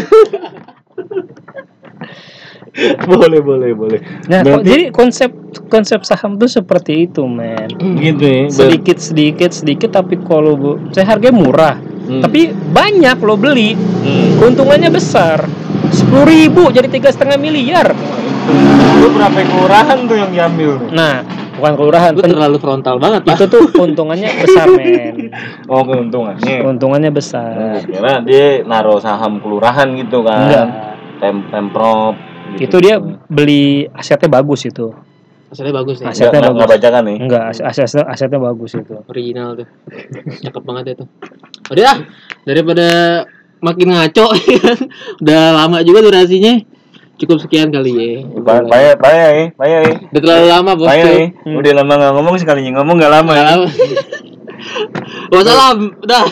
boleh 3.06 3.38
boleh 3.38 3.70
boleh 3.72 4.00
Nah, 4.26 4.40
kok- 4.40 4.60
Berarti- 4.60 4.66
jadi 4.66 4.84
konsep 4.90 5.30
konsep 5.66 6.00
saham 6.02 6.34
tuh 6.34 6.48
seperti 6.48 7.06
itu, 7.06 7.22
men. 7.22 7.70
gitu 7.96 8.20
ya 8.20 8.42
Ber- 8.44 8.52
Sedikit 8.52 8.98
sedikit 8.98 9.50
sedikit 9.50 9.90
tapi 9.92 10.18
kalau 10.18 10.54
bu- 10.54 10.78
saya 10.90 11.06
harganya 11.08 11.34
murah, 11.36 11.74
Hmm. 12.04 12.20
tapi 12.20 12.50
banyak 12.50 13.16
lo 13.18 13.34
beli, 13.34 13.72
hmm. 13.72 14.36
keuntungannya 14.36 14.90
besar. 14.90 15.46
Sepuluh 15.88 16.26
ribu 16.26 16.68
jadi 16.68 16.84
tiga 16.86 17.08
setengah 17.08 17.36
miliar. 17.36 17.94
Lu 18.96 19.08
berapa 19.10 19.38
kelurahan 19.40 19.98
tuh 20.04 20.16
yang 20.16 20.28
diambil 20.28 20.90
Nah, 20.90 21.22
bukan 21.54 21.72
kelurahan, 21.74 22.12
Lu 22.12 22.20
pen- 22.20 22.34
terlalu 22.34 22.58
frontal 22.58 22.96
banget 22.98 23.22
pak. 23.22 23.36
itu 23.36 23.44
tuh 23.46 23.62
keuntungannya 23.70 24.28
besar, 24.36 24.66
men. 24.68 25.30
oh 25.70 25.82
keuntungannya 25.82 26.54
Keuntungannya 26.60 27.08
Nah, 27.08 27.14
besar. 27.14 27.78
kira 27.80 28.20
dia 28.20 28.46
naruh 28.64 28.98
saham 28.98 29.38
kelurahan 29.38 29.86
gitu 29.94 30.20
kan 30.20 30.40
Enggak. 30.42 30.68
Pem 31.16 31.36
pemprov 31.46 32.18
gitu. 32.56 32.64
Itu 32.64 32.76
dia 32.78 32.96
beli 33.26 33.64
asetnya 33.90 34.28
bagus 34.28 34.64
itu. 34.64 34.94
Hasilnya 35.44 35.74
bagus 35.76 35.96
nih. 35.98 36.10
Aset- 36.10 36.26
Nggak- 36.26 36.40
nggak 36.40 36.52
nggak 36.52 36.68
baca 36.68 36.88
kan 36.90 37.02
nih 37.04 37.16
Enggak, 37.20 37.42
as- 37.46 37.62
asetnya 37.62 38.02
asetnya 38.06 38.40
bagus 38.40 38.70
itu. 38.74 38.94
Original 39.06 39.48
tuh. 39.54 39.68
Cakep 40.40 40.62
banget 40.62 40.84
itu. 40.92 41.04
Udah 41.70 41.84
ah, 41.86 41.98
daripada 42.42 42.86
makin 43.60 43.86
ngaco 43.88 44.26
ya 44.34 44.58
kan. 44.66 44.78
Udah 45.20 45.40
lama 45.54 45.78
juga 45.80 46.02
durasinya. 46.02 46.58
cukup 47.14 47.38
sekian 47.38 47.70
kali 47.70 47.94
ya 47.94 48.26
Ba- 48.42 48.66
Payah, 48.66 48.98
payah 48.98 49.28
ya, 49.30 49.44
payah 49.54 49.80
ya. 49.86 49.94
udah 50.10 50.18
terlalu 50.18 50.46
lama 50.50 50.70
bosku 50.74 50.90
Payah 50.90 51.10
ya. 51.14 51.26
Udah 51.54 51.72
lama 51.72 51.92
nggak 51.94 52.12
ngomong 52.18 52.34
sekalinya 52.36 52.70
ngomong 52.74 52.94
nggak 52.98 53.12
lama 53.14 53.32
ya. 53.32 53.44
Wassalam, 55.32 55.78
dah. 56.02 56.26